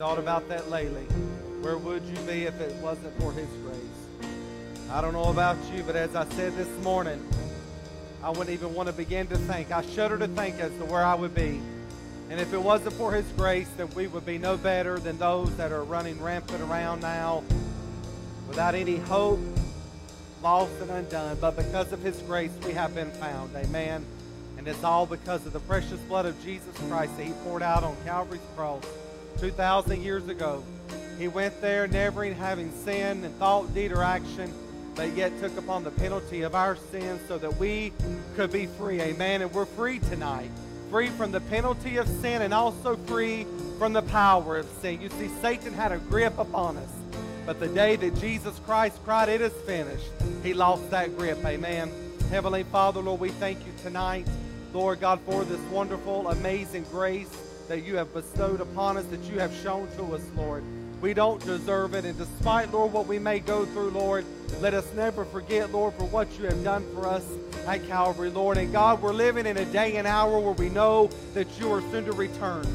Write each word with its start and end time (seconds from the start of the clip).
Thought 0.00 0.20
about 0.20 0.48
that 0.48 0.70
lately. 0.70 1.02
Where 1.60 1.76
would 1.76 2.04
you 2.04 2.16
be 2.18 2.44
if 2.44 2.60
it 2.60 2.72
wasn't 2.76 3.20
for 3.20 3.32
His 3.32 3.48
grace? 3.64 4.30
I 4.92 5.00
don't 5.00 5.12
know 5.12 5.24
about 5.24 5.56
you, 5.74 5.82
but 5.82 5.96
as 5.96 6.14
I 6.14 6.24
said 6.36 6.56
this 6.56 6.68
morning, 6.84 7.20
I 8.22 8.30
wouldn't 8.30 8.50
even 8.50 8.74
want 8.74 8.86
to 8.86 8.92
begin 8.92 9.26
to 9.26 9.36
think. 9.36 9.72
I 9.72 9.82
shudder 9.82 10.16
to 10.16 10.28
think 10.28 10.60
as 10.60 10.70
to 10.78 10.84
where 10.84 11.04
I 11.04 11.16
would 11.16 11.34
be. 11.34 11.60
And 12.30 12.38
if 12.38 12.52
it 12.52 12.62
wasn't 12.62 12.92
for 12.92 13.12
His 13.12 13.26
grace, 13.36 13.68
then 13.76 13.90
we 13.96 14.06
would 14.06 14.24
be 14.24 14.38
no 14.38 14.56
better 14.56 15.00
than 15.00 15.18
those 15.18 15.56
that 15.56 15.72
are 15.72 15.82
running 15.82 16.22
rampant 16.22 16.62
around 16.62 17.00
now 17.02 17.42
without 18.46 18.76
any 18.76 18.98
hope, 18.98 19.40
lost 20.44 20.70
and 20.80 20.92
undone. 20.92 21.38
But 21.40 21.56
because 21.56 21.92
of 21.92 22.00
His 22.02 22.22
grace, 22.22 22.52
we 22.64 22.70
have 22.70 22.94
been 22.94 23.10
found. 23.10 23.50
Amen. 23.56 24.06
And 24.58 24.68
it's 24.68 24.84
all 24.84 25.06
because 25.06 25.44
of 25.44 25.52
the 25.52 25.58
precious 25.58 25.98
blood 26.02 26.24
of 26.24 26.40
Jesus 26.44 26.72
Christ 26.88 27.16
that 27.16 27.24
He 27.24 27.32
poured 27.42 27.64
out 27.64 27.82
on 27.82 27.96
Calvary's 28.04 28.40
cross. 28.54 28.84
2,000 29.38 30.02
years 30.02 30.28
ago. 30.28 30.62
He 31.18 31.28
went 31.28 31.60
there 31.60 31.86
never 31.88 32.24
having 32.32 32.70
sinned 32.84 33.24
in 33.24 33.32
thought, 33.34 33.74
deed, 33.74 33.92
or 33.92 34.02
action, 34.02 34.52
but 34.94 35.14
yet 35.16 35.38
took 35.40 35.56
upon 35.56 35.82
the 35.82 35.90
penalty 35.90 36.42
of 36.42 36.54
our 36.54 36.76
sins 36.90 37.20
so 37.26 37.38
that 37.38 37.56
we 37.58 37.92
could 38.36 38.52
be 38.52 38.66
free. 38.66 39.00
Amen. 39.00 39.42
And 39.42 39.52
we're 39.52 39.64
free 39.64 39.98
tonight. 39.98 40.50
Free 40.90 41.08
from 41.08 41.32
the 41.32 41.40
penalty 41.40 41.96
of 41.96 42.08
sin 42.08 42.42
and 42.42 42.54
also 42.54 42.96
free 42.96 43.46
from 43.78 43.92
the 43.92 44.02
power 44.02 44.58
of 44.58 44.66
sin. 44.80 45.00
You 45.00 45.10
see, 45.10 45.28
Satan 45.40 45.72
had 45.72 45.92
a 45.92 45.98
grip 45.98 46.38
upon 46.38 46.76
us. 46.76 46.90
But 47.44 47.60
the 47.60 47.68
day 47.68 47.96
that 47.96 48.14
Jesus 48.16 48.58
Christ 48.66 48.98
cried, 49.04 49.28
It 49.28 49.40
is 49.40 49.52
finished, 49.66 50.10
he 50.42 50.54
lost 50.54 50.90
that 50.90 51.16
grip. 51.16 51.44
Amen. 51.44 51.90
Heavenly 52.30 52.62
Father, 52.64 53.00
Lord, 53.00 53.20
we 53.20 53.30
thank 53.30 53.64
you 53.64 53.72
tonight, 53.82 54.28
Lord 54.74 55.00
God, 55.00 55.18
for 55.22 55.44
this 55.44 55.60
wonderful, 55.70 56.28
amazing 56.28 56.84
grace 56.90 57.47
that 57.68 57.84
you 57.84 57.96
have 57.96 58.12
bestowed 58.12 58.60
upon 58.60 58.96
us, 58.96 59.04
that 59.06 59.22
you 59.24 59.38
have 59.38 59.54
shown 59.62 59.88
to 59.96 60.14
us, 60.14 60.22
Lord. 60.36 60.64
We 61.00 61.14
don't 61.14 61.44
deserve 61.44 61.94
it. 61.94 62.04
And 62.04 62.18
despite, 62.18 62.72
Lord, 62.72 62.92
what 62.92 63.06
we 63.06 63.18
may 63.18 63.38
go 63.38 63.64
through, 63.66 63.90
Lord, 63.90 64.24
let 64.60 64.74
us 64.74 64.92
never 64.94 65.24
forget, 65.24 65.72
Lord, 65.72 65.94
for 65.94 66.04
what 66.04 66.26
you 66.38 66.46
have 66.46 66.64
done 66.64 66.84
for 66.94 67.06
us 67.06 67.24
at 67.66 67.86
Calvary, 67.86 68.30
Lord. 68.30 68.58
And 68.58 68.72
God, 68.72 69.00
we're 69.00 69.12
living 69.12 69.46
in 69.46 69.56
a 69.58 69.64
day 69.66 69.96
and 69.96 70.06
hour 70.06 70.40
where 70.40 70.52
we 70.52 70.70
know 70.70 71.08
that 71.34 71.46
you 71.60 71.72
are 71.72 71.82
soon 71.92 72.04
to 72.06 72.12
return. 72.12 72.66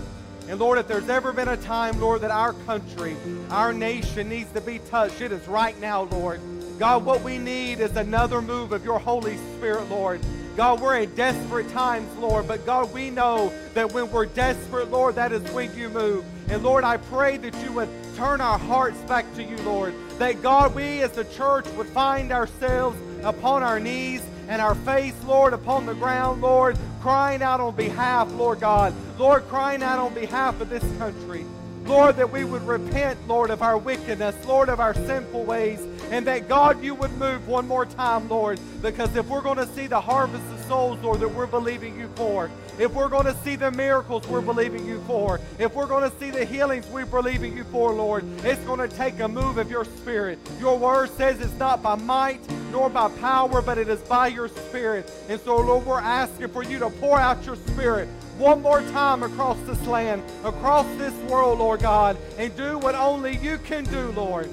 And 0.48 0.60
Lord, 0.60 0.78
if 0.78 0.88
there's 0.88 1.10
ever 1.10 1.34
been 1.34 1.48
a 1.48 1.58
time, 1.58 2.00
Lord, 2.00 2.22
that 2.22 2.32
our 2.32 2.54
country, 2.54 3.16
our 3.50 3.74
nation 3.74 4.30
needs 4.30 4.52
to 4.52 4.62
be 4.62 4.80
touched, 4.90 5.22
it 5.22 5.32
is 5.32 5.48
right 5.48 5.80
now, 5.82 6.04
Lord. 6.04 6.40
God, 6.80 7.06
what 7.06 7.22
we 7.22 7.38
need 7.38 7.80
is 7.80 7.96
another 7.96 8.42
move 8.42 8.72
of 8.72 8.84
your 8.84 9.00
Holy 9.00 9.38
Spirit, 9.56 9.90
Lord. 9.90 10.22
God, 10.56 10.82
we're 10.82 10.98
in 10.98 11.16
desperate 11.16 11.68
times, 11.72 12.16
Lord, 12.18 12.48
but 12.48 12.64
God, 12.64 12.94
we 12.94 13.10
know 13.10 13.52
that 13.74 13.92
when 13.92 14.12
we're 14.12 14.28
desperate, 14.28 14.92
Lord, 14.92 15.16
that 15.16 15.32
is 15.32 15.42
when 15.52 15.76
you 15.76 15.90
move. 15.90 16.24
And 16.48 16.62
Lord, 16.62 16.84
I 16.84 16.98
pray 16.98 17.38
that 17.38 17.56
you 17.64 17.72
would 17.74 17.90
turn 18.16 18.40
our 18.40 18.60
hearts 18.60 19.00
back 19.02 19.26
to 19.36 19.44
you, 19.44 19.58
Lord. 19.60 19.96
That 20.20 20.44
God, 20.44 20.76
we 20.76 21.02
as 21.02 21.12
the 21.12 21.24
church 21.26 21.68
would 21.70 21.88
find 21.88 22.32
ourselves 22.32 23.00
upon 23.24 23.64
our 23.64 23.80
knees 23.80 24.22
and 24.48 24.62
our 24.62 24.76
face, 24.76 25.16
Lord, 25.26 25.54
upon 25.54 25.88
the 25.88 25.96
ground, 25.96 26.42
Lord, 26.42 26.78
crying 27.02 27.42
out 27.42 27.60
on 27.60 27.76
behalf, 27.76 28.32
Lord 28.34 28.60
God. 28.60 28.94
Lord, 29.18 29.48
crying 29.48 29.82
out 29.82 29.98
on 29.98 30.14
behalf 30.14 30.62
of 30.62 30.70
this 30.70 30.84
country. 31.00 31.46
Lord, 31.86 32.16
that 32.16 32.32
we 32.32 32.46
would 32.46 32.66
repent, 32.66 33.20
Lord, 33.28 33.50
of 33.50 33.62
our 33.62 33.78
wickedness, 33.78 34.36
Lord, 34.46 34.70
of 34.70 34.80
our 34.80 34.94
sinful 34.94 35.44
ways, 35.44 35.80
and 36.12 36.26
that 36.28 36.48
God, 36.48 36.82
you 36.84 36.96
would 36.96 37.12
move 37.18 37.48
one 37.48 37.68
more 37.68 37.86
time, 37.86 38.30
Lord, 38.30 38.60
because 38.82 39.16
if 39.16 39.28
we're 39.28 39.42
going 39.42 39.58
to 39.58 39.68
see 39.68 39.88
the 39.88 40.00
harvest 40.00 40.44
of 40.54 40.60
souls, 40.66 41.00
Lord, 41.02 41.20
that 41.20 41.30
we're 41.30 41.48
believing 41.48 42.00
you 42.00 42.10
for, 42.16 42.50
if 42.80 42.94
we're 42.94 43.10
going 43.10 43.26
to 43.26 43.36
see 43.44 43.56
the 43.56 43.72
miracles 43.72 44.28
we're 44.28 44.42
believing 44.42 44.86
you 44.86 45.02
for, 45.06 45.40
if 45.60 45.74
we're 45.76 45.88
going 45.88 46.10
to 46.10 46.18
see 46.18 46.32
the 46.32 46.46
healings 46.46 46.88
we're 46.88 47.06
believing 47.06 47.56
you 47.56 47.64
for, 47.66 47.94
Lord, 47.94 48.24
it's 48.44 48.64
going 48.64 48.80
to 48.80 48.96
take 48.96 49.20
a 49.20 49.28
move 49.28 49.58
of 49.58 49.70
your 49.70 49.86
spirit. 49.86 50.40
Your 50.60 50.78
word 50.78 51.10
says 51.12 51.40
it's 51.42 51.54
not 51.60 51.84
by 51.84 51.96
might 51.96 52.42
nor 52.72 52.90
by 52.90 53.10
power, 53.20 53.62
but 53.62 53.78
it 53.78 53.90
is 53.90 54.02
by 54.02 54.28
your 54.28 54.48
spirit. 54.48 55.12
And 55.30 55.40
so, 55.42 55.58
Lord, 55.58 55.86
we're 55.86 56.00
asking 56.00 56.48
for 56.48 56.64
you 56.64 56.80
to 56.80 56.90
pour 56.90 57.20
out 57.20 57.46
your 57.46 57.56
spirit 57.56 58.10
one 58.38 58.62
more 58.62 58.82
time 58.92 59.24
across 59.24 59.60
this 59.62 59.86
land, 59.86 60.24
across 60.44 60.86
this 60.98 61.14
world, 61.30 61.60
Lord 61.60 61.82
God, 61.82 62.18
and 62.38 62.56
do 62.56 62.78
what 62.78 62.96
only 62.96 63.38
you 63.38 63.58
can 63.60 63.84
do, 63.86 64.12
Lord. 64.12 64.50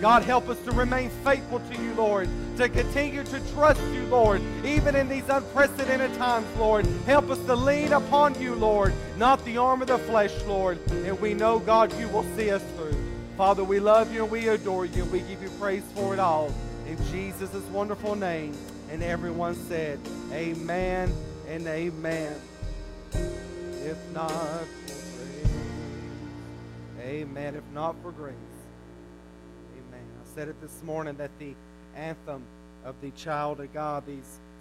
God, 0.00 0.22
help 0.22 0.48
us 0.48 0.58
to 0.64 0.72
remain 0.72 1.08
faithful 1.24 1.60
to 1.60 1.82
you, 1.82 1.94
Lord, 1.94 2.28
to 2.58 2.68
continue 2.68 3.24
to 3.24 3.40
trust 3.54 3.80
you, 3.92 4.04
Lord, 4.06 4.42
even 4.64 4.94
in 4.94 5.08
these 5.08 5.26
unprecedented 5.28 6.14
times, 6.14 6.46
Lord. 6.58 6.84
Help 7.06 7.30
us 7.30 7.38
to 7.46 7.54
lean 7.56 7.92
upon 7.92 8.40
you, 8.40 8.54
Lord, 8.54 8.92
not 9.16 9.42
the 9.44 9.56
arm 9.56 9.80
of 9.80 9.88
the 9.88 9.98
flesh, 9.98 10.34
Lord. 10.44 10.78
And 10.90 11.18
we 11.18 11.32
know, 11.32 11.58
God, 11.58 11.98
you 11.98 12.08
will 12.08 12.24
see 12.36 12.50
us 12.50 12.62
through. 12.76 12.94
Father, 13.36 13.64
we 13.64 13.80
love 13.80 14.12
you 14.12 14.22
and 14.22 14.30
we 14.30 14.48
adore 14.48 14.84
you. 14.84 15.02
And 15.02 15.12
we 15.12 15.20
give 15.20 15.42
you 15.42 15.50
praise 15.60 15.84
for 15.94 16.14
it 16.14 16.20
all. 16.20 16.52
In 16.86 16.96
Jesus' 17.06 17.54
wonderful 17.70 18.14
name. 18.14 18.54
And 18.90 19.02
everyone 19.02 19.54
said, 19.54 19.98
Amen 20.32 21.12
and 21.48 21.66
amen. 21.66 22.34
If 23.84 23.98
not 24.12 24.66
for 24.86 24.98
grace. 25.16 25.52
Amen. 27.00 27.54
If 27.54 27.64
not 27.72 27.94
for 28.02 28.10
grace. 28.12 28.34
Amen. 29.78 30.04
I 30.20 30.34
said 30.34 30.48
it 30.48 30.60
this 30.60 30.82
morning 30.82 31.16
that 31.18 31.30
the 31.38 31.54
anthem 31.94 32.42
of 32.84 32.94
the 33.00 33.10
child 33.12 33.60
of 33.60 33.72
God, 33.72 34.04
the 34.06 34.16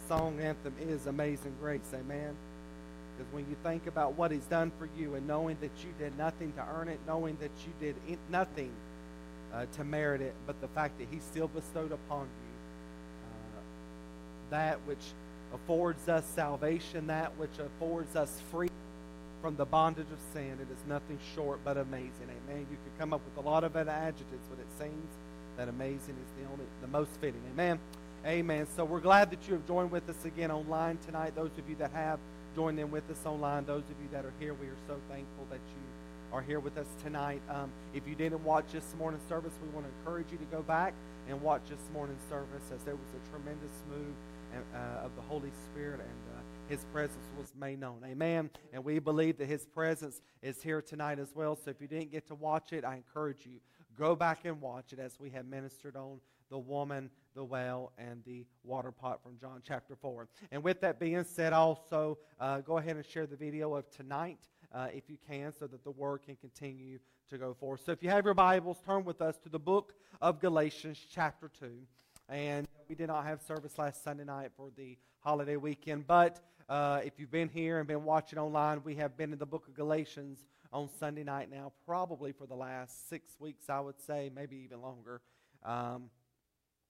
song 0.07 0.39
anthem 0.39 0.73
is 0.79 1.07
Amazing 1.07 1.55
Grace. 1.59 1.91
Amen. 1.93 2.35
Because 3.17 3.33
when 3.33 3.45
you 3.49 3.55
think 3.63 3.87
about 3.87 4.13
what 4.13 4.31
He's 4.31 4.45
done 4.45 4.71
for 4.77 4.89
you 4.97 5.15
and 5.15 5.27
knowing 5.27 5.57
that 5.61 5.71
you 5.79 5.93
did 5.97 6.17
nothing 6.17 6.53
to 6.53 6.65
earn 6.75 6.87
it, 6.87 6.99
knowing 7.07 7.37
that 7.39 7.51
you 7.65 7.73
did 7.79 7.95
nothing 8.29 8.71
uh, 9.53 9.65
to 9.73 9.83
merit 9.83 10.21
it, 10.21 10.35
but 10.45 10.59
the 10.61 10.67
fact 10.69 10.97
that 10.99 11.07
He 11.11 11.19
still 11.19 11.47
bestowed 11.47 11.91
upon 11.91 12.21
you 12.21 12.55
uh, 13.23 13.61
that 14.51 14.79
which 14.85 15.13
affords 15.55 16.07
us 16.07 16.25
salvation, 16.35 17.07
that 17.07 17.31
which 17.37 17.57
affords 17.59 18.15
us 18.15 18.41
freedom 18.51 18.75
from 19.41 19.55
the 19.55 19.65
bondage 19.65 20.07
of 20.11 20.19
sin. 20.33 20.57
It 20.61 20.71
is 20.71 20.79
nothing 20.87 21.19
short 21.33 21.59
but 21.63 21.77
amazing. 21.77 22.29
Amen. 22.29 22.65
You 22.69 22.77
could 22.83 22.99
come 22.99 23.13
up 23.13 23.21
with 23.25 23.43
a 23.43 23.47
lot 23.47 23.63
of 23.63 23.75
adjectives, 23.75 24.47
but 24.49 24.59
it 24.59 24.67
seems 24.79 25.07
that 25.57 25.69
amazing 25.69 26.15
is 26.15 26.43
the 26.43 26.51
only 26.51 26.65
the 26.81 26.87
most 26.87 27.11
fitting. 27.21 27.41
Amen. 27.53 27.79
Amen. 28.25 28.67
So 28.75 28.83
we're 28.83 28.99
glad 28.99 29.29
that 29.31 29.47
you 29.47 29.53
have 29.53 29.67
joined 29.67 29.91
with 29.91 30.09
us 30.09 30.25
again 30.25 30.51
online 30.51 30.97
tonight. 31.05 31.35
Those 31.35 31.51
of 31.57 31.69
you 31.69 31.75
that 31.75 31.91
have 31.91 32.19
joined 32.55 32.79
in 32.79 32.89
with 32.89 33.09
us 33.11 33.25
online, 33.25 33.65
those 33.65 33.83
of 33.83 34.01
you 34.01 34.09
that 34.11 34.25
are 34.25 34.33
here, 34.39 34.53
we 34.53 34.67
are 34.67 34.77
so 34.87 34.95
thankful 35.09 35.45
that 35.51 35.59
you 35.59 36.33
are 36.33 36.41
here 36.41 36.59
with 36.59 36.77
us 36.77 36.87
tonight. 37.03 37.41
Um, 37.49 37.69
if 37.93 38.07
you 38.07 38.15
didn't 38.15 38.43
watch 38.43 38.65
this 38.73 38.95
morning's 38.97 39.27
service, 39.29 39.53
we 39.61 39.69
want 39.69 39.85
to 39.85 39.93
encourage 39.99 40.31
you 40.31 40.37
to 40.37 40.45
go 40.45 40.63
back 40.63 40.93
and 41.29 41.41
watch 41.41 41.61
this 41.69 41.87
morning's 41.93 42.21
service 42.29 42.63
as 42.73 42.81
there 42.83 42.95
was 42.95 43.09
a 43.13 43.29
tremendous 43.29 43.71
move 43.89 44.15
uh, 44.55 45.05
of 45.05 45.15
the 45.15 45.21
Holy 45.21 45.51
Spirit 45.65 46.01
and 46.01 46.37
uh, 46.37 46.41
His 46.67 46.85
presence 46.85 47.25
was 47.37 47.53
made 47.59 47.79
known. 47.79 48.01
Amen. 48.05 48.49
And 48.73 48.83
we 48.83 48.99
believe 48.99 49.37
that 49.37 49.47
His 49.47 49.65
presence 49.65 50.21
is 50.41 50.61
here 50.61 50.81
tonight 50.81 51.19
as 51.19 51.33
well. 51.35 51.55
So 51.55 51.69
if 51.71 51.81
you 51.81 51.87
didn't 51.87 52.11
get 52.11 52.27
to 52.27 52.35
watch 52.35 52.73
it, 52.73 52.83
I 52.83 52.95
encourage 52.95 53.45
you 53.45 53.59
go 53.97 54.15
back 54.15 54.45
and 54.45 54.61
watch 54.61 54.93
it 54.93 54.99
as 54.99 55.19
we 55.19 55.29
have 55.31 55.45
ministered 55.45 55.95
on 55.95 56.19
the 56.49 56.57
woman, 56.57 57.09
the 57.33 57.43
well, 57.43 57.91
and 57.97 58.21
the 58.25 58.45
water 58.63 58.91
pot 58.91 59.21
from 59.23 59.37
John 59.39 59.61
chapter 59.65 59.95
4. 59.95 60.27
And 60.51 60.63
with 60.63 60.81
that 60.81 60.99
being 60.99 61.23
said, 61.23 61.53
also 61.53 62.17
uh, 62.39 62.61
go 62.61 62.77
ahead 62.77 62.95
and 62.95 63.05
share 63.05 63.25
the 63.25 63.35
video 63.35 63.73
of 63.73 63.89
tonight 63.89 64.39
uh, 64.73 64.87
if 64.93 65.09
you 65.09 65.17
can 65.27 65.53
so 65.57 65.67
that 65.67 65.83
the 65.83 65.91
word 65.91 66.19
can 66.23 66.35
continue 66.35 66.99
to 67.29 67.37
go 67.37 67.53
forth. 67.53 67.81
So 67.85 67.91
if 67.91 68.03
you 68.03 68.09
have 68.09 68.25
your 68.25 68.33
Bibles, 68.33 68.77
turn 68.85 69.03
with 69.03 69.21
us 69.21 69.37
to 69.39 69.49
the 69.49 69.59
book 69.59 69.93
of 70.21 70.39
Galatians 70.39 71.03
chapter 71.09 71.49
2. 71.59 71.71
And 72.29 72.67
we 72.87 72.95
did 72.95 73.07
not 73.07 73.25
have 73.25 73.41
service 73.41 73.77
last 73.77 74.03
Sunday 74.03 74.23
night 74.23 74.51
for 74.55 74.69
the 74.75 74.97
holiday 75.19 75.55
weekend, 75.55 76.05
but 76.05 76.39
uh, 76.69 77.01
if 77.03 77.13
you've 77.17 77.31
been 77.31 77.49
here 77.49 77.79
and 77.79 77.87
been 77.87 78.03
watching 78.03 78.37
online, 78.37 78.81
we 78.83 78.95
have 78.95 79.17
been 79.17 79.33
in 79.33 79.39
the 79.39 79.45
book 79.45 79.67
of 79.67 79.73
Galatians 79.73 80.45
on 80.71 80.89
Sunday 80.99 81.23
night 81.23 81.49
now, 81.49 81.71
probably 81.85 82.31
for 82.31 82.45
the 82.45 82.55
last 82.55 83.09
six 83.09 83.31
weeks, 83.39 83.69
I 83.69 83.79
would 83.79 83.99
say, 83.99 84.31
maybe 84.35 84.57
even 84.57 84.81
longer. 84.81 85.21
Um, 85.63 86.09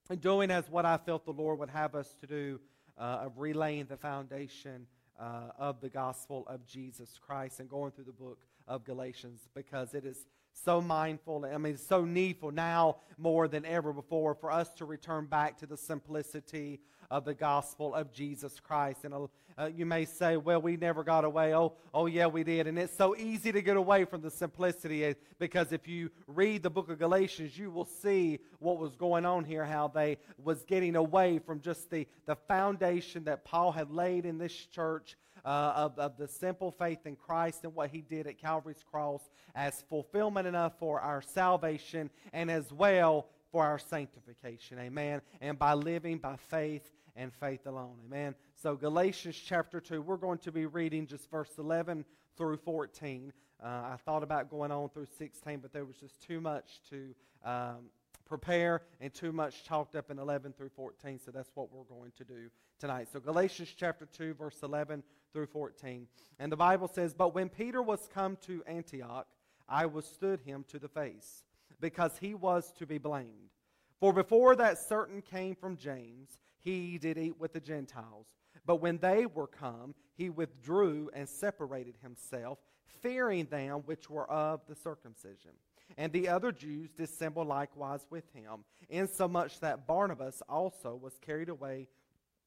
and 0.10 0.20
doing 0.20 0.52
as 0.52 0.70
what 0.70 0.86
I 0.86 0.98
felt 0.98 1.26
the 1.26 1.32
Lord 1.32 1.60
would 1.60 1.70
have 1.70 1.96
us 1.96 2.14
to 2.22 2.28
do 2.28 2.60
uh, 2.98 3.20
of 3.24 3.38
relaying 3.38 3.86
the 3.86 3.98
foundation 3.98 4.88
uh, 5.20 5.52
of 5.58 5.80
the 5.82 5.90
gospel 5.90 6.46
of 6.48 6.66
Jesus 6.66 7.18
Christ 7.26 7.60
and 7.60 7.70
going 7.70 7.92
through 7.92 8.06
the 8.06 8.12
book 8.12 8.40
of 8.68 8.84
Galatians 8.84 9.48
because 9.56 9.94
it 9.94 10.06
is 10.06 10.26
so 10.64 10.82
mindful. 10.82 11.46
I 11.46 11.58
mean, 11.58 11.78
so 11.78 12.06
needful 12.06 12.52
now 12.52 12.98
more 13.18 13.48
than 13.48 13.66
ever 13.66 13.94
before 13.94 14.36
for 14.36 14.52
us 14.52 14.74
to 14.76 14.86
return 14.86 15.26
back 15.26 15.58
to 15.60 15.66
the 15.66 15.78
simplicity 15.78 16.80
of 17.12 17.26
the 17.26 17.34
gospel 17.34 17.94
of 17.94 18.12
Jesus 18.12 18.60
Christ. 18.60 19.06
And 19.06 19.14
uh, 19.58 19.70
you 19.74 19.86
may 19.86 20.06
say, 20.06 20.38
well, 20.38 20.62
we 20.62 20.76
never 20.76 21.04
got 21.04 21.24
away. 21.24 21.54
Oh, 21.54 21.74
oh, 21.94 22.08
yeah, 22.08 22.28
we 22.28 22.44
did. 22.44 22.68
And 22.68 22.78
it's 22.78 22.96
so 22.96 23.16
easy 23.16 23.52
to 23.52 23.62
get 23.62 23.78
away 23.78 24.06
from 24.06 24.22
the 24.22 24.32
simplicity 24.32 25.06
eh, 25.06 25.14
because 25.40 25.72
if 25.72 25.88
you 25.88 26.10
read 26.28 26.64
the 26.64 26.70
book 26.70 26.90
of 26.90 27.00
Galatians, 27.00 27.58
you 27.58 27.70
will 27.70 27.86
see 27.86 28.40
what 28.60 28.80
was 28.80 28.96
going 28.96 29.26
on 29.26 29.46
here, 29.46 29.64
how 29.64 29.88
they 29.88 30.18
was 30.44 30.64
getting 30.64 30.96
away 30.96 31.40
from 31.40 31.62
just 31.62 31.90
the, 31.90 32.08
the 32.26 32.36
foundation 32.36 33.24
that 33.26 33.46
Paul 33.46 33.72
had 33.72 33.92
laid 33.92 34.26
in 34.26 34.38
this 34.38 34.54
church 34.54 35.16
uh, 35.46 35.74
of, 35.76 36.00
of 36.00 36.18
the 36.18 36.28
simple 36.28 36.72
faith 36.72 37.06
in 37.06 37.16
Christ 37.16 37.64
and 37.64 37.74
what 37.76 37.92
he 37.92 38.02
did 38.02 38.28
at 38.28 38.40
Calvary's 38.40 38.84
cross 38.90 39.22
as 39.54 39.84
fulfillment 39.90 40.48
enough 40.48 40.74
for 40.80 41.00
our 41.00 41.22
salvation 41.22 42.10
and 42.34 42.50
as 42.50 42.74
well 42.74 43.28
for 43.52 43.64
our 43.64 43.80
sanctification. 43.80 44.80
Amen. 44.80 45.22
And 45.40 45.58
by 45.58 45.76
living 45.76 46.18
by 46.18 46.36
faith 46.36 46.92
and 47.16 47.32
faith 47.34 47.66
alone. 47.66 47.96
Amen. 48.06 48.36
So, 48.56 48.76
Galatians 48.76 49.36
chapter 49.38 49.80
2, 49.80 50.02
we're 50.02 50.18
going 50.18 50.40
to 50.40 50.52
be 50.52 50.66
reading 50.66 51.08
just 51.08 51.30
verse 51.30 51.52
11 51.58 52.04
through 52.38 52.58
14. 52.58 53.32
Uh, 53.64 53.68
I 53.68 53.96
thought 54.04 54.24
about 54.24 54.50
going 54.50 54.72
on 54.72 54.90
through 54.90 55.08
16, 55.18 55.60
but 55.60 55.72
there 55.72 55.86
was 55.86 55.96
just 55.96 56.22
too 56.22 56.42
much 56.42 56.82
to 56.90 57.16
um, 57.46 57.86
prepare 58.26 58.82
and 59.00 59.14
too 59.14 59.32
much 59.32 59.64
chalked 59.64 59.96
up 59.96 60.12
in 60.12 60.20
11 60.20 60.54
through 60.54 60.70
14, 60.70 61.20
so 61.24 61.32
that's 61.32 61.52
what 61.54 61.72
we're 61.72 61.84
going 61.84 62.12
to 62.18 62.24
do 62.24 62.50
tonight. 62.80 63.08
So, 63.12 63.20
Galatians 63.20 63.74
chapter 63.76 64.06
2, 64.06 64.34
verse 64.34 64.58
11 64.64 65.04
through 65.32 65.48
14. 65.48 66.08
And 66.40 66.52
the 66.52 66.58
Bible 66.58 66.88
says, 66.88 67.14
But 67.14 67.36
when 67.36 67.50
Peter 67.50 67.82
was 67.82 68.10
come 68.14 68.38
to 68.48 68.64
Antioch, 68.68 69.28
I 69.68 69.86
withstood 69.86 70.42
him 70.42 70.66
to 70.70 70.80
the 70.80 70.88
face, 70.88 71.44
because 71.80 72.18
he 72.20 72.34
was 72.34 72.72
to 72.74 72.86
be 72.86 72.98
blamed. 72.98 73.52
For 74.00 74.14
before 74.14 74.56
that 74.58 74.78
certain 74.78 75.22
came 75.22 75.56
from 75.56 75.78
James, 75.78 76.38
he 76.58 76.98
did 76.98 77.18
eat 77.18 77.40
with 77.40 77.54
the 77.54 77.60
Gentiles. 77.60 78.28
But 78.66 78.78
when 78.78 78.98
they 78.98 79.26
were 79.26 79.48
come, 79.48 79.94
he 80.16 80.30
withdrew 80.30 81.10
and 81.14 81.30
separated 81.30 81.96
himself, 82.02 82.60
fearing 83.02 83.46
them 83.46 83.84
which 83.86 84.10
were 84.10 84.30
of 84.30 84.62
the 84.68 84.76
circumcision. 84.76 85.52
And 85.98 86.12
the 86.12 86.30
other 86.30 86.52
Jews 86.52 86.90
dissembled 86.92 87.48
likewise 87.48 88.06
with 88.10 88.26
him, 88.34 88.66
insomuch 88.90 89.60
that 89.60 89.88
Barnabas 89.88 90.42
also 90.50 90.96
was 90.96 91.18
carried 91.20 91.50
away 91.50 91.88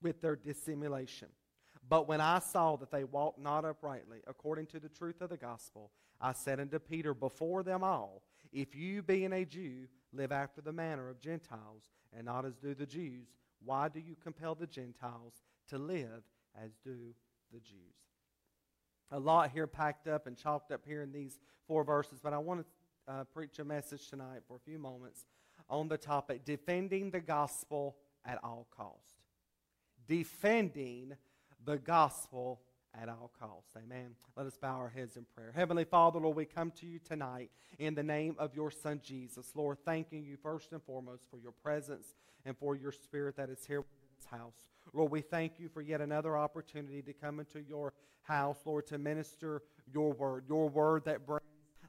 with 0.02 0.20
their 0.20 0.36
dissimulation. 0.36 1.28
But 1.88 2.06
when 2.06 2.20
I 2.20 2.40
saw 2.40 2.76
that 2.76 2.90
they 2.90 3.04
walked 3.04 3.38
not 3.38 3.64
uprightly, 3.64 4.18
according 4.26 4.66
to 4.66 4.80
the 4.80 4.90
truth 4.90 5.20
of 5.20 5.30
the 5.30 5.36
gospel, 5.36 5.90
I 6.20 6.32
said 6.32 6.60
unto 6.60 6.78
Peter 6.78 7.14
before 7.14 7.62
them 7.62 7.82
all, 7.82 8.22
If 8.52 8.74
you, 8.74 9.02
being 9.02 9.32
a 9.32 9.44
Jew, 9.44 9.86
live 10.12 10.32
after 10.32 10.60
the 10.60 10.72
manner 10.72 11.08
of 11.08 11.20
Gentiles, 11.20 11.84
and 12.14 12.26
not 12.26 12.44
as 12.44 12.56
do 12.56 12.74
the 12.74 12.86
Jews, 12.86 13.28
why 13.64 13.88
do 13.88 14.00
you 14.00 14.16
compel 14.22 14.54
the 14.54 14.66
Gentiles 14.66 15.34
to 15.68 15.78
live 15.78 16.22
as 16.62 16.72
do 16.84 17.14
the 17.52 17.60
Jews? 17.60 17.94
A 19.10 19.18
lot 19.18 19.50
here 19.50 19.66
packed 19.66 20.06
up 20.06 20.26
and 20.26 20.36
chalked 20.36 20.70
up 20.70 20.82
here 20.86 21.02
in 21.02 21.12
these 21.12 21.38
four 21.66 21.84
verses, 21.84 22.20
but 22.22 22.34
I 22.34 22.38
want 22.38 22.60
to 22.60 22.66
uh, 23.08 23.24
preach 23.24 23.58
a 23.58 23.64
message 23.64 24.08
tonight 24.08 24.40
for 24.46 24.56
a 24.56 24.60
few 24.60 24.78
moments 24.78 25.24
on 25.68 25.88
the 25.88 25.98
topic 25.98 26.44
defending 26.44 27.10
the 27.10 27.20
gospel 27.20 27.96
at 28.24 28.38
all 28.44 28.66
cost. 28.76 29.16
Defending 30.06 31.14
the 31.64 31.78
gospel 31.78 32.60
at 33.00 33.08
all 33.08 33.30
costs. 33.38 33.74
Amen. 33.76 34.14
Let 34.36 34.46
us 34.46 34.56
bow 34.56 34.76
our 34.76 34.88
heads 34.88 35.16
in 35.16 35.26
prayer. 35.34 35.52
Heavenly 35.54 35.84
Father, 35.84 36.18
Lord, 36.18 36.36
we 36.36 36.44
come 36.44 36.70
to 36.72 36.86
you 36.86 36.98
tonight 36.98 37.50
in 37.78 37.94
the 37.94 38.02
name 38.02 38.34
of 38.38 38.54
your 38.54 38.70
Son 38.70 39.00
Jesus. 39.04 39.52
Lord, 39.54 39.78
thanking 39.84 40.24
you 40.24 40.36
first 40.36 40.72
and 40.72 40.82
foremost 40.82 41.24
for 41.30 41.38
your 41.38 41.52
presence 41.52 42.14
and 42.44 42.56
for 42.56 42.76
your 42.76 42.92
spirit 42.92 43.36
that 43.36 43.50
is 43.50 43.64
here 43.66 43.80
in 43.80 43.84
this 44.16 44.26
house. 44.30 44.68
Lord, 44.94 45.12
we 45.12 45.20
thank 45.20 45.58
you 45.58 45.68
for 45.68 45.82
yet 45.82 46.00
another 46.00 46.36
opportunity 46.36 47.02
to 47.02 47.12
come 47.12 47.40
into 47.40 47.60
your 47.60 47.92
house, 48.22 48.58
Lord, 48.64 48.86
to 48.86 48.98
minister 48.98 49.62
your 49.92 50.12
word, 50.12 50.44
your 50.48 50.68
word 50.68 51.04
that 51.04 51.26
brings 51.26 51.42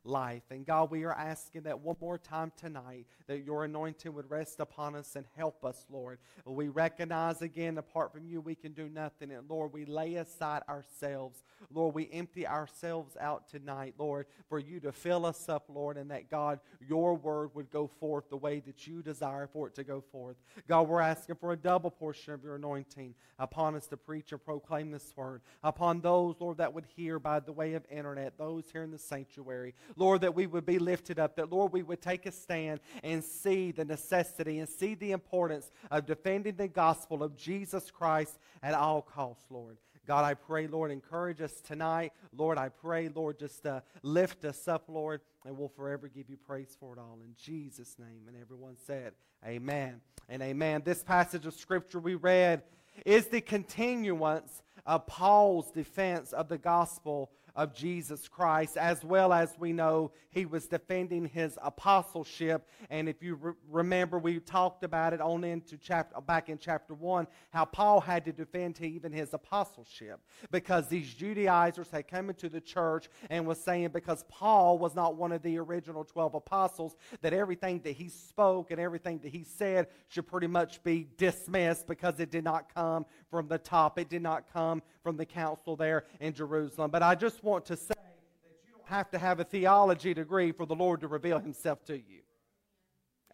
life. 0.04 0.44
And 0.50 0.66
God, 0.66 0.92
we 0.92 1.04
are 1.04 1.14
asking 1.14 1.64
that 1.64 1.80
one 1.80 1.96
more 2.00 2.18
time 2.18 2.52
tonight 2.58 3.06
that 3.28 3.44
your 3.46 3.64
anointing 3.66 4.14
would 4.14 4.30
rest 4.30 4.60
upon 4.60 4.96
us 4.96 5.16
and 5.16 5.26
help 5.36 5.64
us, 5.64 5.86
Lord. 5.90 6.20
We 6.46 6.68
recognize 6.68 7.42
again, 7.42 7.78
apart 7.78 8.12
from 8.12 8.26
you, 8.26 8.42
we 8.42 8.56
can 8.56 8.74
do 8.74 8.90
nothing. 8.90 9.32
And 9.32 9.50
Lord, 9.50 9.74
we 9.74 9.86
lay 9.86 10.16
aside 10.16 10.64
ourselves. 10.68 11.44
Lord, 11.74 11.96
we 11.96 12.10
empty 12.12 12.48
ourselves 12.48 13.16
out 13.20 13.50
tonight, 13.50 13.96
Lord, 13.98 14.26
for 14.48 14.60
you 14.60 14.80
to 14.82 14.92
fill 14.92 15.26
us 15.26 15.50
up, 15.50 15.66
Lord, 15.70 15.98
and 15.98 16.12
that 16.12 16.30
God, 16.30 16.60
your 16.88 17.16
word 17.16 17.52
would 17.54 17.70
go 17.70 17.88
forth 17.88 18.30
the 18.30 18.38
way 18.38 18.62
that 18.66 18.88
you 18.88 19.02
desire 19.02 19.48
for 19.52 19.68
it 19.68 19.76
to 19.76 19.84
go 19.84 20.02
forth. 20.02 20.38
God, 20.68 20.88
we're 20.88 21.02
asking 21.02 21.36
for 21.36 21.52
a 21.52 21.58
double 21.58 21.92
portion 21.92 22.34
of 22.34 22.44
your 22.44 22.56
anointing 22.56 23.14
upon 23.38 23.76
us 23.76 23.88
to 23.88 23.98
preach 23.98 24.32
and 24.32 24.44
proclaim 24.44 24.92
this 24.92 25.14
word, 25.16 25.42
upon 25.64 26.02
those, 26.02 26.36
Lord, 26.40 26.58
that 26.58 26.74
would 26.74 26.86
hear 26.96 27.20
by 27.20 27.40
the 27.40 27.52
way 27.52 27.74
of 27.74 27.84
internet, 27.90 28.38
those 28.38 28.66
here 28.72 28.84
in 28.84 28.92
the 28.92 28.98
sanctuary. 28.98 29.74
Lord, 29.96 30.22
that 30.22 30.36
we 30.36 30.48
would 30.48 30.66
be 30.66 30.80
lifted 30.80 31.20
up, 31.20 31.36
that, 31.36 31.52
Lord, 31.52 31.74
we 31.74 31.84
would 31.84 32.02
take 32.02 32.26
a 32.26 32.32
stand 32.32 32.80
and 33.04 33.24
see 33.24 33.72
the 33.72 33.86
necessity 33.86 34.60
and 34.60 34.68
see 34.68 34.96
the 34.96 35.12
importance 35.12 35.72
of 35.92 36.06
defending 36.06 36.56
the 36.56 36.68
gospel 36.68 37.24
of 37.24 37.36
Jesus 37.36 37.92
Christ 37.92 38.38
at 38.62 38.74
all 38.74 39.02
costs, 39.02 39.46
Lord. 39.50 39.78
God, 40.10 40.26
I 40.26 40.34
pray, 40.34 40.66
Lord, 40.66 40.90
encourage 40.90 41.40
us 41.40 41.62
tonight. 41.62 42.14
Lord, 42.36 42.58
I 42.58 42.70
pray, 42.70 43.10
Lord, 43.10 43.38
just 43.38 43.66
uh, 43.68 43.82
lift 44.02 44.44
us 44.44 44.68
up, 44.68 44.86
Lord, 44.88 45.22
and 45.46 45.56
we'll 45.56 45.70
forever 45.70 46.08
give 46.08 46.32
you 46.32 46.38
praise 46.38 46.76
for 46.80 46.94
it 46.94 47.00
all. 47.00 47.20
In 47.24 47.36
Jesus' 47.38 47.96
name. 48.00 48.24
And 48.28 48.36
everyone 48.36 48.76
said, 48.88 49.14
Amen 49.46 50.02
and 50.28 50.42
amen. 50.42 50.82
This 50.84 51.04
passage 51.04 51.46
of 51.46 51.54
Scripture 51.54 52.00
we 52.00 52.16
read 52.16 52.64
is 53.06 53.28
the 53.28 53.40
continuance 53.40 54.64
of 54.86 55.06
Paul's 55.06 55.70
defense 55.72 56.34
of 56.34 56.50
the 56.50 56.58
gospel 56.58 57.30
of 57.56 57.74
Jesus 57.74 58.28
Christ, 58.28 58.78
as 58.78 59.04
well 59.04 59.34
as 59.34 59.56
we 59.60 59.74
know 59.74 60.12
he 60.30 60.46
was 60.46 60.68
defending 60.68 61.26
his 61.26 61.58
apostleship. 61.62 62.68
And 62.90 63.10
if 63.10 63.22
you 63.22 63.36
re- 63.36 63.54
remember, 63.70 64.20
we 64.20 64.40
talked 64.40 64.84
about 64.84 65.14
it 65.14 65.22
on 65.22 65.44
into 65.44 65.78
chapter 65.78 66.20
back 66.22 66.50
in 66.50 66.58
chapter 66.58 66.94
one, 66.94 67.28
how 67.52 67.66
Paul 67.66 68.02
had 68.02 68.26
to 68.26 68.32
defend 68.32 68.80
even 68.82 69.12
his 69.12 69.34
apostleship 69.34 70.20
because 70.52 70.88
these 70.88 71.14
Judaizers 71.14 71.90
had 71.90 72.08
come 72.08 72.30
into 72.30 72.50
the 72.50 72.62
church 72.62 73.10
and 73.30 73.46
was 73.46 73.60
saying 73.60 73.90
because 73.90 74.24
Paul 74.30 74.78
was 74.78 74.96
not 74.96 75.16
one 75.16 75.32
of 75.32 75.42
the 75.42 75.58
original 75.58 76.04
twelve 76.04 76.36
apostles, 76.36 76.96
that 77.22 77.34
everything 77.34 77.80
that 77.84 77.94
he 77.94 78.10
spoke 78.10 78.72
and 78.72 78.80
everything 78.80 79.20
that 79.20 79.30
he 79.30 79.44
said 79.44 79.88
should 80.08 80.28
pretty 80.28 80.48
much 80.48 80.84
be 80.84 81.08
dismissed 81.18 81.88
because 81.88 82.20
it 82.20 82.32
did 82.32 82.44
not 82.44 82.74
come 82.74 83.06
from 83.30 83.48
the 83.48 83.58
top. 83.58 83.98
It 84.00 84.10
did 84.10 84.22
not 84.22 84.52
come 84.54 84.82
from 85.04 85.18
the 85.18 85.26
council 85.26 85.76
there 85.76 86.06
in 86.20 86.34
Jerusalem. 86.34 86.92
But 86.92 87.04
I 87.04 87.16
just 87.16 87.39
want 87.44 87.66
to 87.66 87.78
say 87.78 87.94
that 87.96 88.58
you 88.66 88.74
don't 88.74 88.88
have 88.88 89.10
to 89.12 89.18
have 89.18 89.40
a 89.40 89.44
theology 89.44 90.14
degree 90.14 90.52
for 90.52 90.66
the 90.66 90.76
Lord 90.76 91.02
to 91.02 91.08
reveal 91.08 91.40
himself 91.40 91.84
to 91.86 91.96
you. 91.96 92.22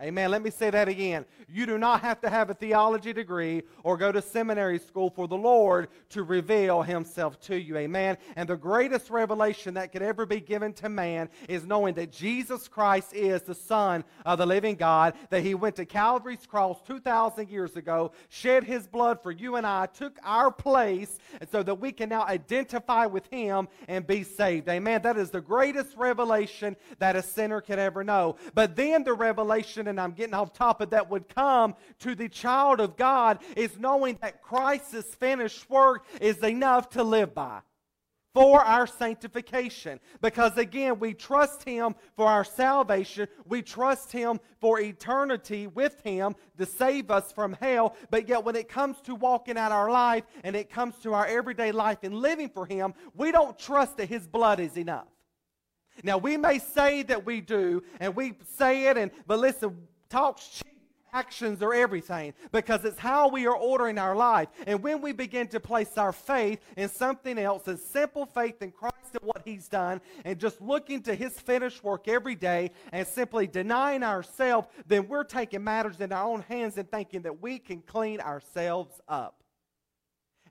Amen. 0.01 0.29
Let 0.29 0.41
me 0.41 0.49
say 0.49 0.69
that 0.71 0.89
again. 0.89 1.23
You 1.47 1.65
do 1.65 1.77
not 1.77 2.01
have 2.01 2.19
to 2.21 2.29
have 2.29 2.49
a 2.49 2.53
theology 2.53 3.13
degree 3.13 3.63
or 3.81 3.95
go 3.95 4.11
to 4.11 4.21
seminary 4.21 4.77
school 4.77 5.09
for 5.09 5.25
the 5.25 5.37
Lord 5.37 5.87
to 6.09 6.23
reveal 6.23 6.81
himself 6.81 7.39
to 7.41 7.55
you. 7.57 7.77
Amen. 7.77 8.17
And 8.35 8.49
the 8.49 8.57
greatest 8.57 9.09
revelation 9.09 9.75
that 9.75 9.93
could 9.93 10.01
ever 10.01 10.25
be 10.25 10.41
given 10.41 10.73
to 10.73 10.89
man 10.89 11.29
is 11.47 11.65
knowing 11.65 11.93
that 11.93 12.11
Jesus 12.11 12.67
Christ 12.67 13.13
is 13.13 13.43
the 13.43 13.55
Son 13.55 14.03
of 14.25 14.37
the 14.37 14.45
living 14.45 14.75
God, 14.75 15.13
that 15.29 15.43
he 15.43 15.55
went 15.55 15.77
to 15.77 15.85
Calvary's 15.85 16.45
cross 16.45 16.77
2,000 16.85 17.49
years 17.49 17.77
ago, 17.77 18.11
shed 18.27 18.65
his 18.65 18.87
blood 18.87 19.23
for 19.23 19.31
you 19.31 19.55
and 19.55 19.65
I, 19.65 19.85
took 19.85 20.19
our 20.23 20.51
place, 20.51 21.19
and 21.39 21.49
so 21.49 21.63
that 21.63 21.75
we 21.75 21.93
can 21.93 22.09
now 22.09 22.25
identify 22.25 23.05
with 23.05 23.27
him 23.27 23.69
and 23.87 24.05
be 24.05 24.23
saved. 24.23 24.67
Amen. 24.67 25.03
That 25.03 25.15
is 25.15 25.29
the 25.29 25.39
greatest 25.39 25.95
revelation 25.95 26.75
that 26.99 27.15
a 27.15 27.21
sinner 27.21 27.61
could 27.61 27.79
ever 27.79 28.03
know. 28.03 28.35
But 28.53 28.75
then 28.75 29.05
the 29.05 29.13
revelation 29.13 29.84
and 29.87 29.99
I'm 29.99 30.11
getting 30.11 30.33
off 30.33 30.53
topic, 30.53 30.91
that 30.91 31.09
would 31.09 31.27
come 31.27 31.75
to 31.99 32.15
the 32.15 32.29
child 32.29 32.79
of 32.79 32.97
God 32.97 33.39
is 33.55 33.77
knowing 33.79 34.17
that 34.21 34.41
Christ's 34.41 35.15
finished 35.15 35.69
work 35.69 36.05
is 36.21 36.37
enough 36.43 36.89
to 36.91 37.03
live 37.03 37.33
by 37.33 37.61
for 38.35 38.59
our 38.59 38.85
sanctification. 38.85 39.99
Because 40.21 40.57
again, 40.57 40.99
we 40.99 41.13
trust 41.13 41.63
Him 41.63 41.95
for 42.17 42.27
our 42.27 42.43
salvation. 42.43 43.27
We 43.45 43.61
trust 43.61 44.11
Him 44.11 44.41
for 44.59 44.79
eternity 44.81 45.67
with 45.67 46.01
Him 46.01 46.35
to 46.57 46.65
save 46.65 47.09
us 47.09 47.31
from 47.31 47.53
hell. 47.61 47.95
But 48.11 48.27
yet, 48.27 48.43
when 48.43 48.57
it 48.57 48.67
comes 48.67 48.99
to 49.03 49.15
walking 49.15 49.57
out 49.57 49.71
our 49.71 49.89
life 49.89 50.25
and 50.43 50.55
it 50.55 50.69
comes 50.69 50.97
to 50.99 51.13
our 51.13 51.25
everyday 51.25 51.71
life 51.71 51.99
and 52.03 52.13
living 52.13 52.49
for 52.49 52.65
Him, 52.65 52.93
we 53.15 53.31
don't 53.31 53.57
trust 53.57 53.95
that 53.97 54.09
His 54.09 54.27
blood 54.27 54.59
is 54.59 54.77
enough. 54.77 55.07
Now, 56.03 56.17
we 56.17 56.37
may 56.37 56.59
say 56.59 57.03
that 57.03 57.25
we 57.25 57.41
do, 57.41 57.83
and 57.99 58.15
we 58.15 58.33
say 58.57 58.87
it, 58.87 58.97
and 58.97 59.11
but 59.27 59.39
listen, 59.39 59.87
talk's 60.09 60.47
cheap. 60.47 60.61
Actions 61.13 61.63
are 61.63 61.73
everything 61.73 62.33
because 62.51 62.83
it's 62.83 62.99
how 62.99 63.29
we 63.29 63.47
are 63.47 63.55
ordering 63.55 63.97
our 63.97 64.17
life. 64.17 64.49
And 64.67 64.83
when 64.83 65.01
we 65.01 65.13
begin 65.13 65.47
to 65.47 65.61
place 65.61 65.97
our 65.97 66.11
faith 66.11 66.59
in 66.75 66.89
something 66.89 67.39
else, 67.39 67.69
a 67.69 67.77
simple 67.77 68.25
faith 68.25 68.61
in 68.61 68.71
Christ 68.71 68.97
and 69.13 69.21
what 69.23 69.41
He's 69.45 69.69
done, 69.69 70.01
and 70.25 70.37
just 70.37 70.59
looking 70.59 71.01
to 71.03 71.15
His 71.15 71.39
finished 71.39 71.85
work 71.85 72.09
every 72.09 72.35
day 72.35 72.71
and 72.91 73.07
simply 73.07 73.47
denying 73.47 74.03
ourselves, 74.03 74.67
then 74.87 75.07
we're 75.07 75.23
taking 75.23 75.63
matters 75.63 76.01
in 76.01 76.11
our 76.11 76.27
own 76.27 76.41
hands 76.41 76.77
and 76.77 76.91
thinking 76.91 77.21
that 77.21 77.41
we 77.41 77.59
can 77.59 77.79
clean 77.79 78.19
ourselves 78.19 78.99
up. 79.07 79.41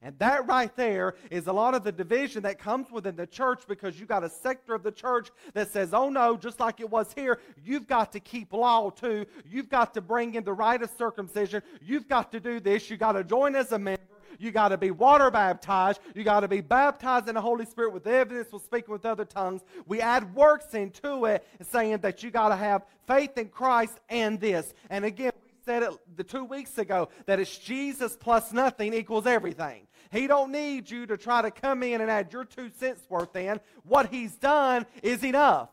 And 0.05 0.19
that 0.19 0.47
right 0.47 0.75
there 0.77 1.15
is 1.31 1.47
a 1.47 1.53
lot 1.53 1.75
of 1.75 1.83
the 1.83 1.91
division 1.91 2.43
that 2.43 2.59
comes 2.59 2.91
within 2.91 3.17
the 3.17 3.27
church 3.27 3.63
because 3.67 3.99
you 3.99 4.05
got 4.05 4.23
a 4.23 4.29
sector 4.29 4.75
of 4.75 4.83
the 4.83 4.93
church 4.93 5.31
that 5.55 5.73
says, 5.73 5.95
oh 5.95 6.11
no, 6.11 6.37
just 6.37 6.61
like 6.61 6.79
it 6.79 6.91
was 6.91 7.11
here, 7.15 7.41
you've 7.65 7.87
got 7.87 8.13
to 8.13 8.21
keep 8.21 8.53
law 8.53 8.91
too. 8.91 9.25
You've 9.49 9.71
got 9.71 9.95
to 9.95 10.03
bring 10.03 10.35
in 10.35 10.45
the 10.45 10.53
rite 10.53 10.83
of 10.83 10.91
circumcision. 10.99 11.63
You've 11.81 12.07
got 12.07 12.31
to 12.33 12.39
do 12.39 12.61
this. 12.61 12.91
You've 12.91 13.01
got 13.01 13.13
to 13.13 13.25
join 13.25 13.57
as 13.57 13.73
a 13.73 13.79
member. 13.79 14.03
You 14.39 14.51
got 14.51 14.69
to 14.69 14.77
be 14.77 14.91
water 14.91 15.31
baptized. 15.31 16.01
You 16.15 16.23
got 16.23 16.41
to 16.41 16.49
be 16.49 16.61
baptized 16.61 17.29
in 17.29 17.35
the 17.37 17.41
Holy 17.41 17.65
Spirit 17.65 17.95
with 17.95 18.07
evidence 18.07 18.53
of 18.53 18.61
speaking 18.63 18.93
with 18.93 19.07
other 19.07 19.25
tongues. 19.25 19.63
We 19.87 20.03
add 20.03 20.35
works 20.35 20.75
into 20.75 21.25
it, 21.25 21.47
saying 21.63 21.99
that 21.99 22.23
you 22.23 22.31
got 22.31 22.51
to 22.51 22.57
have 22.57 22.83
faith 23.07 23.39
in 23.39 23.49
Christ 23.49 23.99
and 24.11 24.39
this. 24.39 24.75
And 24.91 25.05
again, 25.07 25.33
we 25.35 25.53
said 25.65 25.83
it 25.83 25.93
the 26.17 26.25
two 26.25 26.45
weeks 26.45 26.77
ago 26.77 27.09
that 27.25 27.41
it's 27.41 27.57
Jesus 27.57 28.17
plus 28.19 28.53
nothing 28.53 28.93
equals 28.93 29.27
everything. 29.27 29.87
He 30.15 30.29
don't 30.29 30.53
need 30.53 30.89
you 30.89 31.07
to 31.07 31.17
try 31.17 31.43
to 31.43 31.51
come 31.51 31.83
in 31.83 32.01
and 32.01 32.09
add 32.09 32.33
your 32.33 32.45
two 32.45 32.71
cents 32.79 33.03
worth 33.09 33.35
in. 33.35 33.59
What 33.83 34.11
he's 34.11 34.37
done 34.37 34.87
is 35.03 35.25
enough. 35.25 35.71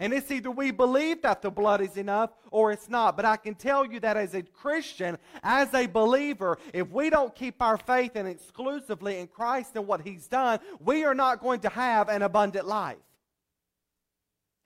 And 0.00 0.14
it's 0.14 0.30
either 0.30 0.50
we 0.50 0.70
believe 0.70 1.20
that 1.20 1.42
the 1.42 1.50
blood 1.50 1.82
is 1.82 1.98
enough 1.98 2.30
or 2.50 2.72
it's 2.72 2.88
not. 2.88 3.16
But 3.16 3.26
I 3.26 3.36
can 3.36 3.54
tell 3.54 3.84
you 3.84 4.00
that 4.00 4.16
as 4.16 4.32
a 4.32 4.42
Christian, 4.42 5.18
as 5.42 5.74
a 5.74 5.86
believer, 5.86 6.58
if 6.72 6.88
we 6.88 7.10
don't 7.10 7.34
keep 7.34 7.60
our 7.60 7.76
faith 7.76 8.16
in 8.16 8.26
exclusively 8.26 9.18
in 9.18 9.26
Christ 9.26 9.76
and 9.76 9.86
what 9.86 10.00
He's 10.00 10.26
done, 10.26 10.60
we 10.80 11.04
are 11.04 11.14
not 11.14 11.40
going 11.40 11.60
to 11.60 11.68
have 11.68 12.08
an 12.08 12.22
abundant 12.22 12.66
life. 12.66 12.96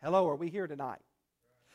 Hello, 0.00 0.28
are 0.28 0.36
we 0.36 0.50
here 0.50 0.68
tonight? 0.68 1.00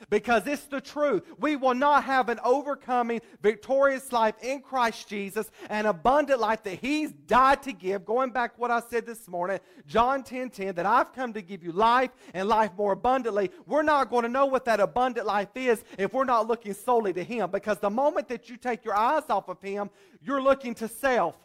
Because 0.10 0.48
it's 0.48 0.66
the 0.66 0.82
truth. 0.82 1.24
We 1.38 1.56
will 1.56 1.74
not 1.74 2.04
have 2.04 2.30
an 2.30 2.40
overcoming, 2.44 3.22
victorious 3.42 4.12
life 4.12 4.36
in 4.42 4.62
Christ 4.62 5.08
Jesus, 5.08 5.52
an 5.70 5.86
abundant 5.86 6.40
life 6.40 6.64
that 6.64 6.80
He's 6.80 7.12
died 7.12 7.64
to 7.64 7.74
give. 7.74 8.06
Going 8.06 8.32
back 8.32 8.58
what 8.58 8.72
I 8.72 8.82
said 8.90 9.06
this 9.06 9.28
morning, 9.28 9.60
John 9.88 10.24
10 10.24 10.50
10, 10.50 10.76
that 10.76 10.86
I've 10.86 11.14
come 11.14 11.34
to 11.34 11.42
give 11.42 11.64
you 11.64 11.72
life 11.72 12.12
and 12.34 12.48
life 12.48 12.72
more 12.78 12.94
abundantly. 12.94 13.52
We're 13.66 13.84
not 13.84 14.10
going 14.10 14.24
to 14.24 14.30
know 14.30 14.46
what 14.46 14.66
that 14.66 14.80
abundant 14.80 15.28
life 15.28 15.50
is 15.56 15.84
if 15.98 16.14
we're 16.14 16.26
not 16.26 16.48
looking 16.48 16.74
solely 16.74 17.14
to 17.14 17.24
Him. 17.24 17.52
Because 17.52 17.80
the 17.80 17.90
moment 17.90 18.28
that 18.30 18.50
you 18.50 18.58
take 18.58 18.86
your 18.86 18.96
eyes 18.96 19.24
off 19.30 19.50
of 19.50 19.62
Him, 19.62 19.90
you're 20.22 20.42
looking 20.42 20.74
to 20.76 20.88
self. 20.88 21.36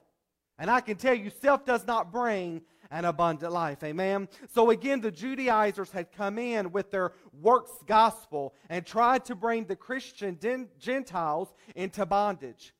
And 0.58 0.70
I 0.70 0.80
can 0.80 0.96
tell 0.96 1.14
you, 1.14 1.30
self 1.30 1.64
does 1.66 1.86
not 1.86 2.10
bring 2.10 2.62
an 2.90 3.04
abundant 3.04 3.52
life. 3.52 3.82
Amen. 3.82 4.28
So 4.52 4.70
again, 4.70 5.00
the 5.00 5.10
Judaizers 5.10 5.90
had 5.90 6.12
come 6.12 6.38
in 6.38 6.72
with 6.72 6.90
their 6.90 7.12
works 7.32 7.72
gospel 7.86 8.54
and 8.68 8.84
tried 8.84 9.24
to 9.26 9.34
bring 9.34 9.64
the 9.64 9.76
Christian 9.76 10.38
Gentiles 10.78 11.54
into 11.74 12.06
bondage. 12.06 12.72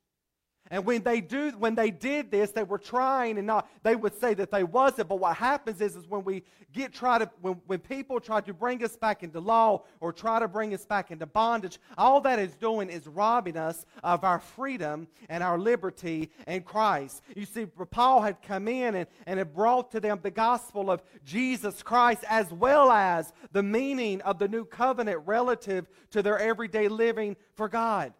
And 0.70 0.84
when 0.84 1.02
they 1.02 1.20
do, 1.20 1.50
when 1.50 1.74
they 1.74 1.90
did 1.90 2.30
this, 2.30 2.50
they 2.50 2.64
were 2.64 2.78
trying 2.78 3.38
and 3.38 3.46
not, 3.46 3.68
they 3.82 3.94
would 3.94 4.18
say 4.18 4.34
that 4.34 4.50
they 4.50 4.64
wasn't. 4.64 5.08
But 5.08 5.20
what 5.20 5.36
happens 5.36 5.80
is, 5.80 5.96
is 5.96 6.08
when 6.08 6.24
we 6.24 6.42
get 6.72 6.92
try 6.92 7.18
to, 7.18 7.30
when, 7.40 7.60
when 7.66 7.78
people 7.78 8.20
try 8.20 8.40
to 8.40 8.52
bring 8.52 8.82
us 8.82 8.96
back 8.96 9.22
into 9.22 9.40
law 9.40 9.84
or 10.00 10.12
try 10.12 10.40
to 10.40 10.48
bring 10.48 10.74
us 10.74 10.84
back 10.84 11.10
into 11.10 11.26
bondage, 11.26 11.78
all 11.96 12.20
that 12.22 12.38
is 12.38 12.54
doing 12.56 12.90
is 12.90 13.06
robbing 13.06 13.56
us 13.56 13.86
of 14.02 14.24
our 14.24 14.40
freedom 14.40 15.06
and 15.28 15.42
our 15.42 15.58
liberty 15.58 16.30
in 16.46 16.62
Christ. 16.62 17.22
You 17.34 17.46
see, 17.46 17.66
Paul 17.66 18.22
had 18.22 18.42
come 18.42 18.66
in 18.66 18.94
and, 18.96 19.06
and 19.26 19.38
had 19.38 19.54
brought 19.54 19.92
to 19.92 20.00
them 20.00 20.18
the 20.22 20.30
gospel 20.30 20.90
of 20.90 21.02
Jesus 21.24 21.82
Christ 21.82 22.24
as 22.28 22.52
well 22.52 22.90
as 22.90 23.32
the 23.52 23.62
meaning 23.62 24.20
of 24.22 24.38
the 24.38 24.48
new 24.48 24.64
covenant 24.64 25.22
relative 25.26 25.86
to 26.10 26.22
their 26.22 26.38
everyday 26.38 26.88
living 26.88 27.36
for 27.54 27.68
God. 27.68 28.12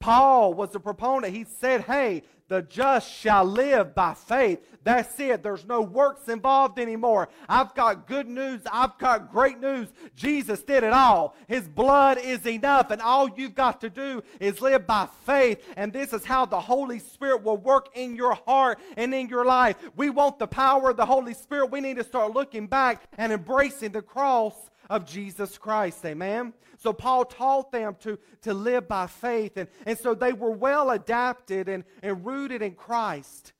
Paul 0.00 0.54
was 0.54 0.70
the 0.70 0.80
proponent. 0.80 1.34
He 1.34 1.44
said, 1.44 1.82
Hey, 1.82 2.22
the 2.48 2.60
just 2.62 3.10
shall 3.10 3.44
live 3.44 3.94
by 3.94 4.12
faith. 4.14 4.60
That's 4.84 5.18
it. 5.18 5.42
There's 5.42 5.64
no 5.64 5.80
works 5.80 6.28
involved 6.28 6.78
anymore. 6.78 7.30
I've 7.48 7.74
got 7.74 8.06
good 8.06 8.28
news. 8.28 8.60
I've 8.70 8.98
got 8.98 9.32
great 9.32 9.60
news. 9.60 9.88
Jesus 10.14 10.62
did 10.62 10.84
it 10.84 10.92
all. 10.92 11.34
His 11.48 11.66
blood 11.66 12.18
is 12.18 12.46
enough, 12.46 12.90
and 12.90 13.00
all 13.00 13.30
you've 13.34 13.54
got 13.54 13.80
to 13.80 13.88
do 13.88 14.22
is 14.40 14.60
live 14.60 14.86
by 14.86 15.08
faith. 15.24 15.64
And 15.76 15.90
this 15.90 16.12
is 16.12 16.24
how 16.26 16.44
the 16.44 16.60
Holy 16.60 16.98
Spirit 16.98 17.42
will 17.42 17.56
work 17.56 17.88
in 17.94 18.14
your 18.14 18.34
heart 18.34 18.78
and 18.98 19.14
in 19.14 19.28
your 19.28 19.46
life. 19.46 19.76
We 19.96 20.10
want 20.10 20.38
the 20.38 20.46
power 20.46 20.90
of 20.90 20.98
the 20.98 21.06
Holy 21.06 21.32
Spirit. 21.32 21.70
We 21.70 21.80
need 21.80 21.96
to 21.96 22.04
start 22.04 22.34
looking 22.34 22.66
back 22.66 23.04
and 23.16 23.32
embracing 23.32 23.92
the 23.92 24.02
cross 24.02 24.54
of 24.90 25.06
Jesus 25.06 25.56
Christ. 25.56 26.04
Amen. 26.04 26.52
So 26.84 26.92
Paul 26.92 27.24
taught 27.24 27.72
them 27.72 27.96
to, 28.00 28.18
to 28.42 28.52
live 28.52 28.86
by 28.86 29.06
faith. 29.06 29.56
And, 29.56 29.70
and 29.86 29.98
so 29.98 30.12
they 30.12 30.34
were 30.34 30.50
well 30.50 30.90
adapted 30.90 31.66
and, 31.66 31.82
and 32.02 32.26
rooted 32.26 32.60
in 32.60 32.74
Christ. 32.74 33.53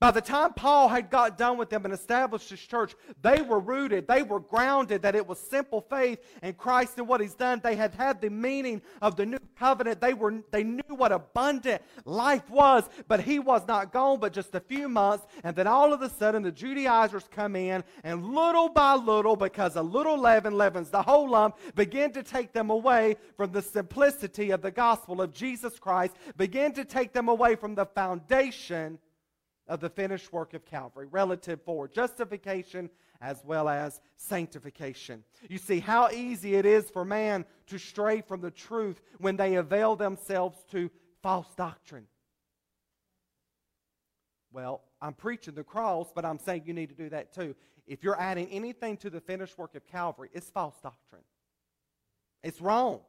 By 0.00 0.10
the 0.10 0.22
time 0.22 0.54
Paul 0.54 0.88
had 0.88 1.10
got 1.10 1.36
done 1.36 1.58
with 1.58 1.68
them 1.68 1.84
and 1.84 1.92
established 1.92 2.48
his 2.48 2.60
church, 2.60 2.94
they 3.20 3.42
were 3.42 3.60
rooted, 3.60 4.08
they 4.08 4.22
were 4.22 4.40
grounded 4.40 5.02
that 5.02 5.14
it 5.14 5.26
was 5.26 5.38
simple 5.38 5.82
faith 5.82 6.20
in 6.42 6.54
Christ 6.54 6.94
and 6.96 7.06
what 7.06 7.20
he's 7.20 7.34
done. 7.34 7.60
They 7.62 7.76
had 7.76 7.94
had 7.94 8.18
the 8.22 8.30
meaning 8.30 8.80
of 9.02 9.16
the 9.16 9.26
new 9.26 9.38
covenant. 9.58 10.00
They 10.00 10.14
were 10.14 10.42
they 10.52 10.64
knew 10.64 10.80
what 10.88 11.12
abundant 11.12 11.82
life 12.06 12.48
was, 12.48 12.88
but 13.08 13.20
he 13.20 13.38
was 13.38 13.66
not 13.68 13.92
gone 13.92 14.20
but 14.20 14.32
just 14.32 14.54
a 14.54 14.60
few 14.60 14.88
months, 14.88 15.26
and 15.44 15.54
then 15.54 15.66
all 15.66 15.92
of 15.92 16.00
a 16.00 16.08
sudden 16.08 16.44
the 16.44 16.50
Judaizers 16.50 17.28
come 17.30 17.54
in 17.54 17.84
and 18.02 18.24
little 18.24 18.70
by 18.70 18.94
little 18.94 19.36
because 19.36 19.76
a 19.76 19.82
little 19.82 20.18
leaven 20.18 20.56
leavens 20.56 20.88
the 20.88 21.02
whole 21.02 21.28
lump, 21.28 21.58
begin 21.74 22.10
to 22.12 22.22
take 22.22 22.54
them 22.54 22.70
away 22.70 23.16
from 23.36 23.52
the 23.52 23.60
simplicity 23.60 24.50
of 24.50 24.62
the 24.62 24.70
gospel 24.70 25.20
of 25.20 25.34
Jesus 25.34 25.78
Christ, 25.78 26.16
begin 26.38 26.72
to 26.72 26.86
take 26.86 27.12
them 27.12 27.28
away 27.28 27.54
from 27.54 27.74
the 27.74 27.84
foundation 27.84 28.98
of 29.70 29.80
the 29.80 29.88
finished 29.88 30.32
work 30.32 30.52
of 30.52 30.66
Calvary, 30.66 31.06
relative 31.06 31.62
for 31.62 31.86
justification 31.86 32.90
as 33.20 33.40
well 33.44 33.68
as 33.68 34.00
sanctification. 34.16 35.22
You 35.48 35.58
see 35.58 35.78
how 35.78 36.10
easy 36.10 36.56
it 36.56 36.66
is 36.66 36.90
for 36.90 37.04
man 37.04 37.44
to 37.68 37.78
stray 37.78 38.20
from 38.20 38.40
the 38.40 38.50
truth 38.50 39.00
when 39.18 39.36
they 39.36 39.54
avail 39.54 39.94
themselves 39.94 40.58
to 40.72 40.90
false 41.22 41.46
doctrine. 41.54 42.06
Well, 44.52 44.82
I'm 45.00 45.14
preaching 45.14 45.54
the 45.54 45.62
cross, 45.62 46.10
but 46.12 46.24
I'm 46.24 46.40
saying 46.40 46.64
you 46.66 46.74
need 46.74 46.88
to 46.88 46.96
do 46.96 47.08
that 47.10 47.32
too. 47.32 47.54
If 47.86 48.02
you're 48.02 48.20
adding 48.20 48.48
anything 48.48 48.96
to 48.98 49.10
the 49.10 49.20
finished 49.20 49.56
work 49.56 49.76
of 49.76 49.86
Calvary, 49.86 50.30
it's 50.32 50.50
false 50.50 50.74
doctrine. 50.82 51.22
It's 52.42 52.60
wrong. 52.60 53.00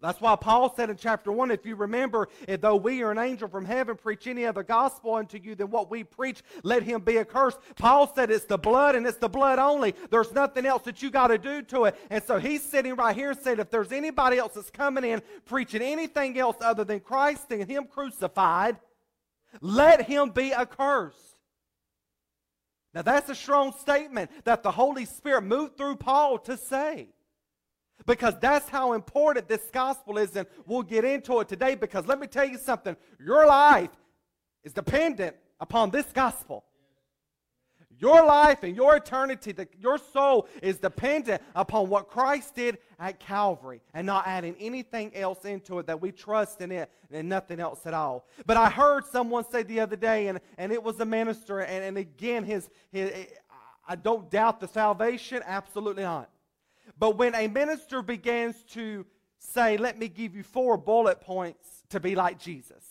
That's 0.00 0.20
why 0.20 0.36
Paul 0.36 0.72
said 0.76 0.90
in 0.90 0.96
chapter 0.96 1.32
1, 1.32 1.50
if 1.50 1.66
you 1.66 1.74
remember, 1.74 2.28
though 2.60 2.76
we 2.76 3.02
are 3.02 3.10
an 3.10 3.18
angel 3.18 3.48
from 3.48 3.64
heaven 3.64 3.96
preach 3.96 4.28
any 4.28 4.46
other 4.46 4.62
gospel 4.62 5.14
unto 5.14 5.38
you 5.38 5.56
than 5.56 5.70
what 5.70 5.90
we 5.90 6.04
preach, 6.04 6.40
let 6.62 6.84
him 6.84 7.00
be 7.00 7.18
accursed. 7.18 7.58
Paul 7.74 8.12
said 8.14 8.30
it's 8.30 8.44
the 8.44 8.58
blood 8.58 8.94
and 8.94 9.08
it's 9.08 9.18
the 9.18 9.28
blood 9.28 9.58
only. 9.58 9.96
There's 10.10 10.32
nothing 10.32 10.66
else 10.66 10.82
that 10.84 11.02
you 11.02 11.10
got 11.10 11.28
to 11.28 11.38
do 11.38 11.62
to 11.62 11.86
it. 11.86 11.96
And 12.10 12.22
so 12.22 12.38
he's 12.38 12.62
sitting 12.62 12.94
right 12.94 13.16
here 13.16 13.30
and 13.30 13.40
said, 13.40 13.58
if 13.58 13.70
there's 13.70 13.90
anybody 13.90 14.38
else 14.38 14.54
that's 14.54 14.70
coming 14.70 15.02
in 15.02 15.20
preaching 15.46 15.82
anything 15.82 16.38
else 16.38 16.58
other 16.60 16.84
than 16.84 17.00
Christ 17.00 17.46
and 17.50 17.68
him 17.68 17.86
crucified, 17.86 18.76
let 19.60 20.02
him 20.02 20.30
be 20.30 20.54
accursed. 20.54 21.18
Now 22.94 23.02
that's 23.02 23.28
a 23.28 23.34
strong 23.34 23.72
statement 23.80 24.30
that 24.44 24.62
the 24.62 24.70
Holy 24.70 25.06
Spirit 25.06 25.42
moved 25.42 25.76
through 25.76 25.96
Paul 25.96 26.38
to 26.38 26.56
say. 26.56 27.08
Because 28.06 28.34
that's 28.40 28.68
how 28.68 28.92
important 28.92 29.48
this 29.48 29.68
gospel 29.72 30.18
is, 30.18 30.34
and 30.36 30.46
we'll 30.66 30.82
get 30.82 31.04
into 31.04 31.40
it 31.40 31.48
today. 31.48 31.74
Because 31.74 32.06
let 32.06 32.18
me 32.18 32.26
tell 32.26 32.46
you 32.46 32.58
something 32.58 32.96
your 33.18 33.46
life 33.46 33.90
is 34.64 34.72
dependent 34.72 35.36
upon 35.60 35.90
this 35.90 36.06
gospel. 36.12 36.64
Your 38.00 38.24
life 38.24 38.62
and 38.62 38.76
your 38.76 38.96
eternity, 38.96 39.50
the, 39.50 39.66
your 39.80 39.98
soul 39.98 40.46
is 40.62 40.78
dependent 40.78 41.42
upon 41.56 41.88
what 41.88 42.08
Christ 42.08 42.54
did 42.54 42.78
at 43.00 43.18
Calvary 43.18 43.80
and 43.92 44.06
not 44.06 44.24
adding 44.26 44.54
anything 44.60 45.14
else 45.16 45.44
into 45.44 45.80
it 45.80 45.86
that 45.88 46.00
we 46.00 46.12
trust 46.12 46.60
in 46.60 46.70
it 46.70 46.90
and 47.10 47.28
nothing 47.28 47.58
else 47.58 47.86
at 47.86 47.94
all. 47.94 48.26
But 48.46 48.56
I 48.56 48.70
heard 48.70 49.04
someone 49.04 49.44
say 49.50 49.64
the 49.64 49.80
other 49.80 49.96
day, 49.96 50.28
and, 50.28 50.38
and 50.58 50.70
it 50.70 50.82
was 50.82 51.00
a 51.00 51.04
minister, 51.04 51.58
and, 51.60 51.84
and 51.84 51.98
again, 51.98 52.44
his, 52.44 52.70
his, 52.92 53.10
I 53.86 53.96
don't 53.96 54.30
doubt 54.30 54.60
the 54.60 54.68
salvation, 54.68 55.42
absolutely 55.44 56.04
not. 56.04 56.30
But 56.98 57.16
when 57.16 57.34
a 57.34 57.48
minister 57.48 58.02
begins 58.02 58.62
to 58.70 59.04
say, 59.38 59.76
Let 59.76 59.98
me 59.98 60.08
give 60.08 60.34
you 60.34 60.42
four 60.42 60.76
bullet 60.76 61.20
points 61.20 61.66
to 61.90 62.00
be 62.00 62.14
like 62.14 62.38
Jesus, 62.38 62.84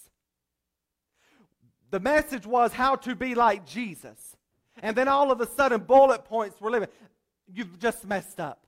the 1.90 2.00
message 2.00 2.46
was 2.46 2.74
how 2.74 2.96
to 2.98 3.16
be 3.16 3.36
like 3.36 3.66
Jesus. 3.66 4.36
And 4.82 4.96
then 4.96 5.08
all 5.08 5.32
of 5.32 5.42
a 5.42 5.48
sudden, 5.48 5.82
bullet 5.82 6.26
points 6.26 6.60
were 6.62 6.70
living. 6.70 6.90
You've 7.52 7.80
just 7.80 8.06
messed 8.06 8.40
up. 8.40 8.67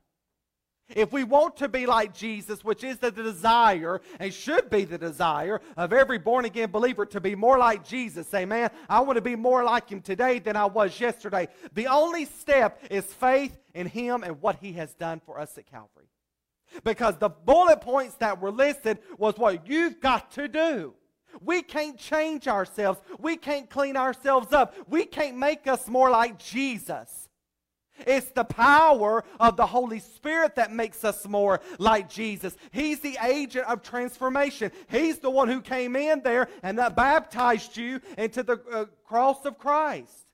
If 0.96 1.12
we 1.12 1.24
want 1.24 1.58
to 1.58 1.70
be 1.70 1.86
like 1.86 2.14
Jesus, 2.16 2.64
which 2.64 2.84
is 2.84 2.98
the 2.98 3.12
desire 3.12 4.02
and 4.20 4.34
should 4.34 4.70
be 4.70 4.86
the 4.86 4.98
desire 4.98 5.62
of 5.78 5.94
every 5.94 6.18
born 6.18 6.46
again 6.46 6.72
believer 6.72 7.06
to 7.08 7.22
be 7.22 7.36
more 7.36 7.58
like 7.58 7.88
Jesus, 7.88 8.28
say, 8.28 8.46
man, 8.46 8.72
I 8.90 9.02
want 9.02 9.18
to 9.18 9.22
be 9.22 9.36
more 9.36 9.64
like 9.64 9.90
him 9.90 10.02
today 10.02 10.40
than 10.40 10.56
I 10.56 10.66
was 10.66 11.00
yesterday. 11.00 11.48
The 11.74 11.88
only 11.88 12.26
step 12.26 12.82
is 12.90 13.06
faith 13.06 13.58
in 13.74 13.88
him 13.88 14.24
and 14.24 14.42
what 14.42 14.58
he 14.58 14.74
has 14.74 14.94
done 14.94 15.22
for 15.26 15.40
us 15.40 15.58
at 15.58 15.70
Calvary. 15.70 16.08
Because 16.84 17.18
the 17.18 17.30
bullet 17.30 17.82
points 17.82 18.16
that 18.16 18.42
were 18.42 18.52
listed 18.52 19.00
was 19.18 19.38
what 19.38 19.68
you've 19.68 20.00
got 20.00 20.32
to 20.32 20.48
do. 20.48 20.94
We 21.42 21.62
can't 21.62 21.98
change 21.98 22.48
ourselves. 22.48 23.00
We 23.20 23.38
can't 23.38 23.70
clean 23.70 23.96
ourselves 23.96 24.52
up. 24.54 24.76
We 24.88 25.06
can't 25.06 25.38
make 25.38 25.68
us 25.68 25.88
more 25.88 26.10
like 26.10 26.40
Jesus. 26.40 27.29
It's 28.08 28.32
the 28.32 28.44
power 28.44 29.24
of 29.40 29.58
the 29.58 29.66
Holy 29.66 30.00
Spirit 30.00 30.56
that 30.56 30.72
makes 30.72 31.04
us 31.04 31.28
more 31.28 31.62
like 31.78 32.10
Jesus. 32.10 32.56
He's 32.72 33.00
the 33.00 33.18
agent 33.24 33.66
of 33.68 33.82
transformation. 33.82 34.72
He's 34.90 35.20
the 35.20 35.30
one 35.30 35.48
who 35.48 35.62
came 35.62 35.96
in 35.96 36.22
there 36.22 36.50
and 36.64 36.78
that 36.80 36.96
baptized 36.96 37.78
you 37.78 38.02
into 38.18 38.44
the 38.44 38.60
uh, 38.72 38.86
cross 39.06 39.46
of 39.46 39.58
Christ. 39.58 40.26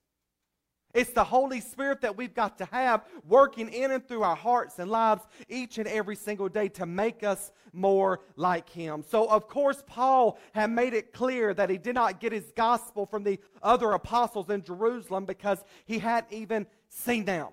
It's 0.96 1.12
the 1.12 1.26
Holy 1.26 1.60
Spirit 1.60 2.00
that 2.02 2.16
we've 2.16 2.34
got 2.34 2.58
to 2.60 2.66
have 2.72 3.04
working 3.28 3.68
in 3.68 3.92
and 3.92 4.08
through 4.08 4.24
our 4.24 4.36
hearts 4.36 4.80
and 4.80 4.90
lives 4.90 5.24
each 5.50 5.78
and 5.78 5.88
every 5.88 6.16
single 6.16 6.48
day 6.48 6.70
to 6.70 6.86
make 6.86 7.22
us 7.22 7.52
more 7.74 8.22
like 8.38 8.70
Him. 8.70 9.04
So, 9.06 9.26
of 9.30 9.50
course, 9.50 9.84
Paul 9.86 10.40
had 10.54 10.72
made 10.72 10.94
it 10.94 11.12
clear 11.12 11.54
that 11.54 11.70
he 11.70 11.78
did 11.78 11.96
not 11.96 12.22
get 12.22 12.32
his 12.32 12.50
gospel 12.56 13.06
from 13.06 13.26
the 13.26 13.40
other 13.62 13.92
apostles 13.92 14.50
in 14.50 14.64
Jerusalem 14.64 15.26
because 15.26 15.66
he 15.86 16.00
hadn't 16.00 16.32
even 16.32 16.66
seen 16.96 17.26
them. 17.26 17.48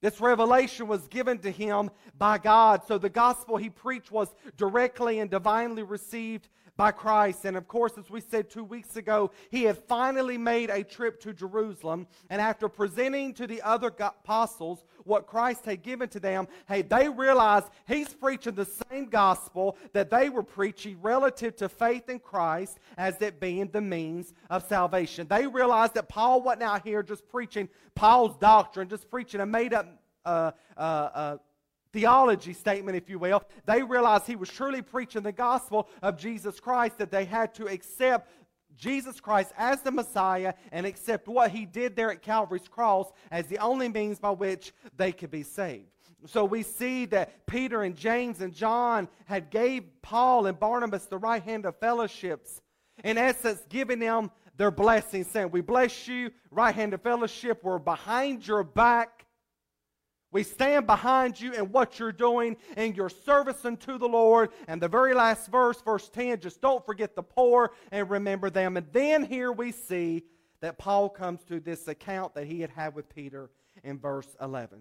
This 0.00 0.20
revelation 0.20 0.86
was 0.86 1.08
given 1.08 1.38
to 1.38 1.50
him 1.50 1.90
by 2.16 2.38
God. 2.38 2.82
So 2.86 2.98
the 2.98 3.08
gospel 3.08 3.56
he 3.56 3.68
preached 3.68 4.12
was 4.12 4.32
directly 4.56 5.18
and 5.18 5.30
divinely 5.30 5.82
received 5.82 6.48
by 6.78 6.92
Christ. 6.92 7.44
And 7.44 7.56
of 7.56 7.66
course, 7.66 7.98
as 7.98 8.08
we 8.08 8.20
said 8.20 8.48
two 8.48 8.62
weeks 8.62 8.94
ago, 8.96 9.32
he 9.50 9.64
had 9.64 9.76
finally 9.76 10.38
made 10.38 10.70
a 10.70 10.84
trip 10.84 11.20
to 11.22 11.34
Jerusalem. 11.34 12.06
And 12.30 12.40
after 12.40 12.68
presenting 12.68 13.34
to 13.34 13.48
the 13.48 13.60
other 13.62 13.88
apostles 13.98 14.84
what 15.02 15.26
Christ 15.26 15.64
had 15.64 15.82
given 15.82 16.08
to 16.10 16.20
them, 16.20 16.46
hey, 16.68 16.82
they 16.82 17.08
realized 17.08 17.66
he's 17.88 18.14
preaching 18.14 18.54
the 18.54 18.68
same 18.88 19.06
gospel 19.06 19.76
that 19.92 20.08
they 20.08 20.28
were 20.30 20.44
preaching 20.44 20.98
relative 21.02 21.56
to 21.56 21.68
faith 21.68 22.08
in 22.08 22.20
Christ 22.20 22.78
as 22.96 23.20
it 23.20 23.40
being 23.40 23.68
the 23.72 23.80
means 23.80 24.32
of 24.48 24.64
salvation. 24.68 25.26
They 25.28 25.48
realized 25.48 25.94
that 25.94 26.08
Paul 26.08 26.42
wasn't 26.42 26.62
out 26.62 26.86
here 26.86 27.02
just 27.02 27.28
preaching 27.28 27.68
Paul's 27.96 28.36
doctrine, 28.36 28.88
just 28.88 29.10
preaching 29.10 29.40
a 29.40 29.46
made 29.46 29.74
up 29.74 29.88
uh, 30.24 30.52
uh, 30.76 30.80
uh, 30.80 31.36
theology 31.92 32.52
statement, 32.52 32.96
if 32.96 33.08
you 33.08 33.18
will. 33.18 33.42
They 33.66 33.82
realized 33.82 34.26
he 34.26 34.36
was 34.36 34.48
truly 34.48 34.82
preaching 34.82 35.22
the 35.22 35.32
gospel 35.32 35.88
of 36.02 36.18
Jesus 36.18 36.60
Christ, 36.60 36.98
that 36.98 37.10
they 37.10 37.24
had 37.24 37.54
to 37.54 37.66
accept 37.66 38.30
Jesus 38.76 39.20
Christ 39.20 39.52
as 39.58 39.80
the 39.82 39.90
Messiah 39.90 40.54
and 40.70 40.86
accept 40.86 41.28
what 41.28 41.50
he 41.50 41.66
did 41.66 41.96
there 41.96 42.12
at 42.12 42.22
Calvary's 42.22 42.68
cross 42.68 43.10
as 43.30 43.46
the 43.46 43.58
only 43.58 43.88
means 43.88 44.18
by 44.18 44.30
which 44.30 44.72
they 44.96 45.12
could 45.12 45.30
be 45.30 45.42
saved. 45.42 45.86
So 46.26 46.44
we 46.44 46.62
see 46.62 47.04
that 47.06 47.46
Peter 47.46 47.82
and 47.82 47.96
James 47.96 48.40
and 48.40 48.52
John 48.52 49.08
had 49.26 49.50
gave 49.50 49.84
Paul 50.02 50.46
and 50.46 50.58
Barnabas 50.58 51.06
the 51.06 51.18
right 51.18 51.42
hand 51.42 51.64
of 51.64 51.78
fellowships. 51.78 52.60
In 53.04 53.16
essence, 53.18 53.60
giving 53.68 54.00
them 54.00 54.30
their 54.56 54.72
blessing, 54.72 55.22
saying, 55.22 55.50
We 55.52 55.60
bless 55.60 56.08
you, 56.08 56.30
right 56.50 56.74
hand 56.74 56.92
of 56.92 57.02
fellowship. 57.02 57.62
We're 57.62 57.78
behind 57.78 58.46
your 58.46 58.64
back. 58.64 59.26
We 60.30 60.42
stand 60.42 60.86
behind 60.86 61.40
you 61.40 61.54
and 61.54 61.72
what 61.72 61.98
you're 61.98 62.12
doing 62.12 62.56
in 62.76 62.94
your 62.94 63.08
service 63.08 63.64
unto 63.64 63.98
the 63.98 64.08
Lord. 64.08 64.50
And 64.66 64.80
the 64.80 64.88
very 64.88 65.14
last 65.14 65.50
verse, 65.50 65.80
verse 65.80 66.08
10, 66.10 66.40
just 66.40 66.60
don't 66.60 66.84
forget 66.84 67.14
the 67.16 67.22
poor 67.22 67.72
and 67.90 68.10
remember 68.10 68.50
them. 68.50 68.76
And 68.76 68.86
then 68.92 69.24
here 69.24 69.50
we 69.50 69.72
see 69.72 70.24
that 70.60 70.76
Paul 70.76 71.08
comes 71.08 71.42
to 71.44 71.60
this 71.60 71.88
account 71.88 72.34
that 72.34 72.46
he 72.46 72.60
had 72.60 72.70
had 72.70 72.94
with 72.94 73.08
Peter 73.08 73.50
in 73.82 73.98
verse 73.98 74.28
11. 74.40 74.80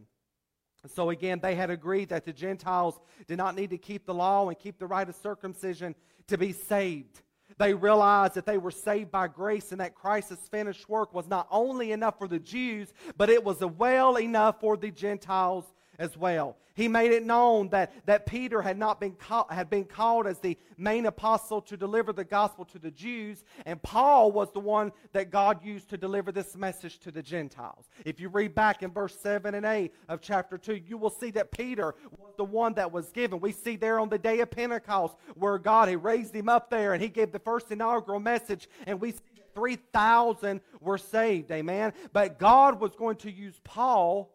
So 0.94 1.10
again, 1.10 1.40
they 1.42 1.56
had 1.56 1.70
agreed 1.70 2.10
that 2.10 2.26
the 2.26 2.34
Gentiles 2.34 3.00
did 3.28 3.38
not 3.38 3.56
need 3.56 3.72
to 3.72 3.78
keep 3.78 4.06
the 4.06 4.14
law 4.14 4.48
and 4.48 4.58
keep 4.58 4.80
the 4.80 4.88
rite 4.88 5.10
of 5.10 5.16
circumcision 5.16 5.96
to 6.28 6.38
be 6.38 6.52
saved. 6.52 7.22
They 7.58 7.74
realized 7.74 8.36
that 8.36 8.46
they 8.46 8.58
were 8.58 8.72
saved 8.72 9.12
by 9.12 9.28
grace 9.28 9.72
and 9.72 9.82
that 9.82 9.96
Christ's 9.96 10.48
finished 10.48 10.88
work 10.88 11.14
was 11.14 11.28
not 11.28 11.48
only 11.50 11.92
enough 11.92 12.18
for 12.18 12.28
the 12.28 12.40
Jews, 12.40 12.94
but 13.18 13.30
it 13.30 13.44
was 13.44 13.60
well 13.60 14.20
enough 14.20 14.60
for 14.60 14.78
the 14.78 14.92
Gentiles 14.92 15.66
as 16.00 16.18
well. 16.18 16.58
He 16.76 16.88
made 16.88 17.12
it 17.12 17.26
known 17.26 17.70
that, 17.70 17.92
that 18.06 18.28
Peter 18.28 18.62
had 18.62 18.78
not 18.78 19.00
been 19.00 19.14
call, 19.14 19.48
had 19.50 19.68
been 19.68 19.86
called 19.86 20.28
as 20.28 20.38
the 20.38 20.58
main 20.78 21.08
apostle 21.08 21.60
to 21.64 21.76
deliver 21.76 22.14
the 22.14 22.24
gospel 22.24 22.66
to 22.66 22.78
the 22.78 22.92
Jews, 22.92 23.44
and 23.66 23.82
Paul 23.82 24.32
was 24.32 24.52
the 24.52 24.60
one 24.60 24.92
that 25.14 25.32
God 25.32 25.66
used 25.66 25.90
to 25.90 25.98
deliver 25.98 26.32
this 26.32 26.56
message 26.56 27.00
to 27.00 27.12
the 27.12 27.24
Gentiles. 27.24 27.90
If 28.06 28.20
you 28.20 28.30
read 28.30 28.54
back 28.54 28.84
in 28.84 28.92
verse 28.92 29.18
7 29.20 29.56
and 29.56 29.66
8 29.66 29.92
of 30.08 30.22
chapter 30.22 30.58
2, 30.58 30.82
you 30.86 30.98
will 30.98 31.10
see 31.10 31.32
that 31.32 31.52
Peter 31.52 31.96
was 32.12 32.34
the 32.38 32.44
one 32.44 32.76
that 32.76 32.92
was 32.92 33.10
given. 33.12 33.40
We 33.40 33.52
see 33.52 33.76
there 33.76 34.00
on 34.00 34.10
the 34.10 34.20
day 34.20 34.40
of 34.42 34.52
Pentecost 34.52 35.16
where 35.34 35.58
God 35.58 35.90
had 35.90 36.04
raised 36.04 36.36
him 36.36 36.48
up 36.48 36.70
there 36.70 36.94
and 36.94 37.02
he 37.02 37.10
gave 37.10 37.32
the 37.32 37.40
first 37.40 37.72
inaugural 37.72 38.20
message, 38.20 38.70
and 38.86 39.02
we 39.02 39.14
see 39.14 39.22
3,000 39.56 40.62
were 40.82 41.00
saved. 41.00 41.50
Amen. 41.50 41.92
But 42.14 42.38
God 42.38 42.80
was 42.80 42.96
going 42.96 43.16
to 43.18 43.32
use 43.32 43.60
Paul 43.64 44.32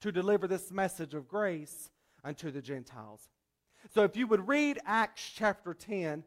to 0.00 0.12
deliver 0.12 0.46
this 0.46 0.70
message 0.70 1.14
of 1.14 1.28
grace 1.28 1.90
unto 2.24 2.50
the 2.50 2.62
Gentiles. 2.62 3.28
So 3.94 4.04
if 4.04 4.16
you 4.16 4.26
would 4.26 4.48
read 4.48 4.78
Acts 4.84 5.32
chapter 5.34 5.74
10, 5.74 6.24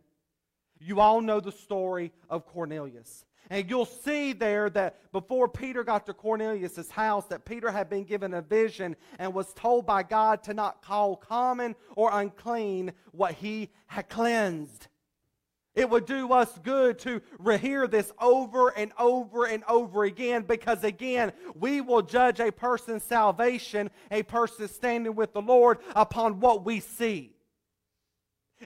you 0.80 1.00
all 1.00 1.22
know 1.22 1.40
the 1.40 1.52
story 1.52 2.12
of 2.30 2.46
Cornelius. 2.46 3.26
And 3.50 3.70
you'll 3.70 3.86
see 3.86 4.34
there 4.34 4.70
that 4.70 5.12
before 5.12 5.48
Peter 5.48 5.84
got 5.84 6.06
to 6.06 6.14
Cornelius' 6.14 6.90
house, 6.90 7.26
that 7.26 7.44
Peter 7.44 7.70
had 7.70 7.90
been 7.90 8.04
given 8.04 8.34
a 8.34 8.42
vision 8.42 8.96
and 9.20 9.34
was 9.34 9.54
told 9.54 9.86
by 9.86 10.04
God 10.04 10.44
to 10.44 10.54
not 10.54 10.82
call 10.82 11.16
common 11.16 11.76
or 11.96 12.12
unclean 12.14 12.94
what 13.12 13.34
he 13.34 13.70
had 13.88 14.08
cleansed. 14.10 14.88
It 15.74 15.90
would 15.90 16.06
do 16.06 16.34
us 16.34 16.60
good 16.64 17.00
to 17.00 17.22
rehear 17.42 17.90
this 17.90 18.12
over 18.20 18.70
and 18.70 18.92
over 19.00 19.46
and 19.46 19.64
over 19.70 20.04
again 20.04 20.44
because, 20.44 20.84
again, 20.84 21.32
we 21.56 21.80
will 21.80 22.02
judge 22.02 22.42
a 22.42 22.52
person's 22.52 23.04
salvation, 23.04 23.90
a 24.12 24.24
person 24.24 24.68
standing 24.68 25.16
with 25.16 25.34
the 25.34 25.42
Lord, 25.42 25.78
upon 25.96 26.42
what 26.42 26.66
we 26.66 26.82
see. 26.82 27.36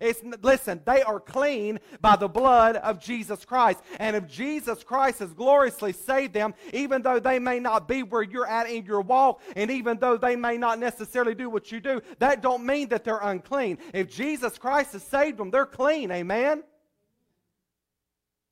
It's, 0.01 0.21
listen, 0.41 0.81
they 0.85 1.03
are 1.03 1.19
clean 1.19 1.79
by 2.01 2.15
the 2.15 2.27
blood 2.27 2.75
of 2.77 2.99
Jesus 2.99 3.45
Christ. 3.45 3.79
And 3.99 4.15
if 4.15 4.27
Jesus 4.27 4.83
Christ 4.83 5.19
has 5.19 5.31
gloriously 5.33 5.93
saved 5.93 6.33
them, 6.33 6.53
even 6.73 7.01
though 7.01 7.19
they 7.19 7.39
may 7.39 7.59
not 7.59 7.87
be 7.87 8.03
where 8.03 8.23
you're 8.23 8.47
at 8.47 8.69
in 8.69 8.85
your 8.85 9.01
walk, 9.01 9.41
and 9.55 9.71
even 9.71 9.97
though 9.99 10.17
they 10.17 10.35
may 10.35 10.57
not 10.57 10.79
necessarily 10.79 11.35
do 11.35 11.49
what 11.49 11.71
you 11.71 11.79
do, 11.79 12.01
that 12.19 12.41
don't 12.41 12.65
mean 12.65 12.89
that 12.89 13.03
they're 13.03 13.19
unclean. 13.19 13.77
If 13.93 14.09
Jesus 14.09 14.57
Christ 14.57 14.93
has 14.93 15.03
saved 15.03 15.37
them, 15.37 15.51
they're 15.51 15.65
clean. 15.65 16.11
Amen? 16.11 16.63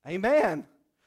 Amen. 0.06 0.66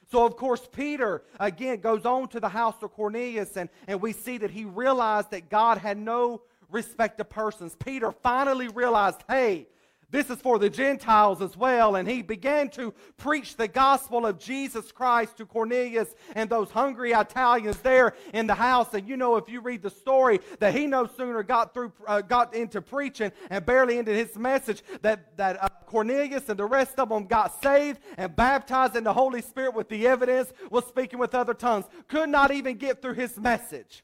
So, 0.10 0.26
of 0.26 0.38
course, 0.38 0.68
Peter 0.72 1.24
again 1.40 1.82
goes 1.82 2.06
on 2.06 2.30
to 2.30 2.40
the 2.40 2.50
house 2.50 2.76
of 2.82 2.94
Cornelius, 2.94 3.58
and, 3.58 3.70
and 3.88 4.02
we 4.02 4.14
see 4.14 4.38
that 4.38 4.52
he 4.52 4.64
realized 4.66 5.32
that 5.32 5.50
God 5.50 5.78
had 5.78 5.98
no 5.98 6.42
respect 6.70 7.20
of 7.20 7.30
persons. 7.30 7.76
Peter 7.76 8.12
finally 8.12 8.70
realized, 8.70 9.24
hey, 9.28 9.68
this 10.10 10.30
is 10.30 10.38
for 10.38 10.58
the 10.58 10.70
Gentiles 10.70 11.42
as 11.42 11.58
well. 11.58 11.98
And 11.98 12.08
he 12.08 12.22
began 12.22 12.70
to 12.72 12.94
preach 13.18 13.58
the 13.58 13.68
gospel 13.68 14.26
of 14.26 14.40
Jesus 14.40 14.92
Christ 14.92 15.38
to 15.38 15.46
Cornelius 15.46 16.16
and 16.34 16.50
those 16.50 16.72
hungry 16.72 17.12
Italians 17.12 17.78
there 17.80 18.14
in 18.34 18.48
the 18.48 18.56
house. 18.56 18.94
And 18.94 19.08
you 19.08 19.18
know, 19.18 19.36
if 19.36 19.50
you 19.50 19.60
read 19.60 19.82
the 19.82 19.90
story, 19.90 20.40
that 20.60 20.74
he 20.74 20.88
no 20.88 21.08
sooner 21.08 21.44
got 21.44 21.74
through, 21.74 21.92
uh, 22.08 22.22
got 22.22 22.54
into 22.54 22.82
preaching 22.82 23.34
and 23.50 23.66
barely 23.66 23.98
into 23.98 24.14
his 24.14 24.38
message, 24.38 24.82
that, 25.02 25.36
that 25.36 25.58
Cornelius 25.88 26.50
and 26.50 26.60
the 26.60 26.66
rest 26.66 27.00
of 27.00 27.10
them 27.10 27.26
got 27.26 27.64
saved 27.64 28.00
and 28.18 28.36
baptized 28.36 28.96
in 28.96 29.04
the 29.04 29.14
Holy 29.14 29.42
Spirit 29.42 29.74
with 29.74 29.90
the 29.90 30.06
evidence, 30.06 30.54
was 30.70 30.86
speaking 30.86 31.18
with 31.18 31.34
other 31.34 31.56
tongues. 31.56 31.86
Could 32.08 32.30
not 32.30 32.52
even 32.52 32.78
get 32.78 33.02
through 33.02 33.14
his 33.14 33.40
message. 33.40 34.04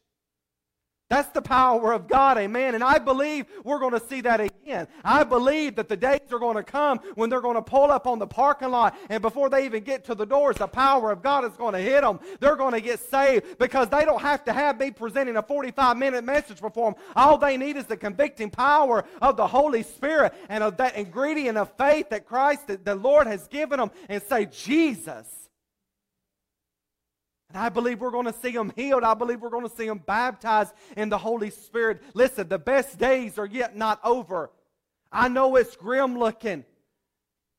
That's 1.14 1.30
the 1.30 1.44
power 1.44 1.94
of 1.94 2.08
God, 2.08 2.40
amen. 2.40 2.74
And 2.74 2.84
I 2.84 2.98
believe 2.98 3.46
we're 3.64 3.78
going 3.78 3.92
to 3.92 4.00
see 4.00 4.22
that 4.22 4.42
again. 4.42 4.88
I 5.04 5.24
believe 5.24 5.76
that 5.76 5.88
the 5.88 5.96
days 5.96 6.22
are 6.32 6.40
going 6.40 6.56
to 6.56 6.64
come 6.64 6.98
when 7.14 7.30
they're 7.30 7.40
going 7.40 7.54
to 7.54 7.62
pull 7.62 7.92
up 7.92 8.08
on 8.08 8.18
the 8.18 8.26
parking 8.26 8.72
lot, 8.72 8.98
and 9.12 9.22
before 9.22 9.48
they 9.48 9.64
even 9.66 9.84
get 9.84 10.04
to 10.06 10.16
the 10.16 10.26
doors, 10.26 10.56
the 10.58 10.66
power 10.66 11.12
of 11.12 11.22
God 11.22 11.46
is 11.46 11.56
going 11.56 11.74
to 11.74 11.80
hit 11.80 12.02
them. 12.02 12.20
They're 12.40 12.56
going 12.56 12.74
to 12.74 12.82
get 12.82 13.00
saved 13.00 13.60
because 13.60 13.90
they 13.90 14.06
don't 14.06 14.24
have 14.24 14.44
to 14.46 14.54
have 14.54 14.80
me 14.80 14.90
presenting 14.90 15.38
a 15.38 15.44
45 15.44 15.98
minute 15.98 16.24
message 16.24 16.60
before 16.60 16.94
them. 16.94 17.02
All 17.16 17.38
they 17.38 17.58
need 17.58 17.78
is 17.78 17.86
the 17.86 17.96
convicting 17.96 18.50
power 18.50 19.06
of 19.22 19.38
the 19.38 19.46
Holy 19.46 19.84
Spirit 19.84 20.34
and 20.50 20.64
of 20.64 20.78
that 20.78 20.96
ingredient 20.96 21.60
of 21.60 21.72
faith 21.78 22.10
that 22.10 22.26
Christ, 22.26 22.72
the 22.84 22.96
Lord, 22.96 23.28
has 23.28 23.48
given 23.50 23.78
them, 23.78 23.92
and 24.10 24.20
say, 24.24 24.48
Jesus. 24.48 25.43
And 27.54 27.62
I 27.62 27.70
believe 27.70 28.02
we're 28.02 28.12
going 28.12 28.26
to 28.26 28.34
see 28.34 28.52
them 28.52 28.74
healed. 28.76 29.04
I 29.04 29.14
believe 29.14 29.40
we're 29.42 29.52
going 29.52 29.70
to 29.70 29.76
see 29.76 29.86
them 29.88 30.00
baptized 30.00 30.74
in 30.98 31.10
the 31.10 31.18
Holy 31.20 31.52
Spirit. 31.52 32.02
Listen, 32.16 32.48
the 32.48 32.58
best 32.58 32.98
days 32.98 33.38
are 33.38 33.46
yet 33.46 33.78
not 33.78 34.00
over. 34.04 34.50
I 35.12 35.28
know 35.28 35.56
it's 35.56 35.76
grim 35.76 36.18
looking. 36.18 36.66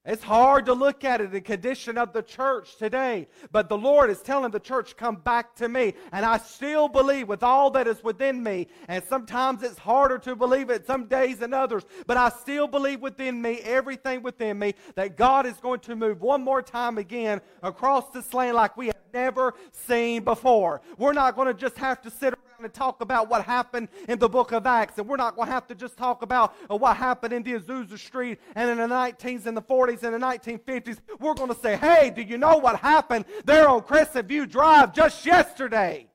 It's 0.06 0.22
hard 0.22 0.66
to 0.66 0.74
look 0.74 1.02
at 1.02 1.22
it, 1.22 1.32
the 1.32 1.40
condition 1.40 1.96
of 1.96 2.12
the 2.12 2.20
church 2.20 2.76
today. 2.76 3.26
But 3.50 3.70
the 3.70 3.78
Lord 3.78 4.10
is 4.10 4.20
telling 4.20 4.50
the 4.50 4.60
church, 4.60 4.98
come 4.98 5.16
back 5.16 5.54
to 5.56 5.68
me. 5.68 5.94
And 6.12 6.26
I 6.26 6.36
still 6.36 6.88
believe 6.88 7.26
with 7.26 7.42
all 7.42 7.70
that 7.70 7.86
is 7.86 8.04
within 8.04 8.42
me. 8.42 8.66
And 8.86 9.02
sometimes 9.08 9.62
it's 9.62 9.78
harder 9.78 10.18
to 10.18 10.36
believe 10.36 10.68
it 10.68 10.86
some 10.86 11.06
days 11.06 11.38
than 11.38 11.54
others. 11.54 11.84
But 12.06 12.18
I 12.18 12.28
still 12.28 12.66
believe 12.66 13.00
within 13.00 13.40
me, 13.40 13.60
everything 13.60 14.22
within 14.22 14.58
me, 14.58 14.74
that 14.94 15.16
God 15.16 15.46
is 15.46 15.54
going 15.54 15.80
to 15.80 15.96
move 15.96 16.20
one 16.20 16.42
more 16.42 16.60
time 16.60 16.98
again 16.98 17.40
across 17.62 18.10
this 18.10 18.34
land 18.34 18.56
like 18.56 18.76
we 18.76 18.88
have 18.88 18.96
never 19.14 19.54
seen 19.72 20.22
before. 20.22 20.82
We're 20.98 21.14
not 21.14 21.34
going 21.34 21.48
to 21.48 21.54
just 21.54 21.78
have 21.78 22.02
to 22.02 22.10
sit 22.10 22.34
around 22.34 22.53
to 22.64 22.68
talk 22.68 23.00
about 23.00 23.28
what 23.28 23.44
happened 23.44 23.88
in 24.08 24.18
the 24.18 24.28
book 24.28 24.52
of 24.52 24.66
Acts, 24.66 24.98
and 24.98 25.08
we're 25.08 25.16
not 25.16 25.36
going 25.36 25.46
to 25.46 25.52
have 25.52 25.66
to 25.68 25.74
just 25.74 25.96
talk 25.96 26.22
about 26.22 26.54
uh, 26.70 26.76
what 26.76 26.96
happened 26.96 27.32
in 27.32 27.42
the 27.42 27.52
Azusa 27.52 27.98
Street 27.98 28.40
and 28.54 28.70
in 28.70 28.78
the 28.78 28.94
19s 28.94 29.46
and 29.46 29.56
the 29.56 29.62
40s 29.62 30.02
and 30.02 30.14
the 30.14 30.18
1950s. 30.18 30.98
We're 31.20 31.34
going 31.34 31.54
to 31.54 31.60
say, 31.60 31.76
hey, 31.76 32.12
do 32.14 32.22
you 32.22 32.38
know 32.38 32.56
what 32.56 32.80
happened 32.80 33.24
there 33.44 33.68
on 33.68 33.82
Crescent 33.82 34.28
View 34.28 34.46
Drive 34.46 34.92
just 34.92 35.24
yesterday? 35.24 36.08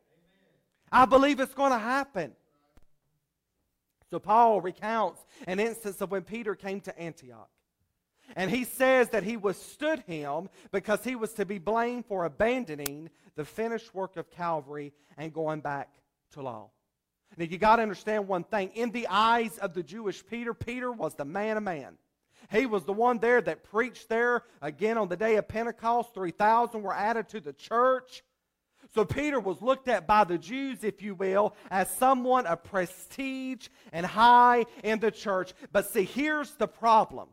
I 0.91 1.05
believe 1.05 1.39
it's 1.39 1.53
going 1.53 1.71
to 1.71 1.79
happen. 1.79 2.33
So 4.09 4.19
Paul 4.19 4.61
recounts 4.61 5.23
an 5.45 5.59
instance 5.59 6.01
of 6.01 6.11
when 6.11 6.23
Peter 6.23 6.55
came 6.55 6.81
to 6.81 6.99
Antioch. 6.99 7.49
And 8.35 8.51
he 8.51 8.63
says 8.63 9.09
that 9.09 9.23
he 9.23 9.37
withstood 9.37 10.03
him 10.05 10.49
because 10.71 11.03
he 11.03 11.15
was 11.15 11.33
to 11.33 11.45
be 11.45 11.57
blamed 11.57 12.05
for 12.05 12.25
abandoning 12.25 13.09
the 13.35 13.45
finished 13.45 13.93
work 13.95 14.17
of 14.17 14.29
Calvary 14.29 14.93
and 15.17 15.33
going 15.33 15.61
back 15.61 15.89
to 16.31 16.41
law. 16.41 16.69
Now, 17.37 17.45
you 17.45 17.57
got 17.57 17.77
to 17.77 17.83
understand 17.83 18.27
one 18.27 18.43
thing. 18.43 18.71
In 18.73 18.91
the 18.91 19.07
eyes 19.07 19.57
of 19.59 19.73
the 19.73 19.83
Jewish 19.83 20.25
Peter, 20.25 20.53
Peter 20.53 20.91
was 20.91 21.15
the 21.15 21.25
man 21.25 21.57
of 21.57 21.63
man. 21.63 21.97
He 22.51 22.65
was 22.65 22.83
the 22.85 22.93
one 22.93 23.19
there 23.19 23.41
that 23.41 23.63
preached 23.63 24.09
there 24.09 24.43
again 24.61 24.97
on 24.97 25.07
the 25.07 25.17
day 25.17 25.35
of 25.35 25.47
Pentecost. 25.47 26.13
3,000 26.13 26.81
were 26.81 26.95
added 26.95 27.29
to 27.29 27.39
the 27.39 27.53
church. 27.53 28.23
So 28.95 29.05
Peter 29.05 29.39
was 29.39 29.61
looked 29.61 29.87
at 29.87 30.07
by 30.07 30.23
the 30.23 30.37
Jews, 30.37 30.83
if 30.83 31.01
you 31.01 31.13
will, 31.13 31.53
as 31.69 31.89
someone 31.91 32.47
of 32.47 32.63
prestige 32.63 33.67
and 33.91 34.05
high 34.05 34.65
in 34.83 34.99
the 34.99 35.11
church. 35.11 35.53
But 35.71 35.91
see, 35.91 36.05
here's 36.05 36.51
the 36.55 36.67
problem 36.67 37.29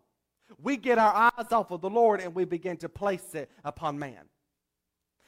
we 0.61 0.77
get 0.77 0.99
our 0.99 1.33
eyes 1.37 1.51
off 1.51 1.71
of 1.71 1.81
the 1.81 1.91
Lord 1.91 2.21
and 2.21 2.35
we 2.35 2.45
begin 2.45 2.77
to 2.79 2.89
place 2.89 3.35
it 3.35 3.51
upon 3.65 3.99
man. 3.99 4.29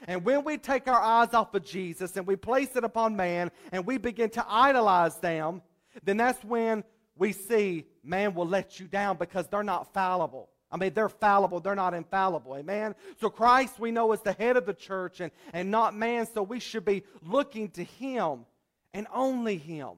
And 0.06 0.24
when 0.24 0.44
we 0.44 0.58
take 0.58 0.86
our 0.86 1.00
eyes 1.00 1.34
off 1.34 1.54
of 1.54 1.64
Jesus 1.64 2.16
and 2.16 2.26
we 2.26 2.36
place 2.36 2.76
it 2.76 2.84
upon 2.84 3.16
man 3.16 3.50
and 3.72 3.84
we 3.84 3.98
begin 3.98 4.30
to 4.30 4.44
idolize 4.48 5.16
them, 5.16 5.62
then 6.04 6.16
that's 6.16 6.42
when 6.44 6.84
we 7.16 7.32
see 7.32 7.84
man 8.04 8.34
will 8.34 8.46
let 8.46 8.78
you 8.78 8.86
down 8.86 9.16
because 9.16 9.48
they're 9.48 9.62
not 9.62 9.92
fallible. 9.92 10.48
I 10.70 10.76
mean, 10.76 10.92
they're 10.92 11.08
fallible, 11.08 11.60
they're 11.60 11.74
not 11.74 11.94
infallible. 11.94 12.54
Amen? 12.56 12.94
So 13.20 13.30
Christ, 13.30 13.80
we 13.80 13.90
know, 13.90 14.12
is 14.12 14.20
the 14.20 14.34
head 14.34 14.56
of 14.56 14.66
the 14.66 14.74
church 14.74 15.20
and, 15.20 15.32
and 15.52 15.70
not 15.70 15.96
man, 15.96 16.26
so 16.26 16.42
we 16.42 16.60
should 16.60 16.84
be 16.84 17.04
looking 17.22 17.70
to 17.70 17.84
him 17.84 18.44
and 18.92 19.06
only 19.12 19.56
him. 19.56 19.92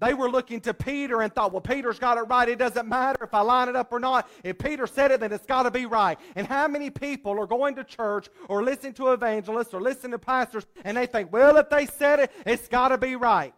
They 0.00 0.14
were 0.14 0.30
looking 0.30 0.60
to 0.60 0.74
Peter 0.74 1.22
and 1.22 1.34
thought, 1.34 1.52
well, 1.52 1.60
Peter's 1.60 1.98
got 1.98 2.18
it 2.18 2.22
right. 2.22 2.48
It 2.48 2.58
doesn't 2.58 2.88
matter 2.88 3.24
if 3.24 3.34
I 3.34 3.40
line 3.40 3.68
it 3.68 3.74
up 3.74 3.92
or 3.92 3.98
not. 3.98 4.30
If 4.44 4.58
Peter 4.58 4.86
said 4.86 5.10
it, 5.10 5.20
then 5.20 5.32
it's 5.32 5.46
got 5.46 5.64
to 5.64 5.72
be 5.72 5.86
right. 5.86 6.18
And 6.36 6.46
how 6.46 6.68
many 6.68 6.88
people 6.88 7.38
are 7.40 7.46
going 7.46 7.74
to 7.76 7.84
church 7.84 8.28
or 8.48 8.62
listening 8.62 8.92
to 8.94 9.12
evangelists 9.12 9.74
or 9.74 9.80
listening 9.80 10.12
to 10.12 10.18
pastors 10.18 10.66
and 10.84 10.96
they 10.96 11.06
think, 11.06 11.32
well, 11.32 11.56
if 11.56 11.68
they 11.68 11.86
said 11.86 12.20
it, 12.20 12.32
it's 12.46 12.68
got 12.68 12.88
to 12.88 12.98
be 12.98 13.16
right. 13.16 13.52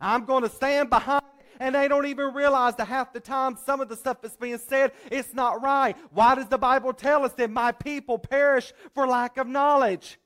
I'm 0.00 0.26
going 0.26 0.42
to 0.42 0.50
stand 0.50 0.90
behind 0.90 1.22
it. 1.22 1.46
And 1.60 1.74
they 1.74 1.88
don't 1.88 2.06
even 2.06 2.32
realize 2.32 2.76
that 2.76 2.86
half 2.86 3.12
the 3.12 3.20
time 3.20 3.56
some 3.64 3.80
of 3.80 3.88
the 3.88 3.96
stuff 3.96 4.20
that's 4.22 4.36
being 4.36 4.58
said, 4.58 4.92
it's 5.10 5.34
not 5.34 5.62
right. 5.62 5.96
Why 6.10 6.34
does 6.34 6.46
the 6.46 6.58
Bible 6.58 6.92
tell 6.92 7.24
us 7.24 7.32
that 7.34 7.50
my 7.50 7.72
people 7.72 8.18
perish 8.18 8.72
for 8.94 9.06
lack 9.06 9.38
of 9.38 9.46
knowledge? 9.46 10.18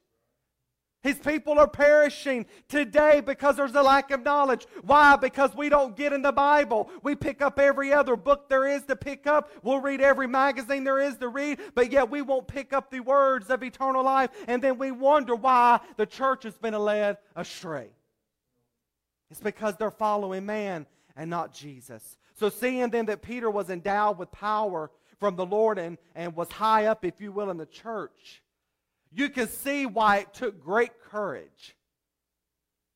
His 1.04 1.18
people 1.18 1.58
are 1.58 1.68
perishing 1.68 2.46
today 2.66 3.20
because 3.20 3.56
there's 3.56 3.74
a 3.74 3.82
lack 3.82 4.10
of 4.10 4.24
knowledge. 4.24 4.66
Why? 4.82 5.16
Because 5.16 5.54
we 5.54 5.68
don't 5.68 5.94
get 5.94 6.14
in 6.14 6.22
the 6.22 6.32
Bible. 6.32 6.88
We 7.02 7.14
pick 7.14 7.42
up 7.42 7.58
every 7.58 7.92
other 7.92 8.16
book 8.16 8.48
there 8.48 8.66
is 8.66 8.84
to 8.84 8.96
pick 8.96 9.26
up. 9.26 9.50
We'll 9.62 9.80
read 9.80 10.00
every 10.00 10.26
magazine 10.26 10.82
there 10.82 10.98
is 10.98 11.18
to 11.18 11.28
read, 11.28 11.60
but 11.74 11.92
yet 11.92 12.08
we 12.08 12.22
won't 12.22 12.48
pick 12.48 12.72
up 12.72 12.90
the 12.90 13.00
words 13.00 13.50
of 13.50 13.62
eternal 13.62 14.02
life. 14.02 14.30
And 14.48 14.62
then 14.62 14.78
we 14.78 14.92
wonder 14.92 15.34
why 15.34 15.80
the 15.98 16.06
church 16.06 16.44
has 16.44 16.56
been 16.56 16.72
led 16.72 17.18
astray. 17.36 17.90
It's 19.30 19.40
because 19.40 19.76
they're 19.76 19.90
following 19.90 20.46
man 20.46 20.86
and 21.16 21.28
not 21.28 21.52
Jesus. 21.52 22.16
So, 22.34 22.48
seeing 22.48 22.88
then 22.88 23.06
that 23.06 23.20
Peter 23.20 23.50
was 23.50 23.68
endowed 23.68 24.16
with 24.16 24.32
power 24.32 24.90
from 25.20 25.36
the 25.36 25.44
Lord 25.44 25.78
and, 25.78 25.98
and 26.14 26.34
was 26.34 26.50
high 26.50 26.86
up, 26.86 27.04
if 27.04 27.20
you 27.20 27.30
will, 27.30 27.50
in 27.50 27.58
the 27.58 27.66
church 27.66 28.42
you 29.14 29.30
can 29.30 29.48
see 29.48 29.86
why 29.86 30.18
it 30.18 30.34
took 30.34 30.60
great 30.60 31.00
courage. 31.10 31.76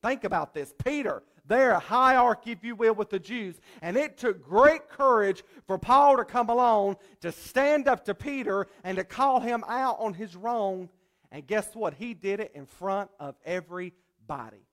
Think 0.01 0.23
about 0.23 0.53
this. 0.53 0.73
Peter, 0.83 1.23
there, 1.45 1.71
a 1.71 1.79
hierarchy, 1.79 2.51
if 2.51 2.63
you 2.63 2.75
will, 2.75 2.93
with 2.93 3.09
the 3.09 3.19
Jews. 3.19 3.59
And 3.81 3.97
it 3.97 4.17
took 4.17 4.41
great 4.41 4.87
courage 4.87 5.43
for 5.65 5.77
Paul 5.77 6.17
to 6.17 6.25
come 6.25 6.49
along 6.49 6.97
to 7.21 7.31
stand 7.31 7.87
up 7.87 8.05
to 8.05 8.13
Peter 8.13 8.67
and 8.83 8.97
to 8.97 9.03
call 9.03 9.39
him 9.39 9.63
out 9.67 9.97
on 9.99 10.13
his 10.13 10.35
wrong. 10.35 10.89
And 11.31 11.45
guess 11.45 11.75
what? 11.75 11.95
He 11.95 12.13
did 12.13 12.39
it 12.39 12.51
in 12.53 12.65
front 12.65 13.09
of 13.19 13.35
everybody. 13.45 14.68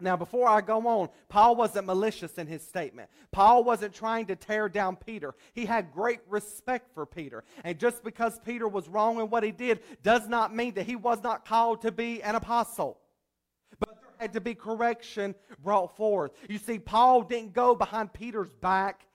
Now, 0.00 0.16
before 0.16 0.48
I 0.48 0.60
go 0.60 0.86
on, 0.88 1.08
Paul 1.28 1.54
wasn't 1.54 1.86
malicious 1.86 2.36
in 2.36 2.48
his 2.48 2.62
statement. 2.66 3.08
Paul 3.30 3.62
wasn't 3.62 3.94
trying 3.94 4.26
to 4.26 4.36
tear 4.36 4.68
down 4.68 4.96
Peter. 4.96 5.34
He 5.52 5.66
had 5.66 5.92
great 5.92 6.20
respect 6.28 6.92
for 6.94 7.06
Peter. 7.06 7.44
And 7.62 7.78
just 7.78 8.02
because 8.02 8.38
Peter 8.44 8.66
was 8.66 8.88
wrong 8.88 9.20
in 9.20 9.30
what 9.30 9.44
he 9.44 9.52
did 9.52 9.80
does 10.02 10.26
not 10.26 10.54
mean 10.54 10.74
that 10.74 10.86
he 10.86 10.96
was 10.96 11.22
not 11.22 11.46
called 11.46 11.82
to 11.82 11.92
be 11.92 12.22
an 12.22 12.34
apostle. 12.34 12.98
But 13.78 13.90
there 14.00 14.10
had 14.18 14.32
to 14.32 14.40
be 14.40 14.56
correction 14.56 15.36
brought 15.62 15.96
forth. 15.96 16.32
You 16.48 16.58
see, 16.58 16.80
Paul 16.80 17.22
didn't 17.22 17.52
go 17.52 17.76
behind 17.76 18.12
Peter's 18.12 18.50
back, 18.60 19.06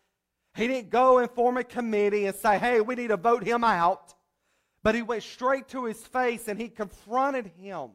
he 0.56 0.68
didn't 0.68 0.90
go 0.90 1.20
and 1.20 1.30
form 1.30 1.58
a 1.58 1.64
committee 1.64 2.26
and 2.26 2.36
say, 2.36 2.58
hey, 2.58 2.82
we 2.82 2.96
need 2.96 3.10
to 3.10 3.18
vote 3.18 3.44
him 3.44 3.64
out. 3.64 4.14
But 4.82 4.96
he 4.96 5.02
went 5.02 5.24
straight 5.24 5.68
to 5.70 5.86
his 5.86 6.02
face 6.08 6.48
and 6.48 6.60
he 6.60 6.70
confronted 6.70 7.52
him. 7.58 7.92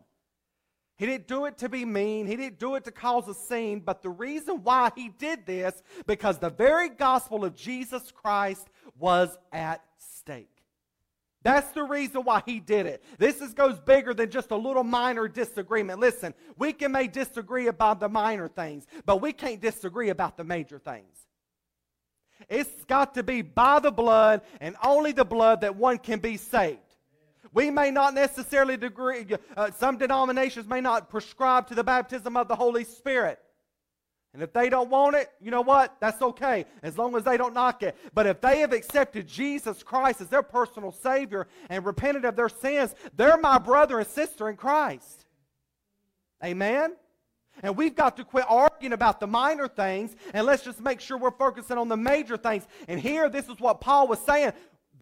He 0.96 1.06
didn't 1.06 1.26
do 1.26 1.46
it 1.46 1.58
to 1.58 1.68
be 1.68 1.84
mean. 1.84 2.26
He 2.26 2.36
didn't 2.36 2.58
do 2.58 2.76
it 2.76 2.84
to 2.84 2.92
cause 2.92 3.26
a 3.28 3.34
scene. 3.34 3.80
But 3.80 4.02
the 4.02 4.10
reason 4.10 4.62
why 4.62 4.90
he 4.94 5.08
did 5.08 5.44
this, 5.44 5.82
because 6.06 6.38
the 6.38 6.50
very 6.50 6.88
gospel 6.88 7.44
of 7.44 7.56
Jesus 7.56 8.12
Christ 8.12 8.68
was 8.98 9.36
at 9.52 9.82
stake. 9.98 10.48
That's 11.42 11.70
the 11.72 11.82
reason 11.82 12.22
why 12.22 12.42
he 12.46 12.58
did 12.58 12.86
it. 12.86 13.04
This 13.18 13.42
is, 13.42 13.52
goes 13.52 13.78
bigger 13.78 14.14
than 14.14 14.30
just 14.30 14.50
a 14.50 14.56
little 14.56 14.84
minor 14.84 15.28
disagreement. 15.28 16.00
Listen, 16.00 16.32
we 16.56 16.72
can 16.72 16.90
may 16.90 17.06
disagree 17.06 17.66
about 17.66 18.00
the 18.00 18.08
minor 18.08 18.48
things, 18.48 18.86
but 19.04 19.20
we 19.20 19.32
can't 19.32 19.60
disagree 19.60 20.08
about 20.08 20.38
the 20.38 20.44
major 20.44 20.78
things. 20.78 21.18
It's 22.48 22.84
got 22.86 23.14
to 23.14 23.22
be 23.22 23.42
by 23.42 23.78
the 23.80 23.90
blood 23.90 24.40
and 24.60 24.74
only 24.82 25.12
the 25.12 25.24
blood 25.24 25.60
that 25.60 25.76
one 25.76 25.98
can 25.98 26.18
be 26.18 26.38
saved. 26.38 26.78
We 27.54 27.70
may 27.70 27.92
not 27.92 28.14
necessarily 28.14 28.74
agree, 28.74 29.26
uh, 29.56 29.70
some 29.70 29.96
denominations 29.96 30.66
may 30.66 30.80
not 30.80 31.08
prescribe 31.08 31.68
to 31.68 31.76
the 31.76 31.84
baptism 31.84 32.36
of 32.36 32.48
the 32.48 32.56
Holy 32.56 32.82
Spirit. 32.82 33.38
And 34.34 34.42
if 34.42 34.52
they 34.52 34.68
don't 34.68 34.90
want 34.90 35.14
it, 35.14 35.30
you 35.40 35.52
know 35.52 35.60
what? 35.60 35.96
That's 36.00 36.20
okay, 36.20 36.64
as 36.82 36.98
long 36.98 37.14
as 37.14 37.22
they 37.22 37.36
don't 37.36 37.54
knock 37.54 37.84
it. 37.84 37.96
But 38.12 38.26
if 38.26 38.40
they 38.40 38.58
have 38.58 38.72
accepted 38.72 39.28
Jesus 39.28 39.84
Christ 39.84 40.20
as 40.20 40.28
their 40.28 40.42
personal 40.42 40.90
Savior 40.90 41.46
and 41.70 41.86
repented 41.86 42.24
of 42.24 42.34
their 42.34 42.48
sins, 42.48 42.92
they're 43.16 43.36
my 43.36 43.58
brother 43.58 44.00
and 44.00 44.08
sister 44.08 44.50
in 44.50 44.56
Christ. 44.56 45.24
Amen? 46.44 46.96
And 47.62 47.76
we've 47.76 47.94
got 47.94 48.16
to 48.16 48.24
quit 48.24 48.46
arguing 48.48 48.92
about 48.92 49.20
the 49.20 49.28
minor 49.28 49.68
things 49.68 50.16
and 50.32 50.44
let's 50.44 50.64
just 50.64 50.80
make 50.80 51.00
sure 51.00 51.16
we're 51.16 51.30
focusing 51.30 51.78
on 51.78 51.88
the 51.88 51.96
major 51.96 52.36
things. 52.36 52.66
And 52.88 52.98
here, 52.98 53.28
this 53.28 53.48
is 53.48 53.60
what 53.60 53.80
Paul 53.80 54.08
was 54.08 54.18
saying. 54.18 54.52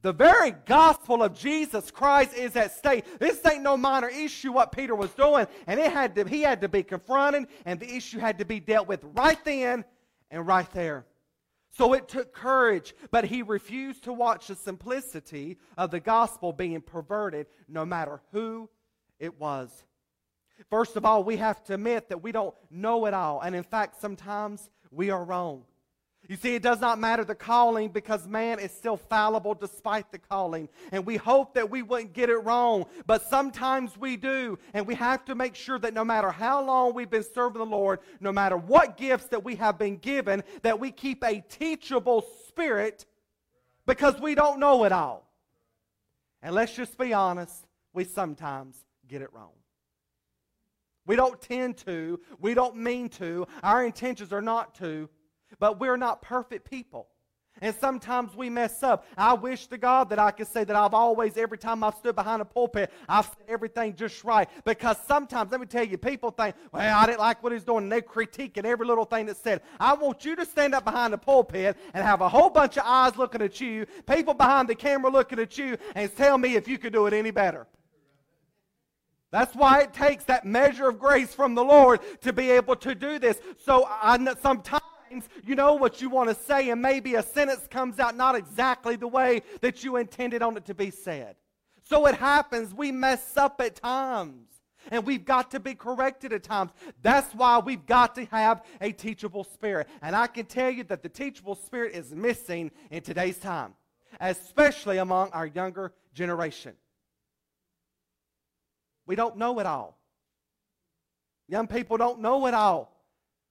The 0.02 0.12
very 0.12 0.50
gospel 0.50 1.22
of 1.22 1.32
Jesus 1.32 1.92
Christ 1.92 2.34
is 2.34 2.56
at 2.56 2.72
stake. 2.76 3.04
This 3.20 3.40
ain't 3.46 3.62
no 3.62 3.76
minor 3.76 4.08
issue 4.08 4.52
what 4.52 4.72
Peter 4.72 4.96
was 4.96 5.10
doing, 5.10 5.46
and 5.68 5.78
it 5.78 5.92
had 5.92 6.16
to, 6.16 6.24
he 6.24 6.42
had 6.42 6.60
to 6.62 6.68
be 6.68 6.82
confronted, 6.82 7.46
and 7.64 7.78
the 7.78 7.88
issue 7.88 8.18
had 8.18 8.38
to 8.38 8.44
be 8.44 8.58
dealt 8.58 8.88
with 8.88 9.04
right 9.14 9.42
then 9.44 9.84
and 10.30 10.44
right 10.44 10.70
there. 10.72 11.06
So 11.70 11.94
it 11.94 12.08
took 12.08 12.34
courage, 12.34 12.94
but 13.12 13.24
he 13.24 13.42
refused 13.42 14.04
to 14.04 14.12
watch 14.12 14.48
the 14.48 14.56
simplicity 14.56 15.56
of 15.78 15.92
the 15.92 16.00
gospel 16.00 16.52
being 16.52 16.80
perverted, 16.80 17.46
no 17.68 17.86
matter 17.86 18.20
who 18.32 18.68
it 19.20 19.38
was. 19.38 19.84
First 20.68 20.96
of 20.96 21.04
all, 21.04 21.22
we 21.22 21.36
have 21.36 21.62
to 21.64 21.74
admit 21.74 22.08
that 22.08 22.22
we 22.22 22.32
don't 22.32 22.54
know 22.70 23.06
it 23.06 23.14
all, 23.14 23.40
and 23.40 23.54
in 23.54 23.62
fact, 23.62 24.00
sometimes 24.00 24.68
we 24.90 25.10
are 25.10 25.24
wrong. 25.24 25.62
You 26.32 26.38
see, 26.38 26.54
it 26.54 26.62
does 26.62 26.80
not 26.80 26.98
matter 26.98 27.26
the 27.26 27.34
calling 27.34 27.90
because 27.90 28.26
man 28.26 28.58
is 28.58 28.72
still 28.72 28.96
fallible 28.96 29.52
despite 29.52 30.10
the 30.10 30.18
calling. 30.18 30.70
And 30.90 31.04
we 31.04 31.18
hope 31.18 31.52
that 31.52 31.68
we 31.68 31.82
wouldn't 31.82 32.14
get 32.14 32.30
it 32.30 32.38
wrong, 32.38 32.86
but 33.06 33.28
sometimes 33.28 33.98
we 33.98 34.16
do. 34.16 34.58
And 34.72 34.86
we 34.86 34.94
have 34.94 35.26
to 35.26 35.34
make 35.34 35.54
sure 35.54 35.78
that 35.80 35.92
no 35.92 36.06
matter 36.06 36.30
how 36.30 36.64
long 36.64 36.94
we've 36.94 37.10
been 37.10 37.22
serving 37.22 37.58
the 37.58 37.66
Lord, 37.66 37.98
no 38.18 38.32
matter 38.32 38.56
what 38.56 38.96
gifts 38.96 39.26
that 39.26 39.44
we 39.44 39.56
have 39.56 39.78
been 39.78 39.98
given, 39.98 40.42
that 40.62 40.80
we 40.80 40.90
keep 40.90 41.22
a 41.22 41.44
teachable 41.50 42.24
spirit 42.48 43.04
because 43.84 44.18
we 44.18 44.34
don't 44.34 44.58
know 44.58 44.84
it 44.84 44.92
all. 44.92 45.30
And 46.40 46.54
let's 46.54 46.74
just 46.74 46.96
be 46.96 47.12
honest, 47.12 47.66
we 47.92 48.04
sometimes 48.04 48.82
get 49.06 49.20
it 49.20 49.28
wrong. 49.34 49.52
We 51.04 51.14
don't 51.14 51.42
tend 51.42 51.76
to, 51.84 52.20
we 52.40 52.54
don't 52.54 52.76
mean 52.76 53.10
to, 53.10 53.46
our 53.62 53.84
intentions 53.84 54.32
are 54.32 54.40
not 54.40 54.74
to. 54.76 55.10
But 55.58 55.80
we're 55.80 55.96
not 55.96 56.22
perfect 56.22 56.68
people. 56.68 57.08
And 57.60 57.74
sometimes 57.76 58.34
we 58.34 58.48
mess 58.48 58.82
up. 58.82 59.04
I 59.16 59.34
wish 59.34 59.66
to 59.66 59.78
God 59.78 60.08
that 60.08 60.18
I 60.18 60.30
could 60.30 60.46
say 60.46 60.64
that 60.64 60.74
I've 60.74 60.94
always, 60.94 61.36
every 61.36 61.58
time 61.58 61.84
I've 61.84 61.94
stood 61.94 62.16
behind 62.16 62.40
a 62.40 62.44
pulpit, 62.44 62.90
I've 63.08 63.26
said 63.26 63.44
everything 63.46 63.94
just 63.94 64.24
right. 64.24 64.48
Because 64.64 64.96
sometimes, 65.06 65.52
let 65.52 65.60
me 65.60 65.66
tell 65.66 65.84
you, 65.84 65.98
people 65.98 66.30
think, 66.30 66.56
well, 66.72 66.98
I 66.98 67.06
didn't 67.06 67.20
like 67.20 67.42
what 67.42 67.52
he's 67.52 67.62
doing, 67.62 67.84
and 67.84 67.92
they're 67.92 68.00
critiquing 68.00 68.64
every 68.64 68.86
little 68.86 69.04
thing 69.04 69.26
that's 69.26 69.38
said. 69.38 69.60
I 69.78 69.92
want 69.94 70.24
you 70.24 70.34
to 70.36 70.46
stand 70.46 70.74
up 70.74 70.84
behind 70.84 71.12
the 71.12 71.18
pulpit 71.18 71.76
and 71.92 72.02
have 72.02 72.22
a 72.22 72.28
whole 72.28 72.50
bunch 72.50 72.78
of 72.78 72.84
eyes 72.86 73.16
looking 73.16 73.42
at 73.42 73.60
you, 73.60 73.86
people 74.06 74.34
behind 74.34 74.68
the 74.68 74.74
camera 74.74 75.10
looking 75.10 75.38
at 75.38 75.56
you, 75.58 75.76
and 75.94 76.14
tell 76.16 76.38
me 76.38 76.56
if 76.56 76.66
you 76.66 76.78
could 76.78 76.94
do 76.94 77.06
it 77.06 77.12
any 77.12 77.30
better. 77.30 77.66
That's 79.30 79.54
why 79.54 79.80
it 79.80 79.94
takes 79.94 80.24
that 80.24 80.44
measure 80.44 80.88
of 80.88 80.98
grace 80.98 81.34
from 81.34 81.54
the 81.54 81.64
Lord 81.64 82.00
to 82.22 82.32
be 82.32 82.50
able 82.50 82.76
to 82.76 82.94
do 82.94 83.18
this. 83.18 83.40
So 83.64 83.86
I, 83.88 84.18
sometimes 84.42 84.82
you 85.44 85.54
know 85.54 85.74
what 85.74 86.00
you 86.00 86.08
want 86.08 86.28
to 86.28 86.34
say, 86.34 86.70
and 86.70 86.80
maybe 86.80 87.14
a 87.14 87.22
sentence 87.22 87.66
comes 87.68 87.98
out 87.98 88.16
not 88.16 88.34
exactly 88.34 88.96
the 88.96 89.08
way 89.08 89.42
that 89.60 89.84
you 89.84 89.96
intended 89.96 90.42
on 90.42 90.56
it 90.56 90.64
to 90.66 90.74
be 90.74 90.90
said. 90.90 91.36
So 91.84 92.06
it 92.06 92.14
happens. 92.14 92.72
We 92.72 92.92
mess 92.92 93.36
up 93.36 93.60
at 93.60 93.76
times. 93.76 94.48
And 94.90 95.06
we've 95.06 95.24
got 95.24 95.52
to 95.52 95.60
be 95.60 95.74
corrected 95.74 96.32
at 96.32 96.42
times. 96.42 96.72
That's 97.02 97.32
why 97.34 97.60
we've 97.60 97.86
got 97.86 98.16
to 98.16 98.24
have 98.26 98.64
a 98.80 98.90
teachable 98.90 99.44
spirit. 99.44 99.88
And 100.00 100.16
I 100.16 100.26
can 100.26 100.46
tell 100.46 100.70
you 100.70 100.82
that 100.84 101.02
the 101.02 101.08
teachable 101.08 101.54
spirit 101.54 101.94
is 101.94 102.12
missing 102.12 102.72
in 102.90 103.02
today's 103.02 103.38
time, 103.38 103.74
especially 104.20 104.98
among 104.98 105.30
our 105.30 105.46
younger 105.46 105.92
generation. 106.14 106.72
We 109.06 109.14
don't 109.14 109.36
know 109.36 109.58
it 109.60 109.66
all. 109.66 109.98
Young 111.48 111.66
people 111.66 111.96
don't 111.96 112.20
know 112.20 112.46
it 112.46 112.54
all. 112.54 113.01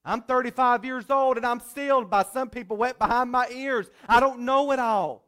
I'm 0.04 0.22
35 0.22 0.84
years 0.84 1.10
old 1.10 1.38
and 1.38 1.46
I'm 1.46 1.60
still, 1.60 2.04
by 2.04 2.24
some 2.24 2.50
people, 2.50 2.78
wet 2.78 2.98
behind 2.98 3.32
my 3.32 3.48
ears. 3.50 3.90
I 4.08 4.20
don't 4.20 4.42
know 4.42 4.72
it 4.72 4.80
all. 4.80 5.28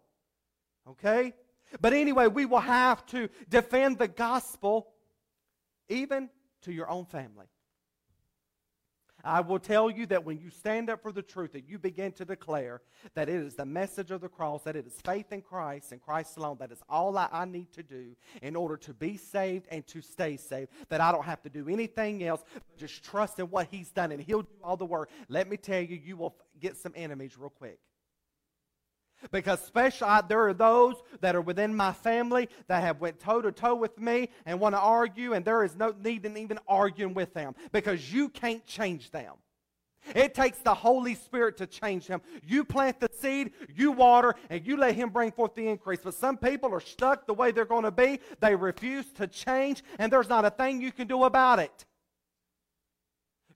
Okay? 0.87 1.33
But 1.79 1.93
anyway, 1.93 2.27
we 2.27 2.45
will 2.45 2.59
have 2.59 3.05
to 3.07 3.29
defend 3.49 3.97
the 3.97 4.07
gospel 4.07 4.87
even 5.89 6.29
to 6.63 6.71
your 6.71 6.89
own 6.89 7.05
family. 7.05 7.47
I 9.23 9.39
will 9.39 9.59
tell 9.59 9.89
you 9.89 10.05
that 10.07 10.25
when 10.25 10.39
you 10.39 10.49
stand 10.49 10.89
up 10.89 11.01
for 11.01 11.11
the 11.11 11.21
truth, 11.21 11.53
that 11.53 11.67
you 11.67 11.79
begin 11.79 12.11
to 12.13 12.25
declare 12.25 12.81
that 13.15 13.29
it 13.29 13.35
is 13.35 13.55
the 13.55 13.65
message 13.65 14.11
of 14.11 14.19
the 14.19 14.27
cross, 14.27 14.63
that 14.63 14.75
it 14.75 14.85
is 14.85 14.93
faith 15.05 15.31
in 15.31 15.41
Christ 15.41 15.93
and 15.93 16.01
Christ 16.01 16.35
alone, 16.37 16.57
that 16.59 16.71
is 16.71 16.81
all 16.89 17.17
I, 17.17 17.29
I 17.31 17.45
need 17.45 17.71
to 17.73 17.83
do 17.83 18.15
in 18.41 18.55
order 18.55 18.75
to 18.77 18.93
be 18.93 19.15
saved 19.15 19.67
and 19.71 19.87
to 19.87 20.01
stay 20.01 20.35
saved, 20.35 20.71
that 20.89 20.99
I 20.99 21.11
don't 21.11 21.23
have 21.23 21.41
to 21.43 21.49
do 21.49 21.69
anything 21.69 22.23
else, 22.23 22.43
but 22.53 22.77
just 22.77 23.03
trust 23.03 23.39
in 23.39 23.45
what 23.45 23.67
He's 23.71 23.91
done 23.91 24.11
and 24.11 24.21
He'll 24.21 24.41
do 24.41 24.49
all 24.63 24.75
the 24.75 24.85
work. 24.85 25.09
Let 25.29 25.49
me 25.49 25.55
tell 25.55 25.81
you, 25.81 25.99
you 26.03 26.17
will 26.17 26.35
get 26.59 26.75
some 26.75 26.91
enemies 26.95 27.37
real 27.37 27.49
quick. 27.49 27.79
Because 29.31 29.61
especially 29.61 30.07
there 30.27 30.47
are 30.47 30.53
those 30.53 30.95
that 31.21 31.35
are 31.35 31.41
within 31.41 31.75
my 31.75 31.93
family 31.93 32.49
that 32.67 32.81
have 32.81 33.01
went 33.01 33.19
toe 33.19 33.41
to 33.41 33.51
toe 33.51 33.75
with 33.75 33.99
me 33.99 34.29
and 34.45 34.59
want 34.59 34.75
to 34.75 34.79
argue, 34.79 35.33
and 35.33 35.45
there 35.45 35.63
is 35.63 35.75
no 35.75 35.93
need 36.03 36.25
in 36.25 36.37
even 36.37 36.59
arguing 36.67 37.13
with 37.13 37.33
them 37.33 37.55
because 37.71 38.13
you 38.13 38.29
can't 38.29 38.65
change 38.65 39.11
them. 39.11 39.33
It 40.15 40.33
takes 40.33 40.57
the 40.59 40.73
Holy 40.73 41.15
Spirit 41.15 41.57
to 41.57 41.67
change 41.67 42.07
them. 42.07 42.21
You 42.45 42.65
plant 42.65 42.99
the 42.99 43.09
seed, 43.19 43.51
you 43.73 43.91
water, 43.91 44.35
and 44.49 44.65
you 44.65 44.77
let 44.77 44.95
Him 44.95 45.09
bring 45.09 45.31
forth 45.31 45.55
the 45.55 45.67
increase. 45.67 45.99
But 46.03 46.13
some 46.13 46.37
people 46.37 46.73
are 46.73 46.81
stuck 46.81 47.25
the 47.25 47.33
way 47.33 47.51
they're 47.51 47.65
going 47.65 47.83
to 47.83 47.91
be. 47.91 48.19
They 48.39 48.55
refuse 48.55 49.05
to 49.13 49.27
change, 49.27 49.83
and 49.99 50.11
there's 50.11 50.29
not 50.29 50.45
a 50.45 50.49
thing 50.49 50.81
you 50.81 50.91
can 50.91 51.07
do 51.07 51.23
about 51.23 51.59
it. 51.59 51.85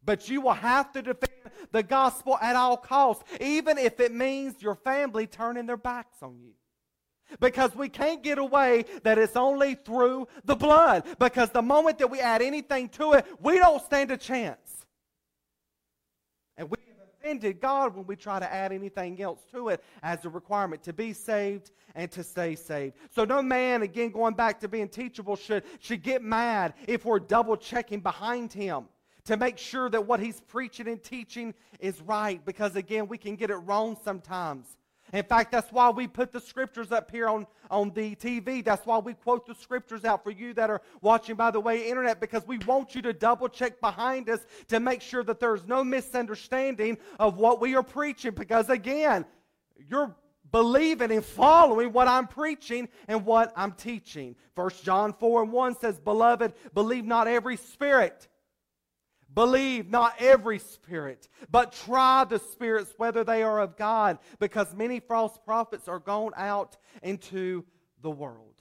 But 0.05 0.29
you 0.29 0.39
will 0.39 0.53
have 0.53 0.93
to 0.93 1.01
defend 1.01 1.33
the 1.71 1.83
gospel 1.83 2.37
at 2.41 2.55
all 2.55 2.77
costs, 2.77 3.23
even 3.41 3.77
if 3.77 3.99
it 3.99 4.13
means 4.13 4.61
your 4.61 4.75
family 4.75 5.27
turning 5.27 5.65
their 5.65 5.77
backs 5.77 6.21
on 6.21 6.39
you. 6.39 6.53
Because 7.39 7.75
we 7.75 7.89
can't 7.89 8.23
get 8.23 8.37
away 8.37 8.85
that 9.03 9.17
it's 9.17 9.35
only 9.35 9.75
through 9.75 10.27
the 10.45 10.55
blood. 10.55 11.03
Because 11.19 11.49
the 11.49 11.61
moment 11.61 11.97
that 11.99 12.09
we 12.09 12.19
add 12.19 12.41
anything 12.41 12.89
to 12.89 13.13
it, 13.13 13.25
we 13.41 13.57
don't 13.57 13.83
stand 13.83 14.11
a 14.11 14.17
chance. 14.17 14.85
And 16.55 16.69
we 16.69 16.77
have 16.87 17.07
offended 17.19 17.59
God 17.59 17.95
when 17.95 18.07
we 18.07 18.15
try 18.15 18.39
to 18.39 18.51
add 18.51 18.71
anything 18.71 19.21
else 19.21 19.41
to 19.51 19.69
it 19.69 19.83
as 20.01 20.23
a 20.23 20.29
requirement 20.29 20.83
to 20.83 20.93
be 20.93 21.11
saved 21.11 21.71
and 21.95 22.09
to 22.11 22.23
stay 22.23 22.55
saved. 22.55 22.95
So 23.13 23.25
no 23.25 23.41
man, 23.41 23.81
again, 23.81 24.11
going 24.11 24.33
back 24.33 24.61
to 24.61 24.67
being 24.67 24.87
teachable, 24.87 25.35
should, 25.35 25.63
should 25.79 26.03
get 26.03 26.23
mad 26.23 26.73
if 26.87 27.03
we're 27.03 27.19
double 27.19 27.57
checking 27.57 27.99
behind 27.99 28.53
him 28.53 28.85
to 29.27 29.35
make 29.35 29.57
sure 29.57 29.89
that 29.89 30.07
what 30.07 30.21
he's 30.21 30.39
preaching 30.39 30.87
and 30.87 31.03
teaching 31.03 31.53
is 31.79 32.01
right 32.01 32.43
because, 32.45 32.75
again, 32.75 33.07
we 33.07 33.17
can 33.17 33.35
get 33.35 33.49
it 33.49 33.57
wrong 33.57 33.97
sometimes. 34.03 34.77
In 35.11 35.23
fact, 35.23 35.51
that's 35.51 35.71
why 35.71 35.89
we 35.89 36.07
put 36.07 36.31
the 36.31 36.39
scriptures 36.39 36.91
up 36.91 37.11
here 37.11 37.27
on, 37.27 37.45
on 37.69 37.91
the 37.91 38.15
TV. 38.15 38.63
That's 38.63 38.85
why 38.85 38.97
we 38.99 39.13
quote 39.13 39.45
the 39.45 39.55
scriptures 39.55 40.05
out 40.05 40.23
for 40.23 40.31
you 40.31 40.53
that 40.53 40.69
are 40.69 40.81
watching, 41.01 41.35
by 41.35 41.51
the 41.51 41.59
way, 41.59 41.89
internet, 41.89 42.19
because 42.19 42.45
we 42.47 42.57
want 42.59 42.95
you 42.95 43.01
to 43.03 43.13
double 43.13 43.49
check 43.49 43.79
behind 43.81 44.29
us 44.29 44.39
to 44.69 44.79
make 44.79 45.01
sure 45.01 45.23
that 45.23 45.39
there's 45.39 45.65
no 45.65 45.83
misunderstanding 45.83 46.97
of 47.19 47.37
what 47.37 47.61
we 47.61 47.75
are 47.75 47.83
preaching. 47.83 48.31
Because, 48.31 48.69
again, 48.69 49.25
you're 49.89 50.15
believing 50.51 51.11
and 51.11 51.23
following 51.23 51.91
what 51.91 52.07
I'm 52.07 52.27
preaching 52.27 52.87
and 53.09 53.25
what 53.25 53.51
I'm 53.57 53.73
teaching. 53.73 54.35
First 54.55 54.85
John 54.85 55.11
4 55.13 55.43
and 55.43 55.51
1 55.51 55.79
says, 55.79 55.99
Beloved, 55.99 56.53
believe 56.73 57.05
not 57.05 57.27
every 57.27 57.57
spirit 57.57 58.27
Believe 59.37 59.91
not 59.91 60.15
every 60.17 60.57
spirit, 60.57 61.29
but 61.51 61.71
try 61.71 62.23
the 62.23 62.39
spirits 62.39 62.95
whether 62.97 63.23
they 63.23 63.43
are 63.43 63.59
of 63.59 63.77
God, 63.77 64.17
because 64.39 64.73
many 64.73 64.99
false 64.99 65.37
prophets 65.45 65.87
are 65.87 65.99
gone 65.99 66.31
out 66.35 66.75
into 67.03 67.63
the 68.01 68.09
world. 68.09 68.55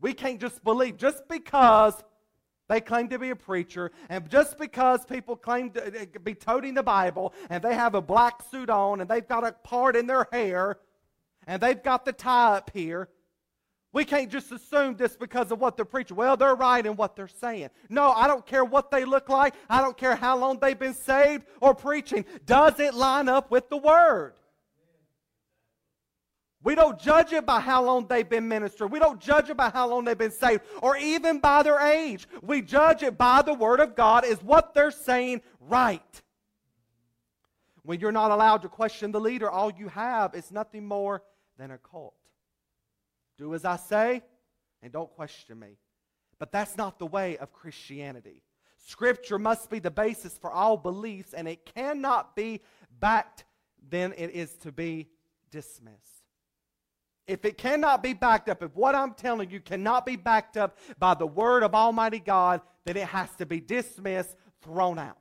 We 0.00 0.12
can't 0.14 0.40
just 0.40 0.62
believe 0.62 0.98
just 0.98 1.26
because 1.28 2.00
they 2.68 2.80
claim 2.80 3.08
to 3.08 3.18
be 3.18 3.30
a 3.30 3.34
preacher, 3.34 3.90
and 4.08 4.30
just 4.30 4.56
because 4.56 5.04
people 5.04 5.34
claim 5.34 5.72
to 5.72 5.84
eh, 5.84 6.02
eh, 6.02 6.18
be 6.22 6.34
toting 6.34 6.74
the 6.74 6.84
Bible, 6.84 7.34
and 7.50 7.60
they 7.60 7.74
have 7.74 7.96
a 7.96 8.00
black 8.00 8.40
suit 8.52 8.70
on, 8.70 9.00
and 9.00 9.10
they've 9.10 9.26
got 9.26 9.44
a 9.44 9.50
part 9.50 9.96
in 9.96 10.06
their 10.06 10.28
hair, 10.30 10.78
and 11.48 11.60
they've 11.60 11.82
got 11.82 12.04
the 12.04 12.12
tie 12.12 12.58
up 12.58 12.70
here, 12.72 13.08
we 13.92 14.06
can't 14.06 14.30
just 14.30 14.50
assume 14.50 14.96
this 14.96 15.16
because 15.16 15.50
of 15.50 15.60
what 15.60 15.76
they're 15.76 15.84
preaching. 15.84 16.16
Well, 16.16 16.36
they're 16.36 16.54
right 16.54 16.84
in 16.84 16.96
what 16.96 17.14
they're 17.14 17.28
saying. 17.28 17.68
No, 17.90 18.10
I 18.12 18.26
don't 18.26 18.44
care 18.46 18.64
what 18.64 18.90
they 18.90 19.04
look 19.04 19.28
like. 19.28 19.54
I 19.68 19.82
don't 19.82 19.96
care 19.96 20.16
how 20.16 20.38
long 20.38 20.58
they've 20.58 20.78
been 20.78 20.94
saved 20.94 21.44
or 21.60 21.74
preaching. 21.74 22.24
Does 22.46 22.80
it 22.80 22.94
line 22.94 23.28
up 23.28 23.50
with 23.50 23.68
the 23.68 23.76
Word? 23.76 24.32
We 26.64 26.74
don't 26.74 26.98
judge 26.98 27.32
it 27.32 27.44
by 27.44 27.60
how 27.60 27.84
long 27.84 28.06
they've 28.06 28.28
been 28.28 28.48
ministered. 28.48 28.90
We 28.92 28.98
don't 28.98 29.20
judge 29.20 29.50
it 29.50 29.56
by 29.56 29.68
how 29.68 29.88
long 29.88 30.04
they've 30.04 30.16
been 30.16 30.30
saved 30.30 30.62
or 30.80 30.96
even 30.96 31.38
by 31.40 31.62
their 31.62 31.80
age. 31.80 32.28
We 32.40 32.62
judge 32.62 33.02
it 33.02 33.18
by 33.18 33.42
the 33.42 33.52
Word 33.52 33.80
of 33.80 33.94
God. 33.94 34.24
Is 34.24 34.42
what 34.42 34.72
they're 34.72 34.92
saying 34.92 35.42
right? 35.60 36.22
When 37.82 38.00
you're 38.00 38.12
not 38.12 38.30
allowed 38.30 38.62
to 38.62 38.68
question 38.68 39.10
the 39.10 39.20
leader, 39.20 39.50
all 39.50 39.72
you 39.72 39.88
have 39.88 40.34
is 40.34 40.52
nothing 40.52 40.86
more 40.86 41.22
than 41.58 41.72
a 41.72 41.78
cult. 41.78 42.14
Do 43.38 43.54
as 43.54 43.64
I 43.64 43.76
say 43.76 44.22
and 44.82 44.92
don't 44.92 45.10
question 45.10 45.58
me. 45.58 45.78
But 46.38 46.52
that's 46.52 46.76
not 46.76 46.98
the 46.98 47.06
way 47.06 47.36
of 47.38 47.52
Christianity. 47.52 48.42
Scripture 48.84 49.38
must 49.38 49.70
be 49.70 49.78
the 49.78 49.90
basis 49.90 50.36
for 50.36 50.50
all 50.50 50.76
beliefs, 50.76 51.34
and 51.34 51.46
it 51.46 51.64
cannot 51.64 52.34
be 52.34 52.60
backed, 52.98 53.44
then 53.88 54.12
it 54.16 54.30
is 54.30 54.52
to 54.58 54.72
be 54.72 55.08
dismissed. 55.50 55.98
If 57.28 57.44
it 57.44 57.56
cannot 57.56 58.02
be 58.02 58.12
backed 58.12 58.48
up, 58.48 58.62
if 58.62 58.74
what 58.74 58.96
I'm 58.96 59.14
telling 59.14 59.50
you 59.50 59.60
cannot 59.60 60.04
be 60.04 60.16
backed 60.16 60.56
up 60.56 60.76
by 60.98 61.14
the 61.14 61.26
word 61.26 61.62
of 61.62 61.74
Almighty 61.74 62.18
God, 62.18 62.60
then 62.84 62.96
it 62.96 63.06
has 63.06 63.30
to 63.36 63.46
be 63.46 63.60
dismissed, 63.60 64.34
thrown 64.62 64.98
out. 64.98 65.16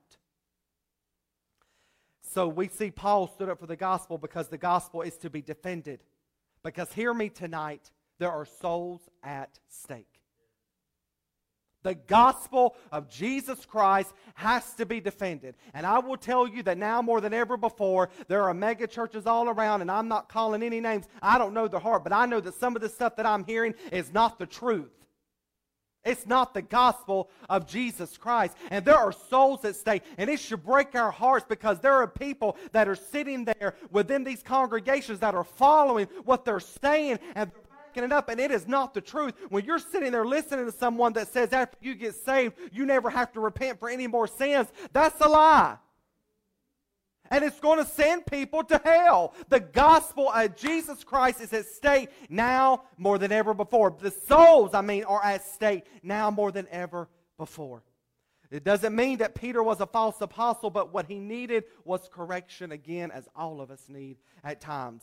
So 2.34 2.48
we 2.48 2.68
see 2.70 2.90
Paul 2.90 3.28
stood 3.28 3.50
up 3.50 3.60
for 3.60 3.68
the 3.68 3.76
gospel 3.76 4.18
because 4.18 4.48
the 4.48 4.58
gospel 4.58 5.02
is 5.02 5.18
to 5.18 5.30
be 5.30 5.42
defended. 5.42 6.00
Because 6.64 6.92
hear 6.94 7.14
me 7.14 7.30
tonight, 7.30 7.92
there 8.22 8.32
are 8.32 8.46
souls 8.46 9.02
at 9.24 9.50
stake. 9.68 10.06
The 11.82 11.96
gospel 11.96 12.76
of 12.92 13.10
Jesus 13.10 13.66
Christ 13.66 14.14
has 14.36 14.76
to 14.76 14.86
be 14.86 15.00
defended. 15.02 15.56
And 15.74 15.88
I 15.88 15.98
will 15.98 16.18
tell 16.18 16.48
you 16.48 16.62
that 16.64 16.78
now 16.78 17.02
more 17.02 17.20
than 17.20 17.34
ever 17.34 17.58
before, 17.58 18.12
there 18.28 18.44
are 18.44 18.54
mega 18.54 18.86
churches 18.86 19.26
all 19.26 19.50
around, 19.50 19.82
and 19.82 19.90
I'm 19.90 20.08
not 20.08 20.30
calling 20.30 20.62
any 20.62 20.80
names. 20.80 21.08
I 21.20 21.40
don't 21.40 21.56
know 21.56 21.68
their 21.68 21.80
heart, 21.80 22.04
but 22.04 22.14
I 22.14 22.28
know 22.28 22.40
that 22.42 22.54
some 22.54 22.76
of 22.76 22.84
the 22.84 22.90
stuff 22.90 23.16
that 23.16 23.26
I'm 23.26 23.44
hearing 23.44 23.74
is 23.92 24.14
not 24.14 24.38
the 24.38 24.46
truth. 24.46 24.92
It's 26.06 26.28
not 26.28 26.54
the 26.54 26.62
gospel 26.62 27.32
of 27.50 27.68
Jesus 27.68 28.20
Christ. 28.20 28.56
And 28.70 28.86
there 28.86 28.98
are 28.98 29.12
souls 29.12 29.66
at 29.66 29.76
stake. 29.76 30.04
And 30.20 30.30
it 30.30 30.40
should 30.40 30.64
break 30.64 30.94
our 30.94 31.12
hearts 31.12 31.46
because 31.50 31.80
there 31.80 31.96
are 31.96 32.08
people 32.08 32.56
that 32.72 32.88
are 32.88 32.96
sitting 32.96 33.46
there 33.46 33.74
within 33.90 34.24
these 34.24 34.44
congregations 34.44 35.20
that 35.22 35.34
are 35.34 35.44
following 35.44 36.08
what 36.26 36.46
they're 36.46 36.60
saying 36.60 37.18
and 37.34 37.52
backing 37.92 38.04
it 38.04 38.12
up, 38.12 38.30
and 38.30 38.40
it 38.40 38.52
is 38.52 38.68
not 38.68 38.94
the 38.94 39.02
truth. 39.02 39.34
When 39.50 39.66
you're 39.66 39.80
sitting 39.80 40.12
there 40.12 40.26
listening 40.26 40.66
to 40.66 40.72
someone 40.72 41.14
that 41.14 41.28
says 41.28 41.52
after 41.52 41.78
you 41.82 41.96
get 41.96 42.16
saved, 42.16 42.56
you 42.72 42.86
never 42.86 43.10
have 43.10 43.32
to 43.34 43.40
repent 43.40 43.80
for 43.80 43.90
any 43.90 44.08
more 44.08 44.28
sins, 44.28 44.68
that's 44.94 45.20
a 45.22 45.28
lie. 45.28 45.78
and 47.30 47.46
it's 47.46 47.60
going 47.62 47.80
to 47.80 47.90
send 47.90 48.26
people 48.26 48.64
to 48.66 48.80
hell. 48.84 49.34
The 49.50 49.62
gospel 49.62 50.30
of 50.30 50.56
Jesus 50.56 51.04
Christ 51.04 51.40
is 51.42 51.54
at 51.54 51.66
stake 51.66 52.10
now 52.30 52.84
more 52.98 53.18
than 53.18 53.32
ever 53.32 53.54
before. 53.54 53.96
The 53.98 54.12
souls, 54.12 54.74
I 54.74 54.82
mean, 54.82 55.06
are 55.06 55.24
at 55.24 55.46
stake 55.46 55.86
now 56.04 56.30
more 56.30 56.52
than 56.52 56.68
ever 56.72 57.08
before. 57.38 57.84
It 58.52 58.66
doesn't 58.66 58.94
mean 58.94 59.20
that 59.20 59.34
Peter 59.34 59.64
was 59.64 59.80
a 59.80 59.86
false 59.88 60.20
apostle, 60.20 60.70
but 60.70 60.94
what 60.94 61.06
he 61.06 61.20
needed 61.20 61.64
was 61.86 62.10
correction 62.12 62.74
again, 62.74 63.10
as 63.10 63.30
all 63.34 63.62
of 63.62 63.72
us 63.72 63.86
need 63.88 64.18
at 64.44 64.60
times. 64.60 65.02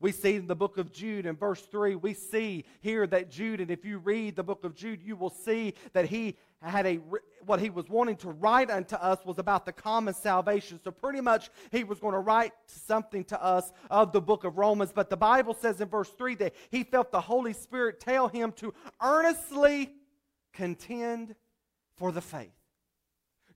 We 0.00 0.12
see 0.12 0.36
in 0.36 0.46
the 0.46 0.56
book 0.56 0.78
of 0.78 0.92
Jude 0.92 1.26
in 1.26 1.36
verse 1.36 1.60
3, 1.60 1.96
we 1.96 2.14
see 2.14 2.64
here 2.80 3.06
that 3.08 3.30
Jude, 3.30 3.60
and 3.60 3.70
if 3.70 3.84
you 3.84 3.98
read 3.98 4.34
the 4.34 4.42
book 4.42 4.64
of 4.64 4.74
Jude, 4.74 5.02
you 5.02 5.14
will 5.14 5.30
see 5.30 5.74
that 5.92 6.06
he 6.06 6.38
had 6.62 6.86
a, 6.86 7.00
what 7.44 7.60
he 7.60 7.68
was 7.68 7.88
wanting 7.88 8.16
to 8.16 8.30
write 8.30 8.70
unto 8.70 8.96
us 8.96 9.18
was 9.26 9.38
about 9.38 9.66
the 9.66 9.72
common 9.72 10.14
salvation. 10.14 10.80
So 10.82 10.90
pretty 10.90 11.20
much 11.20 11.50
he 11.70 11.84
was 11.84 12.00
going 12.00 12.14
to 12.14 12.20
write 12.20 12.52
something 12.66 13.24
to 13.24 13.42
us 13.42 13.72
of 13.90 14.12
the 14.12 14.22
book 14.22 14.44
of 14.44 14.56
Romans. 14.56 14.90
But 14.90 15.10
the 15.10 15.16
Bible 15.18 15.52
says 15.52 15.80
in 15.82 15.88
verse 15.88 16.10
3 16.10 16.34
that 16.36 16.54
he 16.70 16.82
felt 16.82 17.12
the 17.12 17.20
Holy 17.20 17.52
Spirit 17.52 18.00
tell 18.00 18.28
him 18.28 18.52
to 18.52 18.72
earnestly 19.02 19.92
contend 20.52 21.34
for 21.96 22.10
the 22.10 22.22
faith 22.22 22.59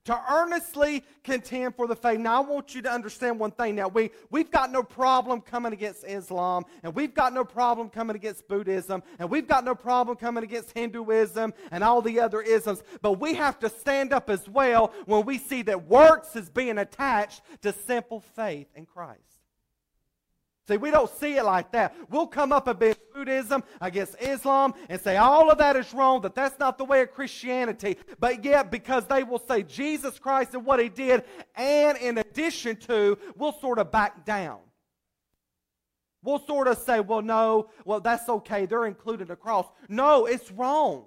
to 0.05 0.21
earnestly 0.31 1.03
contend 1.23 1.75
for 1.75 1.87
the 1.87 1.95
faith. 1.95 2.19
Now, 2.19 2.41
I 2.41 2.45
want 2.45 2.73
you 2.73 2.81
to 2.83 2.91
understand 2.91 3.39
one 3.39 3.51
thing. 3.51 3.75
Now, 3.75 3.87
we, 3.87 4.11
we've 4.29 4.51
got 4.51 4.71
no 4.71 4.83
problem 4.83 5.41
coming 5.41 5.73
against 5.73 6.03
Islam, 6.05 6.63
and 6.83 6.93
we've 6.95 7.13
got 7.13 7.33
no 7.33 7.43
problem 7.43 7.89
coming 7.89 8.15
against 8.15 8.47
Buddhism, 8.47 9.03
and 9.19 9.29
we've 9.29 9.47
got 9.47 9.65
no 9.65 9.75
problem 9.75 10.17
coming 10.17 10.43
against 10.43 10.71
Hinduism 10.71 11.53
and 11.71 11.83
all 11.83 12.01
the 12.01 12.19
other 12.19 12.41
isms, 12.41 12.83
but 13.01 13.19
we 13.19 13.33
have 13.33 13.59
to 13.59 13.69
stand 13.69 14.13
up 14.13 14.29
as 14.29 14.47
well 14.47 14.93
when 15.05 15.25
we 15.25 15.37
see 15.37 15.61
that 15.63 15.87
works 15.87 16.35
is 16.35 16.49
being 16.49 16.77
attached 16.77 17.41
to 17.61 17.73
simple 17.73 18.21
faith 18.35 18.67
in 18.75 18.85
Christ. 18.85 19.34
See, 20.67 20.77
we 20.77 20.89
don't 20.89 21.11
see 21.19 21.37
it 21.37 21.43
like 21.45 21.71
that. 21.73 21.95
We'll 22.09 22.25
come 22.25 22.51
up 22.51 22.67
against 22.67 22.99
Buddhism, 23.13 23.63
against 23.79 24.15
Islam, 24.19 24.73
and 24.89 24.99
say 24.99 25.15
all 25.15 25.51
of 25.51 25.59
that 25.59 25.75
is 25.75 25.93
wrong, 25.93 26.21
that 26.21 26.33
that's 26.33 26.57
not 26.57 26.79
the 26.79 26.85
way 26.85 27.01
of 27.01 27.11
Christianity. 27.11 27.97
But 28.19 28.43
yet, 28.43 28.71
because 28.71 29.05
they 29.05 29.23
will 29.23 29.43
say 29.47 29.61
Jesus 29.61 30.17
Christ 30.17 30.55
and 30.55 30.65
what 30.65 30.79
he 30.79 30.89
did, 30.89 31.23
and 31.55 31.97
in 31.99 32.17
addition 32.17 32.77
to, 32.77 33.17
we'll 33.35 33.53
sort 33.53 33.77
of 33.77 33.91
back 33.91 34.25
down. 34.25 34.59
We'll 36.23 36.39
sort 36.39 36.67
of 36.67 36.79
say, 36.79 36.99
well, 36.99 37.21
no, 37.21 37.69
well, 37.85 37.99
that's 37.99 38.27
okay. 38.27 38.65
They're 38.65 38.87
included 38.87 39.29
a 39.29 39.35
cross. 39.35 39.67
No, 39.87 40.25
it's 40.25 40.51
wrong 40.51 41.05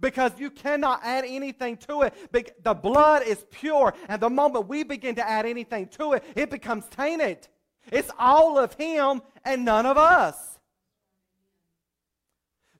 because 0.00 0.38
you 0.38 0.50
cannot 0.50 1.00
add 1.02 1.24
anything 1.26 1.76
to 1.78 2.02
it. 2.02 2.14
The 2.62 2.74
blood 2.74 3.24
is 3.24 3.44
pure, 3.50 3.94
and 4.08 4.22
the 4.22 4.30
moment 4.30 4.68
we 4.68 4.84
begin 4.84 5.16
to 5.16 5.28
add 5.28 5.44
anything 5.44 5.88
to 5.98 6.12
it, 6.12 6.24
it 6.36 6.50
becomes 6.50 6.84
tainted. 6.86 7.48
It's 7.90 8.10
all 8.18 8.58
of 8.58 8.74
Him 8.74 9.22
and 9.44 9.64
none 9.64 9.86
of 9.86 9.96
us. 9.96 10.58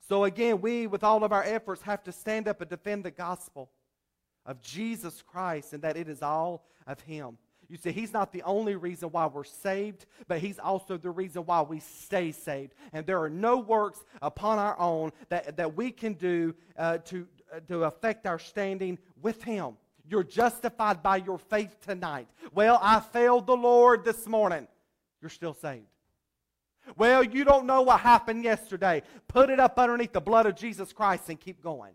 So 0.09 0.25
again, 0.25 0.61
we, 0.61 0.87
with 0.87 1.03
all 1.03 1.25
of 1.25 1.33
our 1.33 1.42
efforts, 1.42 1.83
have 1.83 2.05
to 2.05 2.12
stand 2.12 2.47
up 2.47 2.61
and 2.61 2.71
defend 2.71 3.05
the 3.05 3.11
gospel 3.11 3.71
of 4.45 4.61
Jesus 4.62 5.23
Christ 5.23 5.73
and 5.73 5.83
that 5.83 5.97
it 5.97 6.09
is 6.09 6.23
all 6.23 6.64
of 6.87 7.01
Him. 7.01 7.38
You 7.69 7.77
see, 7.77 7.90
He's 7.90 8.12
not 8.12 8.33
the 8.33 8.42
only 8.42 8.77
reason 8.77 9.11
why 9.11 9.27
we're 9.27 9.42
saved, 9.42 10.07
but 10.29 10.38
He's 10.38 10.59
also 10.59 10.97
the 10.97 11.11
reason 11.11 11.42
why 11.42 11.62
we 11.62 11.81
stay 11.81 12.31
saved. 12.31 12.75
And 12.92 13.05
there 13.05 13.21
are 13.21 13.31
no 13.31 13.59
works 13.59 14.05
upon 14.23 14.59
our 14.59 14.79
own 14.79 15.11
that, 15.29 15.57
that 15.57 15.75
we 15.75 15.90
can 15.90 16.14
do 16.14 16.55
uh, 16.79 16.99
to, 16.99 17.27
uh, 17.53 17.61
to 17.69 17.85
affect 17.85 18.27
our 18.27 18.38
standing 18.38 18.99
with 19.21 19.42
Him. 19.42 19.77
You're 20.09 20.23
justified 20.23 21.03
by 21.03 21.16
your 21.16 21.38
faith 21.38 21.81
tonight. 21.85 22.29
Well, 22.55 22.79
I 22.81 23.01
failed 23.01 23.49
the 23.49 23.57
Lord 23.57 24.05
this 24.05 24.29
morning 24.29 24.69
you're 25.27 25.31
still 25.31 25.55
saved. 25.55 25.87
Well, 26.97 27.25
you 27.25 27.43
don't 27.43 27.67
know 27.67 27.83
what 27.83 27.99
happened 27.99 28.45
yesterday. 28.45 29.03
Put 29.27 29.51
it 29.51 29.59
up 29.59 29.77
underneath 29.77 30.12
the 30.12 30.21
blood 30.21 30.47
of 30.47 30.55
Jesus 30.55 30.93
Christ 30.93 31.29
and 31.29 31.41
keep 31.41 31.61
going. 31.61 31.95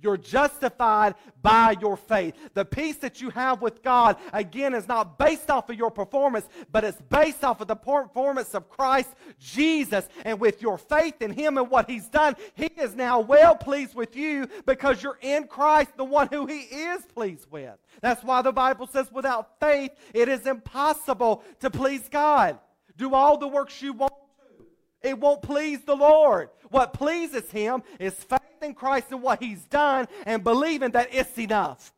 You're 0.00 0.16
justified 0.16 1.14
by 1.42 1.76
your 1.80 1.96
faith. 1.96 2.34
The 2.54 2.64
peace 2.64 2.96
that 2.96 3.20
you 3.20 3.30
have 3.30 3.62
with 3.62 3.82
God, 3.82 4.16
again, 4.32 4.74
is 4.74 4.88
not 4.88 5.18
based 5.18 5.50
off 5.50 5.70
of 5.70 5.76
your 5.76 5.90
performance, 5.90 6.48
but 6.72 6.84
it's 6.84 7.00
based 7.02 7.44
off 7.44 7.60
of 7.60 7.68
the 7.68 7.76
performance 7.76 8.54
of 8.54 8.68
Christ 8.68 9.10
Jesus. 9.38 10.08
And 10.24 10.40
with 10.40 10.60
your 10.60 10.78
faith 10.78 11.22
in 11.22 11.30
Him 11.30 11.58
and 11.58 11.70
what 11.70 11.88
He's 11.88 12.08
done, 12.08 12.36
He 12.54 12.66
is 12.66 12.94
now 12.94 13.20
well 13.20 13.54
pleased 13.54 13.94
with 13.94 14.16
you 14.16 14.48
because 14.64 15.02
you're 15.02 15.18
in 15.20 15.46
Christ, 15.46 15.96
the 15.96 16.04
one 16.04 16.28
who 16.30 16.46
He 16.46 16.60
is 16.60 17.02
pleased 17.06 17.46
with. 17.50 17.74
That's 18.00 18.22
why 18.24 18.42
the 18.42 18.52
Bible 18.52 18.86
says, 18.86 19.10
without 19.12 19.60
faith, 19.60 19.92
it 20.12 20.28
is 20.28 20.46
impossible 20.46 21.42
to 21.60 21.70
please 21.70 22.08
God. 22.08 22.58
Do 22.96 23.14
all 23.14 23.38
the 23.38 23.48
works 23.48 23.80
you 23.82 23.92
want 23.92 24.12
to, 24.12 25.08
it 25.08 25.18
won't 25.18 25.42
please 25.42 25.82
the 25.82 25.96
Lord. 25.96 26.48
What 26.70 26.92
pleases 26.92 27.50
Him 27.50 27.82
is 28.00 28.14
faith 28.14 28.40
in 28.62 28.74
Christ 28.74 29.08
and 29.10 29.22
what 29.22 29.42
He's 29.42 29.64
done 29.64 30.06
and 30.24 30.42
believing 30.44 30.90
that 30.92 31.08
it's 31.12 31.38
enough. 31.38 31.92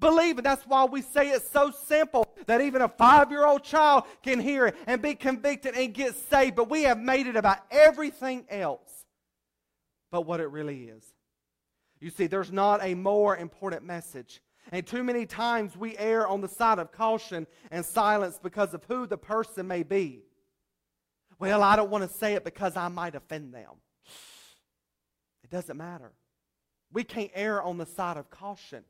Believing. 0.00 0.42
That's 0.42 0.66
why 0.66 0.84
we 0.84 1.02
say 1.02 1.30
it's 1.30 1.48
so 1.50 1.70
simple 1.70 2.34
that 2.46 2.60
even 2.60 2.82
a 2.82 2.88
five 2.88 3.30
year 3.30 3.46
old 3.46 3.62
child 3.62 4.04
can 4.22 4.40
hear 4.40 4.66
it 4.66 4.76
and 4.86 5.00
be 5.00 5.14
convicted 5.14 5.74
and 5.76 5.94
get 5.94 6.16
saved. 6.28 6.56
But 6.56 6.68
we 6.68 6.82
have 6.82 6.98
made 6.98 7.28
it 7.28 7.36
about 7.36 7.58
everything 7.70 8.44
else 8.50 8.92
but 10.12 10.26
what 10.26 10.38
it 10.38 10.50
really 10.50 10.84
is. 10.84 11.04
You 11.98 12.10
see, 12.10 12.26
there's 12.28 12.52
not 12.52 12.84
a 12.84 12.94
more 12.94 13.36
important 13.36 13.82
message. 13.82 14.42
And 14.70 14.86
too 14.86 15.02
many 15.02 15.26
times 15.26 15.76
we 15.76 15.96
err 15.96 16.28
on 16.28 16.40
the 16.40 16.48
side 16.48 16.78
of 16.78 16.92
caution 16.92 17.46
and 17.70 17.84
silence 17.84 18.38
because 18.40 18.74
of 18.74 18.84
who 18.84 19.06
the 19.06 19.16
person 19.16 19.66
may 19.66 19.82
be. 19.82 20.22
Well, 21.38 21.62
I 21.62 21.74
don't 21.74 21.90
want 21.90 22.08
to 22.08 22.18
say 22.18 22.34
it 22.34 22.44
because 22.44 22.76
I 22.76 22.86
might 22.88 23.14
offend 23.16 23.52
them 23.52 23.72
doesn't 25.52 25.76
matter. 25.76 26.10
We 26.92 27.04
can't 27.04 27.30
err 27.34 27.62
on 27.62 27.78
the 27.78 27.86
side 27.86 28.16
of 28.16 28.30
caution. 28.30 28.82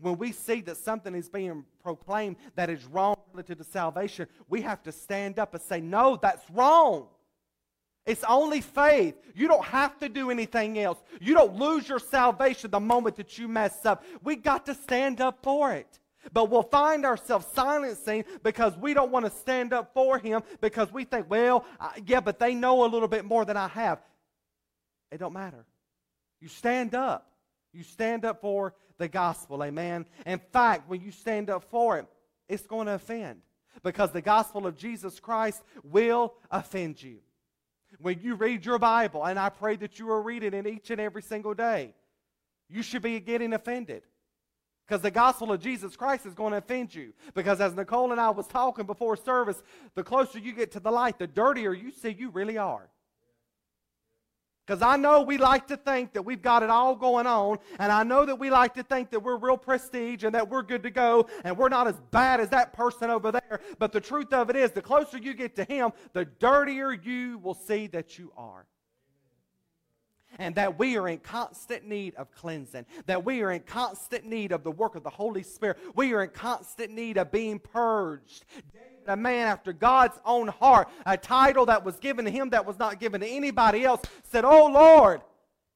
When 0.00 0.18
we 0.18 0.32
see 0.32 0.60
that 0.62 0.76
something 0.76 1.14
is 1.14 1.30
being 1.30 1.64
proclaimed 1.82 2.36
that 2.56 2.68
is 2.68 2.84
wrong 2.84 3.16
relative 3.32 3.56
to 3.58 3.64
salvation, 3.64 4.26
we 4.48 4.60
have 4.60 4.82
to 4.82 4.92
stand 4.92 5.38
up 5.38 5.54
and 5.54 5.62
say, 5.62 5.80
No, 5.80 6.18
that's 6.20 6.44
wrong. 6.50 7.06
It's 8.04 8.24
only 8.24 8.60
faith. 8.60 9.14
You 9.34 9.48
don't 9.48 9.64
have 9.64 9.98
to 10.00 10.08
do 10.08 10.30
anything 10.30 10.78
else. 10.78 10.98
You 11.20 11.34
don't 11.34 11.56
lose 11.56 11.88
your 11.88 11.98
salvation 11.98 12.70
the 12.70 12.80
moment 12.80 13.16
that 13.16 13.38
you 13.38 13.48
mess 13.48 13.84
up. 13.84 14.02
We 14.22 14.36
got 14.36 14.66
to 14.66 14.74
stand 14.74 15.20
up 15.20 15.38
for 15.42 15.72
it. 15.72 15.98
But 16.32 16.50
we'll 16.50 16.62
find 16.62 17.04
ourselves 17.04 17.46
silencing 17.54 18.24
because 18.42 18.76
we 18.76 18.94
don't 18.94 19.10
want 19.10 19.26
to 19.26 19.30
stand 19.30 19.72
up 19.72 19.92
for 19.94 20.18
him 20.18 20.42
because 20.60 20.92
we 20.92 21.04
think, 21.04 21.28
well, 21.28 21.64
yeah, 22.06 22.20
but 22.20 22.38
they 22.38 22.54
know 22.54 22.84
a 22.84 22.88
little 22.88 23.08
bit 23.08 23.24
more 23.24 23.44
than 23.44 23.56
I 23.56 23.68
have. 23.68 24.00
It 25.10 25.18
don't 25.18 25.32
matter. 25.32 25.64
You 26.40 26.48
stand 26.48 26.94
up. 26.94 27.30
You 27.72 27.82
stand 27.82 28.24
up 28.24 28.40
for 28.40 28.74
the 28.98 29.08
gospel, 29.08 29.62
amen. 29.62 30.06
In 30.26 30.38
fact, 30.38 30.88
when 30.88 31.00
you 31.00 31.10
stand 31.10 31.50
up 31.50 31.64
for 31.64 31.98
it, 31.98 32.06
it's 32.48 32.66
going 32.66 32.86
to 32.86 32.94
offend 32.94 33.40
because 33.82 34.10
the 34.10 34.22
gospel 34.22 34.66
of 34.66 34.76
Jesus 34.76 35.20
Christ 35.20 35.62
will 35.84 36.34
offend 36.50 37.02
you. 37.02 37.18
When 37.98 38.20
you 38.20 38.34
read 38.34 38.64
your 38.66 38.78
Bible, 38.78 39.24
and 39.24 39.38
I 39.38 39.48
pray 39.48 39.76
that 39.76 39.98
you 39.98 40.10
are 40.10 40.20
reading 40.20 40.54
it 40.54 40.66
each 40.66 40.90
and 40.90 41.00
every 41.00 41.22
single 41.22 41.54
day, 41.54 41.94
you 42.68 42.82
should 42.82 43.02
be 43.02 43.20
getting 43.20 43.52
offended. 43.52 44.02
Because 44.86 45.02
the 45.02 45.10
gospel 45.10 45.52
of 45.52 45.60
Jesus 45.60 45.96
Christ 45.96 46.24
is 46.24 46.34
going 46.34 46.52
to 46.52 46.58
offend 46.58 46.94
you. 46.94 47.12
Because 47.34 47.60
as 47.60 47.74
Nicole 47.74 48.10
and 48.10 48.20
I 48.20 48.30
was 48.30 48.46
talking 48.46 48.86
before 48.86 49.16
service, 49.16 49.62
the 49.94 50.02
closer 50.02 50.38
you 50.38 50.52
get 50.52 50.72
to 50.72 50.80
the 50.80 50.90
light, 50.90 51.18
the 51.18 51.26
dirtier 51.26 51.74
you 51.74 51.90
see 51.90 52.16
you 52.18 52.30
really 52.30 52.56
are. 52.56 52.88
Because 54.68 54.82
I 54.82 54.98
know 54.98 55.22
we 55.22 55.38
like 55.38 55.66
to 55.68 55.78
think 55.78 56.12
that 56.12 56.20
we've 56.20 56.42
got 56.42 56.62
it 56.62 56.68
all 56.68 56.94
going 56.94 57.26
on, 57.26 57.56
and 57.78 57.90
I 57.90 58.02
know 58.02 58.26
that 58.26 58.38
we 58.38 58.50
like 58.50 58.74
to 58.74 58.82
think 58.82 59.10
that 59.12 59.20
we're 59.20 59.38
real 59.38 59.56
prestige 59.56 60.24
and 60.24 60.34
that 60.34 60.50
we're 60.50 60.60
good 60.60 60.82
to 60.82 60.90
go, 60.90 61.26
and 61.42 61.56
we're 61.56 61.70
not 61.70 61.88
as 61.88 61.98
bad 62.10 62.38
as 62.38 62.50
that 62.50 62.74
person 62.74 63.08
over 63.08 63.32
there. 63.32 63.60
But 63.78 63.92
the 63.92 64.00
truth 64.02 64.30
of 64.34 64.50
it 64.50 64.56
is, 64.56 64.72
the 64.72 64.82
closer 64.82 65.16
you 65.16 65.32
get 65.32 65.56
to 65.56 65.64
Him, 65.64 65.92
the 66.12 66.26
dirtier 66.26 66.92
you 66.92 67.38
will 67.38 67.54
see 67.54 67.86
that 67.86 68.18
you 68.18 68.30
are 68.36 68.66
and 70.38 70.54
that 70.56 70.78
we 70.78 70.98
are 70.98 71.08
in 71.08 71.18
constant 71.18 71.86
need 71.86 72.14
of 72.16 72.30
cleansing, 72.30 72.84
that 73.06 73.24
we 73.24 73.40
are 73.40 73.50
in 73.50 73.60
constant 73.60 74.26
need 74.26 74.52
of 74.52 74.62
the 74.64 74.70
work 74.70 74.94
of 74.94 75.02
the 75.02 75.08
Holy 75.08 75.42
Spirit. 75.42 75.78
We 75.94 76.12
are 76.12 76.22
in 76.22 76.28
constant 76.28 76.90
need 76.90 77.16
of 77.16 77.32
being 77.32 77.58
purged 77.58 78.44
a 79.08 79.16
man 79.16 79.46
after 79.46 79.72
God's 79.72 80.18
own 80.24 80.48
heart, 80.48 80.88
a 81.06 81.16
title 81.16 81.66
that 81.66 81.84
was 81.84 81.98
given 81.98 82.24
to 82.24 82.30
him 82.30 82.50
that 82.50 82.66
was 82.66 82.78
not 82.78 83.00
given 83.00 83.20
to 83.20 83.26
anybody 83.26 83.84
else, 83.84 84.02
said, 84.24 84.44
Oh 84.44 84.66
Lord, 84.66 85.22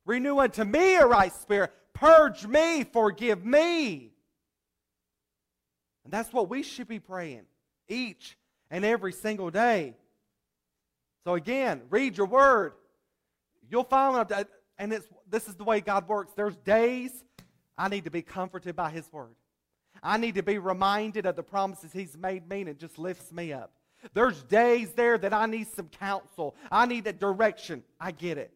renew 0.04 0.38
unto 0.38 0.64
me 0.64 0.96
a 0.96 1.06
right 1.06 1.32
spirit, 1.32 1.72
purge 1.92 2.46
me, 2.46 2.84
forgive 2.84 3.44
me. 3.44 4.12
And 6.04 6.12
that's 6.12 6.32
what 6.32 6.48
we 6.48 6.62
should 6.62 6.88
be 6.88 6.98
praying 6.98 7.44
each 7.88 8.36
and 8.70 8.84
every 8.84 9.12
single 9.12 9.50
day. 9.50 9.94
So 11.24 11.34
again, 11.34 11.82
read 11.90 12.16
your 12.16 12.26
word. 12.26 12.72
You'll 13.70 13.84
find 13.84 14.26
and 14.78 14.92
it's, 14.92 15.06
this 15.30 15.48
is 15.48 15.54
the 15.54 15.64
way 15.64 15.80
God 15.80 16.08
works. 16.08 16.32
There's 16.34 16.56
days 16.56 17.24
I 17.78 17.88
need 17.88 18.04
to 18.04 18.10
be 18.10 18.22
comforted 18.22 18.74
by 18.74 18.90
His 18.90 19.10
word. 19.12 19.34
I 20.02 20.16
need 20.16 20.34
to 20.34 20.42
be 20.42 20.58
reminded 20.58 21.26
of 21.26 21.36
the 21.36 21.42
promises 21.42 21.92
He's 21.92 22.16
made 22.16 22.48
me, 22.48 22.60
and 22.60 22.68
it 22.68 22.78
just 22.78 22.98
lifts 22.98 23.32
me 23.32 23.52
up. 23.52 23.72
There's 24.14 24.42
days 24.42 24.92
there 24.92 25.16
that 25.16 25.32
I 25.32 25.46
need 25.46 25.68
some 25.68 25.88
counsel. 25.88 26.56
I 26.70 26.86
need 26.86 27.06
a 27.06 27.12
direction. 27.12 27.84
I 28.00 28.10
get 28.10 28.36
it. 28.36 28.52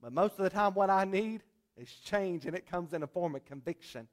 But 0.00 0.12
most 0.12 0.38
of 0.38 0.44
the 0.44 0.50
time, 0.50 0.74
what 0.74 0.90
I 0.90 1.04
need 1.04 1.42
is 1.76 1.90
change, 1.90 2.46
and 2.46 2.54
it 2.54 2.70
comes 2.70 2.92
in 2.92 3.02
a 3.02 3.06
form 3.06 3.34
of 3.34 3.44
conviction. 3.44 4.06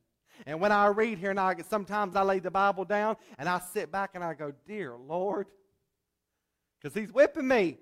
And 0.48 0.60
when 0.60 0.72
I 0.72 0.88
read 0.88 1.20
here, 1.20 1.30
and 1.30 1.40
I 1.40 1.56
sometimes 1.62 2.16
I 2.16 2.24
lay 2.24 2.40
the 2.40 2.50
Bible 2.50 2.86
down 2.86 3.18
and 3.38 3.48
I 3.48 3.60
sit 3.60 3.92
back 3.92 4.16
and 4.16 4.24
I 4.24 4.34
go, 4.34 4.52
"Dear 4.66 4.96
Lord," 4.96 5.48
because 6.82 6.96
He's 6.96 7.12
whipping 7.12 7.48
me. 7.48 7.78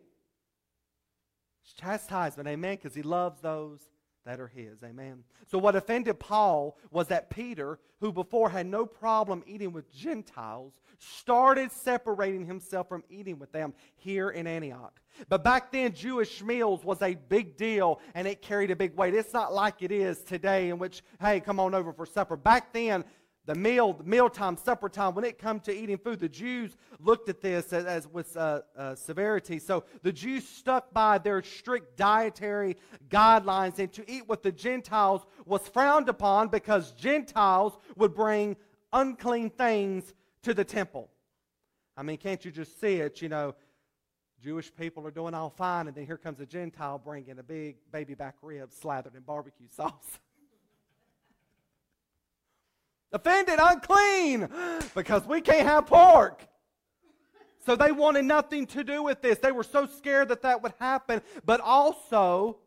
It's 1.63 1.73
chastisement, 1.73 2.49
amen, 2.49 2.75
because 2.75 2.93
He 2.93 3.03
loves 3.03 3.39
those 3.39 3.87
that 4.25 4.39
are 4.39 4.47
his. 4.47 4.83
Amen. 4.83 5.23
So, 5.47 5.57
what 5.57 5.75
offended 5.75 6.19
Paul 6.19 6.77
was 6.91 7.07
that 7.07 7.29
Peter, 7.29 7.79
who 7.99 8.11
before 8.11 8.49
had 8.49 8.65
no 8.65 8.85
problem 8.85 9.43
eating 9.45 9.71
with 9.73 9.91
Gentiles, 9.93 10.73
started 10.99 11.71
separating 11.71 12.45
himself 12.45 12.87
from 12.87 13.03
eating 13.09 13.39
with 13.39 13.51
them 13.51 13.73
here 13.95 14.29
in 14.29 14.47
Antioch. 14.47 14.99
But 15.29 15.43
back 15.43 15.71
then, 15.71 15.93
Jewish 15.93 16.41
meals 16.43 16.83
was 16.83 17.01
a 17.01 17.15
big 17.15 17.57
deal 17.57 17.99
and 18.13 18.27
it 18.27 18.41
carried 18.41 18.71
a 18.71 18.75
big 18.75 18.95
weight. 18.95 19.13
It's 19.13 19.33
not 19.33 19.53
like 19.53 19.81
it 19.81 19.91
is 19.91 20.21
today, 20.23 20.69
in 20.69 20.77
which, 20.77 21.03
hey, 21.19 21.39
come 21.39 21.59
on 21.59 21.73
over 21.73 21.91
for 21.91 22.05
supper. 22.05 22.37
Back 22.37 22.71
then, 22.73 23.03
the 23.45 23.55
meal, 23.55 23.99
mealtime, 24.05 24.55
supper 24.55 24.87
time, 24.87 25.15
when 25.15 25.25
it 25.25 25.39
come 25.39 25.59
to 25.61 25.75
eating 25.75 25.97
food, 25.97 26.19
the 26.19 26.29
Jews 26.29 26.77
looked 26.99 27.27
at 27.27 27.41
this 27.41 27.73
as, 27.73 27.85
as 27.85 28.07
with 28.07 28.37
uh, 28.37 28.61
uh, 28.77 28.95
severity. 28.95 29.57
So 29.57 29.83
the 30.03 30.11
Jews 30.11 30.47
stuck 30.47 30.93
by 30.93 31.17
their 31.17 31.41
strict 31.41 31.97
dietary 31.97 32.77
guidelines, 33.09 33.79
and 33.79 33.91
to 33.93 34.09
eat 34.09 34.29
with 34.29 34.43
the 34.43 34.51
Gentiles 34.51 35.25
was 35.45 35.67
frowned 35.67 36.07
upon 36.07 36.49
because 36.49 36.91
Gentiles 36.91 37.77
would 37.95 38.13
bring 38.13 38.57
unclean 38.93 39.49
things 39.49 40.13
to 40.43 40.53
the 40.53 40.63
temple. 40.63 41.09
I 41.97 42.03
mean, 42.03 42.17
can't 42.17 42.43
you 42.45 42.51
just 42.51 42.79
see 42.79 42.95
it? 42.97 43.21
You 43.21 43.29
know, 43.29 43.55
Jewish 44.41 44.73
people 44.75 45.05
are 45.07 45.11
doing 45.11 45.33
all 45.33 45.49
fine, 45.49 45.87
and 45.87 45.95
then 45.95 46.05
here 46.05 46.17
comes 46.17 46.39
a 46.39 46.45
Gentile 46.45 46.99
bringing 46.99 47.39
a 47.39 47.43
big 47.43 47.77
baby 47.91 48.13
back 48.13 48.35
rib 48.41 48.71
slathered 48.71 49.15
in 49.15 49.21
barbecue 49.21 49.67
sauce. 49.69 50.19
offended, 53.13 53.59
unclean, 53.61 54.49
because 54.95 55.25
we 55.25 55.41
can't 55.41 55.67
have 55.67 55.87
pork. 55.87 56.47
So 57.65 57.75
they 57.75 57.91
wanted 57.91 58.25
nothing 58.25 58.65
to 58.67 58.83
do 58.83 59.03
with 59.03 59.21
this. 59.21 59.37
They 59.37 59.51
were 59.51 59.63
so 59.63 59.85
scared 59.85 60.29
that 60.29 60.41
that 60.41 60.63
would 60.63 60.73
happen. 60.79 61.21
But 61.45 61.61
also, 61.61 62.57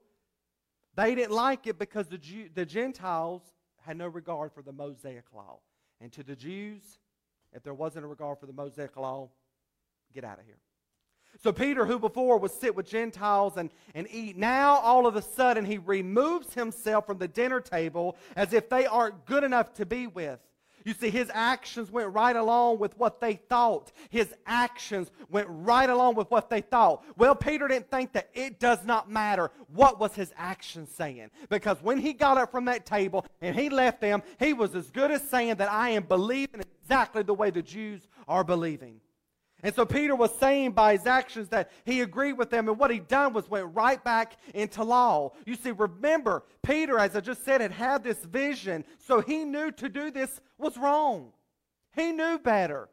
they 0.95 1.15
didn't 1.15 1.33
like 1.33 1.67
it 1.67 1.79
because 1.79 2.09
the, 2.09 2.19
Jew, 2.19 2.49
the 2.55 2.65
Gentiles 2.65 3.43
had 3.83 3.97
no 3.97 4.07
regard 4.07 4.53
for 4.53 4.63
the 4.63 4.73
Mosaic 4.73 5.25
law. 5.35 5.59
And 6.01 6.13
to 6.13 6.23
the 6.23 6.37
Jews, 6.37 6.83
if 7.53 7.63
there 7.63 7.75
wasn't 7.75 8.05
a 8.05 8.09
regard 8.09 8.39
for 8.39 8.47
the 8.47 8.53
Mosaic 8.53 8.97
law, 8.97 9.31
get 10.15 10.25
out 10.25 10.39
of 10.39 10.45
here. 10.45 10.59
So 11.43 11.53
Peter, 11.53 11.85
who 11.85 11.99
before 11.99 12.39
would 12.39 12.51
sit 12.51 12.75
with 12.75 12.89
Gentiles 12.89 13.57
and, 13.57 13.71
and 13.95 14.07
eat, 14.11 14.37
now 14.37 14.77
all 14.77 15.07
of 15.07 15.17
a 15.17 15.23
sudden 15.23 15.65
he 15.65 15.79
removes 15.79 16.55
himself 16.55 17.07
from 17.07 17.19
the 17.19 17.29
dinner 17.29 17.61
table 17.61 18.17
as 18.37 18.53
if 18.53 18.69
they 18.69 18.87
aren't 18.87 19.27
good 19.27 19.45
enough 19.45 19.75
to 19.75 19.87
be 19.87 20.07
with. 20.07 20.41
You 20.85 20.93
see, 20.93 21.09
his 21.09 21.31
actions 21.33 21.91
went 21.91 22.13
right 22.13 22.37
along 22.37 22.79
with 22.79 22.97
what 22.99 23.21
they 23.21 23.35
thought. 23.35 23.91
His 24.11 24.35
actions 24.47 25.11
went 25.31 25.47
right 25.49 25.89
along 25.89 26.15
with 26.15 26.31
what 26.31 26.51
they 26.51 26.61
thought. 26.61 27.03
Well, 27.17 27.35
Peter 27.35 27.67
didn't 27.69 27.91
think 27.91 28.13
that 28.13 28.29
it 28.35 28.61
does 28.61 28.85
not 28.85 29.11
matter 29.11 29.51
what 29.69 29.99
was 29.99 30.15
his 30.15 30.33
action 30.37 30.87
saying. 30.87 31.31
Because 31.49 31.79
when 31.83 31.99
he 31.99 32.13
got 32.13 32.37
up 32.37 32.51
from 32.51 32.67
that 32.67 32.85
table 32.85 33.25
and 33.41 33.59
he 33.59 33.71
left 33.71 34.03
them, 34.03 34.23
he 34.39 34.53
was 34.53 34.75
as 34.75 34.91
good 34.91 35.11
as 35.11 35.27
saying 35.29 35.55
that 35.57 35.73
I 35.73 35.91
am 35.91 36.03
believing 36.03 36.63
exactly 36.83 37.23
the 37.23 37.35
way 37.35 37.49
the 37.49 37.63
Jews 37.63 38.07
are 38.29 38.45
believing. 38.45 39.01
And 39.65 39.75
so 39.75 39.87
Peter 39.87 40.15
was 40.15 40.31
saying 40.39 40.73
by 40.73 40.93
his 40.93 41.07
actions 41.07 41.49
that 41.49 41.71
he 41.87 42.03
agreed 42.03 42.35
with 42.35 42.51
them, 42.51 42.69
and 42.69 42.79
what 42.79 42.91
he 42.91 42.99
done 42.99 43.33
was 43.33 43.49
went 43.49 43.75
right 43.75 44.03
back 44.05 44.37
into 44.53 44.85
law. 44.85 45.33
You 45.47 45.55
see, 45.55 45.71
remember, 45.71 46.45
Peter, 46.63 46.99
as 46.99 47.17
I 47.17 47.21
just 47.21 47.47
said, 47.47 47.63
had 47.63 47.73
had 47.73 48.05
this 48.05 48.23
vision, 48.27 48.85
so 48.99 49.23
he 49.23 49.45
knew 49.45 49.73
to 49.73 49.89
do 49.89 50.11
this 50.11 50.43
was 50.59 50.77
wrong. 50.77 51.33
He 51.97 52.13
knew 52.13 52.39
better. 52.39 52.91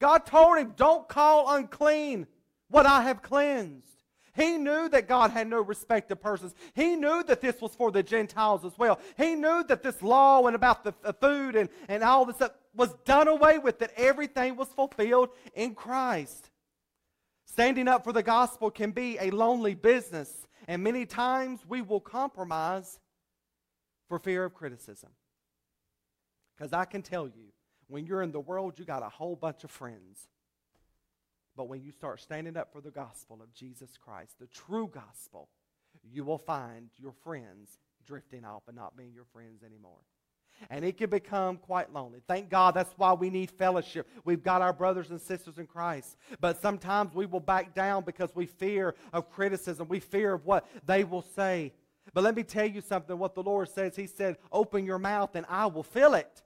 God 0.00 0.24
told 0.24 0.58
him, 0.58 0.72
Don't 0.76 1.08
call 1.08 1.52
unclean 1.52 2.28
what 2.68 2.86
I 2.86 3.02
have 3.02 3.20
cleansed. 3.20 3.91
He 4.34 4.56
knew 4.56 4.88
that 4.88 5.08
God 5.08 5.30
had 5.30 5.46
no 5.46 5.60
respect 5.60 6.08
to 6.08 6.16
persons. 6.16 6.54
He 6.74 6.96
knew 6.96 7.22
that 7.24 7.42
this 7.42 7.60
was 7.60 7.74
for 7.74 7.90
the 7.90 8.02
Gentiles 8.02 8.64
as 8.64 8.78
well. 8.78 8.98
He 9.18 9.34
knew 9.34 9.62
that 9.64 9.82
this 9.82 10.00
law 10.02 10.46
and 10.46 10.56
about 10.56 10.84
the 10.84 11.12
food 11.12 11.54
and, 11.54 11.68
and 11.88 12.02
all 12.02 12.24
this 12.24 12.36
stuff 12.36 12.52
was 12.74 12.94
done 13.04 13.28
away 13.28 13.58
with, 13.58 13.78
that 13.80 13.92
everything 13.96 14.56
was 14.56 14.68
fulfilled 14.68 15.28
in 15.54 15.74
Christ. 15.74 16.50
Standing 17.44 17.88
up 17.88 18.04
for 18.04 18.14
the 18.14 18.22
gospel 18.22 18.70
can 18.70 18.92
be 18.92 19.18
a 19.20 19.30
lonely 19.30 19.74
business, 19.74 20.46
and 20.66 20.82
many 20.82 21.04
times 21.04 21.60
we 21.68 21.82
will 21.82 22.00
compromise 22.00 22.98
for 24.08 24.18
fear 24.18 24.44
of 24.44 24.54
criticism. 24.54 25.10
Because 26.56 26.72
I 26.72 26.86
can 26.86 27.02
tell 27.02 27.26
you, 27.26 27.52
when 27.88 28.06
you're 28.06 28.22
in 28.22 28.32
the 28.32 28.40
world, 28.40 28.78
you 28.78 28.86
got 28.86 29.02
a 29.02 29.08
whole 29.10 29.36
bunch 29.36 29.64
of 29.64 29.70
friends. 29.70 30.28
But 31.56 31.68
when 31.68 31.82
you 31.82 31.92
start 31.92 32.20
standing 32.20 32.56
up 32.56 32.72
for 32.72 32.80
the 32.80 32.90
gospel 32.90 33.40
of 33.42 33.52
Jesus 33.52 33.98
Christ, 34.02 34.38
the 34.40 34.46
true 34.46 34.90
gospel, 34.92 35.48
you 36.10 36.24
will 36.24 36.38
find 36.38 36.90
your 36.98 37.12
friends 37.12 37.78
drifting 38.06 38.44
off 38.44 38.62
and 38.68 38.76
not 38.76 38.96
being 38.96 39.12
your 39.14 39.26
friends 39.32 39.62
anymore. 39.62 40.00
And 40.70 40.84
it 40.84 40.96
can 40.96 41.10
become 41.10 41.56
quite 41.56 41.92
lonely. 41.92 42.20
Thank 42.26 42.48
God 42.48 42.74
that's 42.74 42.92
why 42.96 43.12
we 43.12 43.30
need 43.30 43.50
fellowship. 43.50 44.08
We've 44.24 44.42
got 44.42 44.62
our 44.62 44.72
brothers 44.72 45.10
and 45.10 45.20
sisters 45.20 45.58
in 45.58 45.66
Christ. 45.66 46.16
But 46.40 46.60
sometimes 46.62 47.14
we 47.14 47.26
will 47.26 47.40
back 47.40 47.74
down 47.74 48.04
because 48.04 48.30
we 48.34 48.46
fear 48.46 48.94
of 49.12 49.30
criticism. 49.30 49.88
We 49.88 50.00
fear 50.00 50.34
of 50.34 50.44
what 50.44 50.66
they 50.86 51.04
will 51.04 51.22
say. 51.22 51.72
But 52.14 52.24
let 52.24 52.36
me 52.36 52.42
tell 52.42 52.66
you 52.66 52.80
something 52.80 53.18
what 53.18 53.34
the 53.34 53.42
Lord 53.42 53.68
says. 53.68 53.96
He 53.96 54.06
said, 54.06 54.36
Open 54.50 54.84
your 54.84 54.98
mouth 54.98 55.34
and 55.34 55.46
I 55.48 55.66
will 55.66 55.82
fill 55.82 56.14
it. 56.14 56.42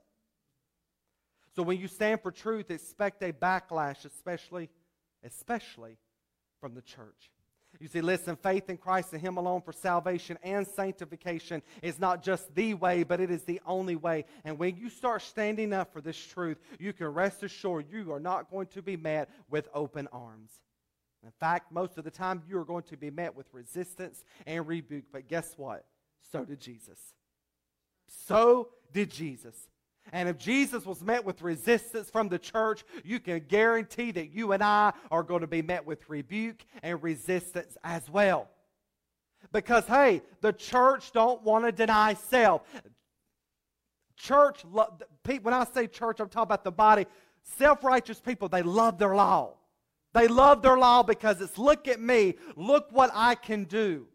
So 1.55 1.63
when 1.63 1.79
you 1.79 1.87
stand 1.87 2.21
for 2.21 2.31
truth, 2.31 2.69
expect 2.69 3.23
a 3.23 3.33
backlash, 3.33 4.05
especially 4.05 4.69
especially 5.23 5.97
from 6.59 6.73
the 6.73 6.81
church. 6.81 7.31
You 7.79 7.87
see, 7.87 8.01
listen, 8.01 8.35
faith 8.35 8.69
in 8.69 8.77
Christ 8.77 9.13
and 9.13 9.21
Him 9.21 9.37
alone 9.37 9.61
for 9.61 9.71
salvation 9.71 10.39
and 10.41 10.65
sanctification 10.67 11.61
is 11.83 11.99
not 11.99 12.23
just 12.23 12.53
the 12.55 12.73
way, 12.73 13.03
but 13.03 13.19
it 13.19 13.29
is 13.29 13.43
the 13.43 13.61
only 13.67 13.95
way. 13.95 14.25
And 14.45 14.57
when 14.57 14.77
you 14.77 14.89
start 14.89 15.21
standing 15.21 15.73
up 15.73 15.93
for 15.93 16.01
this 16.01 16.17
truth, 16.17 16.57
you 16.79 16.91
can 16.91 17.07
rest 17.07 17.43
assured 17.43 17.85
you 17.91 18.11
are 18.13 18.19
not 18.19 18.49
going 18.49 18.67
to 18.67 18.81
be 18.81 18.97
met 18.97 19.29
with 19.49 19.67
open 19.73 20.07
arms. 20.11 20.51
In 21.23 21.31
fact, 21.39 21.71
most 21.71 21.97
of 21.97 22.03
the 22.03 22.11
time, 22.11 22.41
you 22.47 22.57
are 22.57 22.65
going 22.65 22.83
to 22.83 22.97
be 22.97 23.11
met 23.11 23.35
with 23.35 23.47
resistance 23.51 24.23
and 24.45 24.67
rebuke. 24.67 25.05
But 25.11 25.27
guess 25.27 25.53
what? 25.57 25.85
So 26.31 26.45
did 26.45 26.59
Jesus. 26.59 26.99
So 28.07 28.69
did 28.93 29.11
Jesus. 29.11 29.55
And 30.13 30.29
if 30.29 30.37
Jesus 30.37 30.85
was 30.85 31.01
met 31.01 31.25
with 31.25 31.41
resistance 31.41 32.09
from 32.09 32.29
the 32.29 32.39
church, 32.39 32.83
you 33.03 33.19
can 33.19 33.39
guarantee 33.47 34.11
that 34.11 34.31
you 34.31 34.51
and 34.53 34.63
I 34.63 34.93
are 35.11 35.23
going 35.23 35.41
to 35.41 35.47
be 35.47 35.61
met 35.61 35.85
with 35.85 36.09
rebuke 36.09 36.63
and 36.81 37.01
resistance 37.03 37.77
as 37.83 38.09
well. 38.09 38.47
Because 39.51 39.85
hey, 39.85 40.21
the 40.41 40.53
church 40.53 41.11
don't 41.11 41.41
want 41.43 41.65
to 41.65 41.71
deny 41.71 42.13
self. 42.13 42.61
Church, 44.15 44.63
when 44.65 45.53
I 45.53 45.65
say 45.65 45.87
church, 45.87 46.19
I'm 46.19 46.29
talking 46.29 46.43
about 46.43 46.63
the 46.63 46.71
body. 46.71 47.05
Self-righteous 47.57 48.19
people, 48.19 48.49
they 48.49 48.63
love 48.63 48.97
their 48.97 49.15
law. 49.15 49.53
They 50.13 50.27
love 50.27 50.61
their 50.61 50.77
law 50.77 51.03
because 51.03 51.39
it's 51.41 51.57
look 51.57 51.87
at 51.87 52.01
me, 52.01 52.35
look 52.55 52.87
what 52.91 53.11
I 53.13 53.35
can 53.35 53.65
do. 53.65 54.07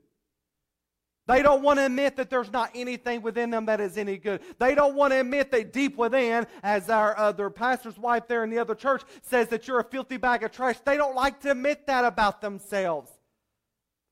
They 1.26 1.42
don't 1.42 1.62
want 1.62 1.78
to 1.78 1.86
admit 1.86 2.16
that 2.16 2.30
there's 2.30 2.50
not 2.50 2.70
anything 2.74 3.22
within 3.22 3.50
them 3.50 3.66
that 3.66 3.80
is 3.80 3.96
any 3.96 4.18
good. 4.18 4.40
They 4.58 4.74
don't 4.74 4.96
want 4.96 5.12
to 5.12 5.20
admit 5.20 5.52
that 5.52 5.72
deep 5.72 5.96
within, 5.96 6.46
as 6.64 6.90
our 6.90 7.16
other 7.16 7.48
pastor's 7.48 7.96
wife 7.96 8.26
there 8.26 8.42
in 8.42 8.50
the 8.50 8.58
other 8.58 8.74
church 8.74 9.02
says 9.22 9.48
that 9.48 9.68
you're 9.68 9.78
a 9.78 9.84
filthy 9.84 10.16
bag 10.16 10.42
of 10.42 10.50
trash. 10.50 10.76
They 10.84 10.96
don't 10.96 11.14
like 11.14 11.40
to 11.42 11.52
admit 11.52 11.86
that 11.86 12.04
about 12.04 12.40
themselves. 12.40 13.10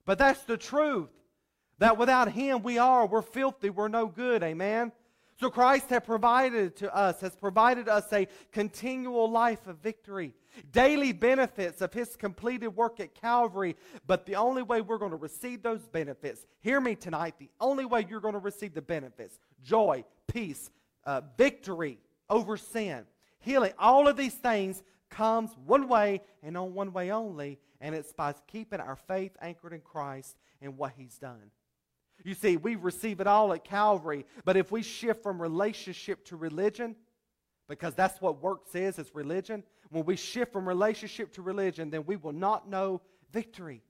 But 0.04 0.18
that's 0.18 0.42
the 0.44 0.56
truth. 0.56 1.10
That 1.78 1.98
without 1.98 2.30
Him, 2.30 2.62
we 2.62 2.78
are. 2.78 3.06
We're 3.06 3.22
filthy. 3.22 3.70
We're 3.70 3.88
no 3.88 4.06
good. 4.06 4.42
Amen. 4.42 4.92
So 5.40 5.50
Christ 5.50 5.88
has 5.90 6.02
provided 6.04 6.76
to 6.76 6.94
us, 6.94 7.20
has 7.22 7.34
provided 7.34 7.88
us 7.88 8.12
a 8.12 8.28
continual 8.52 9.30
life 9.30 9.66
of 9.66 9.78
victory, 9.78 10.34
daily 10.72 11.12
benefits 11.12 11.80
of 11.80 11.92
his 11.92 12.16
completed 12.16 12.68
work 12.68 13.00
at 13.00 13.14
Calvary. 13.14 13.76
But 14.06 14.26
the 14.26 14.36
only 14.36 14.62
way 14.62 14.80
we're 14.80 14.98
going 14.98 15.10
to 15.10 15.16
receive 15.16 15.62
those 15.62 15.86
benefits, 15.88 16.46
hear 16.60 16.80
me 16.80 16.94
tonight, 16.94 17.34
the 17.38 17.50
only 17.60 17.84
way 17.84 18.06
you're 18.08 18.20
going 18.20 18.34
to 18.34 18.40
receive 18.40 18.74
the 18.74 18.82
benefits, 18.82 19.38
joy, 19.62 20.04
peace, 20.26 20.70
uh, 21.04 21.22
victory 21.36 21.98
over 22.28 22.56
sin, 22.56 23.04
healing, 23.40 23.72
all 23.78 24.08
of 24.08 24.16
these 24.16 24.34
things 24.34 24.82
comes 25.08 25.50
one 25.66 25.88
way 25.88 26.22
and 26.42 26.56
on 26.56 26.72
one 26.72 26.92
way 26.92 27.10
only, 27.10 27.58
and 27.80 27.94
it's 27.94 28.12
by 28.12 28.34
keeping 28.46 28.80
our 28.80 28.96
faith 28.96 29.32
anchored 29.40 29.72
in 29.72 29.80
Christ 29.80 30.36
and 30.62 30.76
what 30.76 30.92
he's 30.96 31.18
done. 31.18 31.50
You 32.24 32.34
see, 32.34 32.56
we 32.56 32.76
receive 32.76 33.20
it 33.20 33.26
all 33.26 33.52
at 33.52 33.64
Calvary, 33.64 34.26
but 34.44 34.56
if 34.56 34.70
we 34.70 34.82
shift 34.82 35.22
from 35.22 35.40
relationship 35.40 36.24
to 36.26 36.36
religion, 36.36 36.94
because 37.66 37.94
that's 37.94 38.20
what 38.20 38.42
works 38.42 38.74
is, 38.74 38.98
is 38.98 39.14
religion, 39.14 39.62
when 39.90 40.04
we 40.04 40.16
shift 40.16 40.52
from 40.52 40.66
relationship 40.66 41.32
to 41.34 41.42
religion, 41.42 41.90
then 41.90 42.04
we 42.06 42.16
will 42.16 42.32
not 42.32 42.68
know 42.68 43.00
victory. 43.32 43.82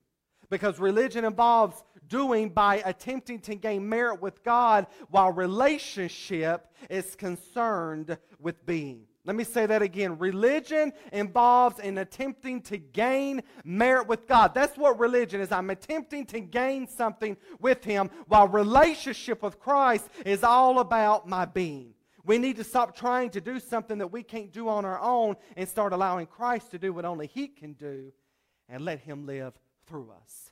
Because 0.49 0.79
religion 0.79 1.23
involves 1.23 1.81
doing 2.07 2.49
by 2.49 2.81
attempting 2.83 3.39
to 3.41 3.55
gain 3.55 3.87
merit 3.87 4.21
with 4.21 4.43
God, 4.43 4.87
while 5.09 5.31
relationship 5.31 6.67
is 6.89 7.15
concerned 7.15 8.17
with 8.39 8.65
being. 8.65 9.05
Let 9.23 9.35
me 9.35 9.43
say 9.43 9.67
that 9.67 9.83
again. 9.83 10.17
Religion 10.17 10.91
involves 11.13 11.79
in 11.79 11.99
attempting 11.99 12.61
to 12.63 12.77
gain 12.77 13.43
merit 13.63 14.07
with 14.07 14.27
God. 14.27 14.55
That's 14.55 14.75
what 14.77 14.99
religion 14.99 15.41
is. 15.41 15.51
I'm 15.51 15.69
attempting 15.69 16.25
to 16.27 16.39
gain 16.39 16.87
something 16.87 17.37
with 17.59 17.83
Him, 17.83 18.09
while 18.27 18.47
relationship 18.47 19.43
with 19.43 19.59
Christ 19.59 20.09
is 20.25 20.43
all 20.43 20.79
about 20.79 21.29
my 21.29 21.45
being. 21.45 21.93
We 22.25 22.37
need 22.37 22.57
to 22.57 22.63
stop 22.63 22.95
trying 22.95 23.31
to 23.31 23.41
do 23.41 23.59
something 23.59 23.97
that 23.99 24.11
we 24.11 24.23
can't 24.23 24.51
do 24.51 24.69
on 24.69 24.85
our 24.85 24.99
own 24.99 25.35
and 25.55 25.67
start 25.67 25.93
allowing 25.93 26.27
Christ 26.27 26.71
to 26.71 26.79
do 26.79 26.93
what 26.93 27.05
only 27.05 27.27
He 27.27 27.47
can 27.47 27.73
do 27.73 28.11
and 28.69 28.85
let 28.85 28.99
Him 28.99 29.25
live 29.25 29.53
through 29.87 30.11
us. 30.21 30.51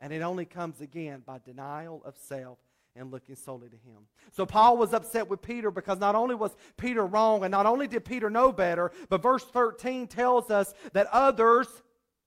And 0.00 0.12
it 0.12 0.22
only 0.22 0.44
comes 0.44 0.80
again 0.80 1.22
by 1.24 1.38
denial 1.38 2.02
of 2.04 2.16
self 2.16 2.58
and 2.96 3.10
looking 3.10 3.34
solely 3.34 3.68
to 3.68 3.76
him. 3.76 4.06
So 4.32 4.46
Paul 4.46 4.76
was 4.76 4.92
upset 4.92 5.28
with 5.28 5.42
Peter 5.42 5.70
because 5.70 5.98
not 5.98 6.14
only 6.14 6.34
was 6.34 6.54
Peter 6.76 7.04
wrong 7.04 7.42
and 7.42 7.50
not 7.50 7.66
only 7.66 7.88
did 7.88 8.04
Peter 8.04 8.30
know 8.30 8.52
better, 8.52 8.92
but 9.08 9.22
verse 9.22 9.44
13 9.44 10.06
tells 10.06 10.50
us 10.50 10.74
that 10.92 11.08
others, 11.08 11.66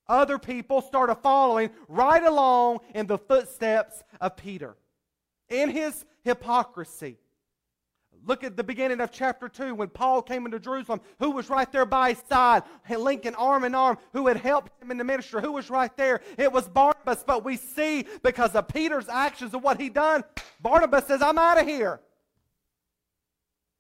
other 0.08 0.38
people 0.38 0.82
started 0.82 1.16
following 1.16 1.70
right 1.88 2.24
along 2.24 2.80
in 2.94 3.08
the 3.08 3.18
footsteps 3.18 4.04
of 4.20 4.36
Peter 4.36 4.76
in 5.50 5.70
his 5.70 6.06
hypocrisy. 6.24 7.18
Look 8.26 8.44
at 8.44 8.58
the 8.58 8.64
beginning 8.64 9.00
of 9.00 9.12
chapter 9.12 9.48
2 9.48 9.76
when 9.76 9.90
Paul 9.90 10.22
came 10.22 10.46
into 10.46 10.60
Jerusalem. 10.60 11.02
Who 11.20 11.32
was 11.32 11.50
right 11.50 11.72
there 11.72 11.86
by 11.86 12.10
his 12.10 12.24
side? 12.30 12.64
Lincoln 12.90 13.36
arm 13.36 13.64
in 13.64 13.74
arm. 13.74 13.98
Who 14.14 14.28
had 14.28 14.38
helped 14.38 14.72
him 14.82 14.92
in 14.92 14.98
the 14.98 15.04
ministry? 15.04 15.42
Who 15.42 15.54
was 15.54 15.70
right 15.70 15.96
there? 15.96 16.22
It 16.38 16.52
was 16.52 16.68
Barnabas. 16.68 17.24
But 17.26 17.46
we 17.46 17.56
see 17.56 18.06
because 18.24 18.56
of 18.56 18.68
Peter's 18.68 19.08
actions 19.08 19.54
and 19.54 19.64
what 19.64 19.80
he 19.80 19.90
done, 19.90 20.24
Barnabas 20.62 21.06
says, 21.06 21.22
I'm 21.22 21.38
out 21.38 21.60
of 21.60 21.68
here. 21.68 22.02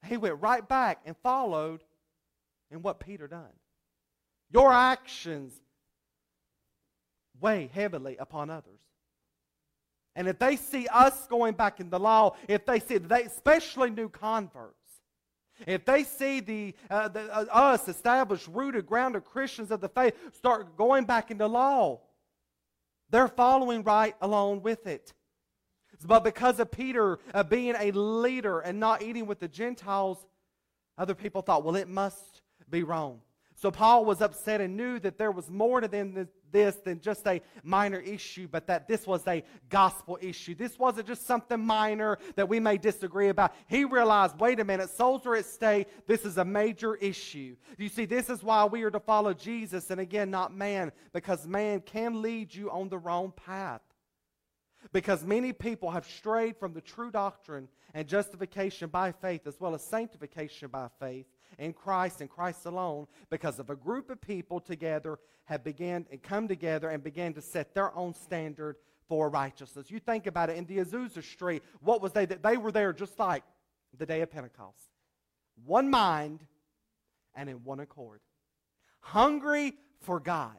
He 0.05 0.15
went 0.15 0.41
right 0.41 0.65
back 0.65 1.01
and 1.05 1.15
followed 1.23 1.83
in 2.71 2.81
what 2.81 2.99
Peter 2.99 3.27
done. 3.27 3.51
Your 4.49 4.71
actions 4.71 5.53
weigh 7.41 7.69
heavily 7.73 8.15
upon 8.17 8.49
others. 8.49 8.79
And 10.17 10.27
if 10.27 10.39
they 10.39 10.55
see 10.55 10.87
us 10.87 11.27
going 11.27 11.53
back 11.53 11.79
in 11.79 11.91
the 11.91 11.99
law, 11.99 12.35
if 12.47 12.65
they 12.65 12.79
see, 12.79 12.97
they, 12.97 13.25
especially 13.25 13.91
new 13.91 14.09
converts, 14.09 14.73
if 15.67 15.85
they 15.85 16.03
see 16.03 16.39
the, 16.39 16.73
uh, 16.89 17.07
the 17.07 17.31
uh, 17.31 17.45
us 17.51 17.87
established, 17.87 18.47
rooted, 18.47 18.87
grounded 18.87 19.25
Christians 19.25 19.69
of 19.69 19.79
the 19.79 19.89
faith 19.89 20.15
start 20.35 20.75
going 20.75 21.05
back 21.05 21.29
into 21.29 21.45
law, 21.45 22.01
they're 23.11 23.27
following 23.27 23.83
right 23.83 24.15
along 24.19 24.63
with 24.63 24.87
it. 24.87 25.13
But 26.03 26.23
because 26.23 26.59
of 26.59 26.71
Peter 26.71 27.19
uh, 27.35 27.43
being 27.43 27.75
a 27.77 27.91
leader 27.91 28.59
and 28.61 28.79
not 28.79 29.03
eating 29.03 29.27
with 29.27 29.39
the 29.39 29.47
Gentiles, 29.47 30.17
other 30.97 31.13
people 31.13 31.43
thought, 31.43 31.63
well, 31.63 31.75
it 31.75 31.87
must 31.87 32.41
be 32.71 32.81
wrong. 32.81 33.21
So 33.53 33.69
Paul 33.69 34.03
was 34.03 34.21
upset 34.21 34.61
and 34.61 34.75
knew 34.75 34.97
that 34.99 35.19
there 35.19 35.31
was 35.31 35.51
more 35.51 35.79
to 35.79 35.87
them 35.87 36.13
this 36.51 36.75
than 36.75 36.99
just 36.99 37.25
a 37.27 37.41
minor 37.63 37.99
issue, 37.99 38.47
but 38.47 38.67
that 38.67 38.87
this 38.87 39.05
was 39.05 39.25
a 39.27 39.43
gospel 39.69 40.17
issue. 40.21 40.55
This 40.55 40.77
wasn't 40.77 41.07
just 41.07 41.25
something 41.25 41.63
minor 41.63 42.17
that 42.35 42.47
we 42.47 42.59
may 42.59 42.77
disagree 42.77 43.29
about. 43.29 43.53
He 43.67 43.85
realized, 43.85 44.39
wait 44.39 44.59
a 44.59 44.65
minute, 44.65 44.89
souls 44.89 45.25
are 45.25 45.35
at 45.35 45.45
stake. 45.45 45.87
This 46.07 46.25
is 46.25 46.37
a 46.37 46.45
major 46.45 46.95
issue. 46.95 47.55
You 47.77 47.89
see, 47.89 48.05
this 48.05 48.29
is 48.29 48.43
why 48.43 48.65
we 48.65 48.83
are 48.83 48.91
to 48.91 48.99
follow 48.99 49.33
Jesus 49.33 49.91
and 49.91 50.01
again, 50.01 50.31
not 50.31 50.55
man, 50.55 50.91
because 51.13 51.47
man 51.47 51.81
can 51.81 52.21
lead 52.21 52.53
you 52.53 52.69
on 52.69 52.89
the 52.89 52.97
wrong 52.97 53.33
path. 53.35 53.81
Because 54.93 55.23
many 55.23 55.53
people 55.53 55.91
have 55.91 56.05
strayed 56.05 56.57
from 56.57 56.73
the 56.73 56.81
true 56.81 57.11
doctrine 57.11 57.67
and 57.93 58.07
justification 58.07 58.89
by 58.89 59.11
faith 59.11 59.47
as 59.47 59.59
well 59.59 59.75
as 59.75 59.83
sanctification 59.83 60.69
by 60.69 60.87
faith 60.99 61.25
in 61.57 61.73
Christ 61.73 62.21
and 62.21 62.29
Christ 62.29 62.65
alone 62.65 63.07
because 63.29 63.59
of 63.59 63.69
a 63.69 63.75
group 63.75 64.09
of 64.09 64.21
people 64.21 64.59
together 64.59 65.19
have 65.45 65.63
began 65.63 66.05
and 66.11 66.21
come 66.21 66.47
together 66.47 66.89
and 66.89 67.03
began 67.03 67.33
to 67.33 67.41
set 67.41 67.73
their 67.73 67.95
own 67.95 68.13
standard 68.13 68.75
for 69.07 69.29
righteousness. 69.29 69.89
You 69.89 69.99
think 69.99 70.27
about 70.27 70.49
it 70.49 70.57
in 70.57 70.65
the 70.65 70.77
Azusa 70.77 71.23
Street, 71.23 71.63
what 71.81 72.01
was 72.01 72.11
they 72.11 72.25
that 72.25 72.43
they 72.43 72.57
were 72.57 72.71
there 72.71 72.93
just 72.93 73.17
like 73.17 73.43
the 73.97 74.05
day 74.05 74.21
of 74.21 74.31
Pentecost. 74.31 74.89
One 75.65 75.89
mind 75.89 76.45
and 77.35 77.49
in 77.49 77.63
one 77.63 77.79
accord. 77.79 78.21
Hungry 78.99 79.73
for 80.01 80.19
God 80.19 80.57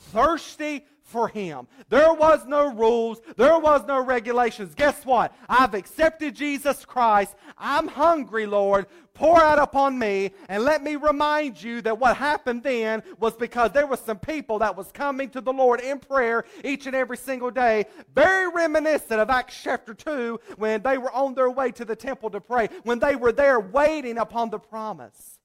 thirsty 0.00 0.84
for 1.10 1.28
him. 1.28 1.66
There 1.88 2.12
was 2.12 2.46
no 2.46 2.72
rules, 2.72 3.20
there 3.36 3.58
was 3.58 3.84
no 3.86 4.02
regulations. 4.02 4.74
Guess 4.74 5.04
what? 5.04 5.34
I've 5.48 5.74
accepted 5.74 6.36
Jesus 6.36 6.84
Christ. 6.84 7.34
I'm 7.58 7.88
hungry, 7.88 8.46
Lord. 8.46 8.86
Pour 9.12 9.42
out 9.42 9.58
upon 9.58 9.98
me 9.98 10.30
and 10.48 10.64
let 10.64 10.82
me 10.82 10.96
remind 10.96 11.60
you 11.60 11.82
that 11.82 11.98
what 11.98 12.16
happened 12.16 12.62
then 12.62 13.02
was 13.18 13.34
because 13.34 13.72
there 13.72 13.86
was 13.86 14.00
some 14.00 14.18
people 14.18 14.60
that 14.60 14.76
was 14.76 14.90
coming 14.92 15.28
to 15.30 15.40
the 15.40 15.52
Lord 15.52 15.80
in 15.80 15.98
prayer 15.98 16.44
each 16.64 16.86
and 16.86 16.94
every 16.94 17.16
single 17.16 17.50
day, 17.50 17.86
very 18.14 18.48
reminiscent 18.48 19.20
of 19.20 19.28
Acts 19.28 19.60
chapter 19.62 19.92
2 19.92 20.40
when 20.56 20.80
they 20.82 20.96
were 20.96 21.12
on 21.12 21.34
their 21.34 21.50
way 21.50 21.72
to 21.72 21.84
the 21.84 21.96
temple 21.96 22.30
to 22.30 22.40
pray, 22.40 22.68
when 22.84 23.00
they 23.00 23.16
were 23.16 23.32
there 23.32 23.58
waiting 23.58 24.16
upon 24.16 24.48
the 24.48 24.60
promise. 24.60 25.39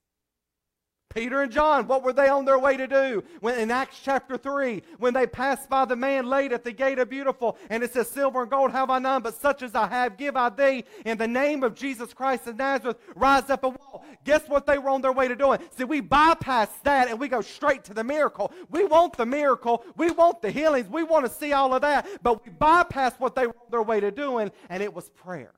Peter 1.16 1.42
and 1.42 1.52
John, 1.52 1.88
what 1.88 2.04
were 2.04 2.12
they 2.12 2.28
on 2.28 2.44
their 2.44 2.60
way 2.60 2.76
to 2.76 2.88
do? 2.88 3.24
When 3.40 3.58
in 3.58 3.72
Acts 3.72 4.02
chapter 4.04 4.36
3, 4.36 4.84
when 5.00 5.14
they 5.14 5.26
passed 5.26 5.70
by 5.70 5.86
the 5.86 5.96
man 5.96 6.26
laid 6.26 6.52
at 6.52 6.66
the 6.66 6.74
gate 6.74 7.00
of 7.00 7.10
beautiful, 7.10 7.58
and 7.70 7.82
it 7.84 7.94
says, 7.94 8.10
Silver 8.10 8.42
and 8.42 8.52
gold 8.52 8.72
have 8.72 8.90
I 8.90 9.00
none, 9.00 9.22
but 9.22 9.34
such 9.34 9.62
as 9.62 9.76
I 9.76 9.88
have 9.88 10.18
give 10.18 10.36
I 10.36 10.50
thee. 10.50 10.84
In 11.06 11.18
the 11.18 11.28
name 11.28 11.64
of 11.64 11.74
Jesus 11.74 12.14
Christ 12.14 12.48
of 12.48 12.58
Nazareth, 12.58 12.98
rise 13.16 13.50
up 13.50 13.64
and 13.64 13.78
walk. 13.78 14.06
Guess 14.26 14.50
what 14.50 14.66
they 14.66 14.78
were 14.78 14.90
on 14.90 15.02
their 15.02 15.14
way 15.14 15.30
to 15.30 15.38
doing? 15.38 15.60
See, 15.78 15.86
we 15.86 16.02
bypass 16.02 16.68
that 16.84 17.08
and 17.08 17.18
we 17.18 17.30
go 17.30 17.40
straight 17.40 17.86
to 17.86 17.94
the 17.94 18.04
miracle. 18.04 18.52
We 18.70 18.84
want 18.84 19.16
the 19.16 19.26
miracle. 19.26 19.86
We 19.96 20.12
want 20.12 20.42
the 20.42 20.52
healings. 20.52 20.90
We 20.90 21.04
want 21.04 21.26
to 21.26 21.32
see 21.32 21.54
all 21.54 21.74
of 21.74 21.82
that. 21.82 22.08
But 22.24 22.46
we 22.46 22.52
bypass 22.52 23.14
what 23.20 23.36
they 23.36 23.48
were 23.48 23.56
on 23.56 23.72
their 23.72 23.84
way 23.84 24.02
to 24.02 24.12
doing, 24.12 24.52
and 24.70 24.84
it 24.84 24.94
was 24.94 25.08
prayer. 25.08 25.54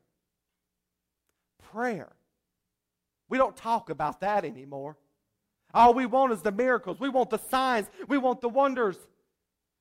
Prayer. 1.72 2.12
We 3.28 3.40
don't 3.40 3.56
talk 3.56 3.90
about 3.90 4.22
that 4.22 4.46
anymore. 4.46 4.98
All 5.78 5.94
we 5.94 6.08
want 6.08 6.34
is 6.34 6.42
the 6.42 6.52
miracles. 6.52 7.00
We 7.00 7.08
want 7.08 7.30
the 7.30 7.38
signs. 7.38 7.86
We 8.08 8.18
want 8.18 8.42
the 8.42 8.50
wonders. 8.50 8.98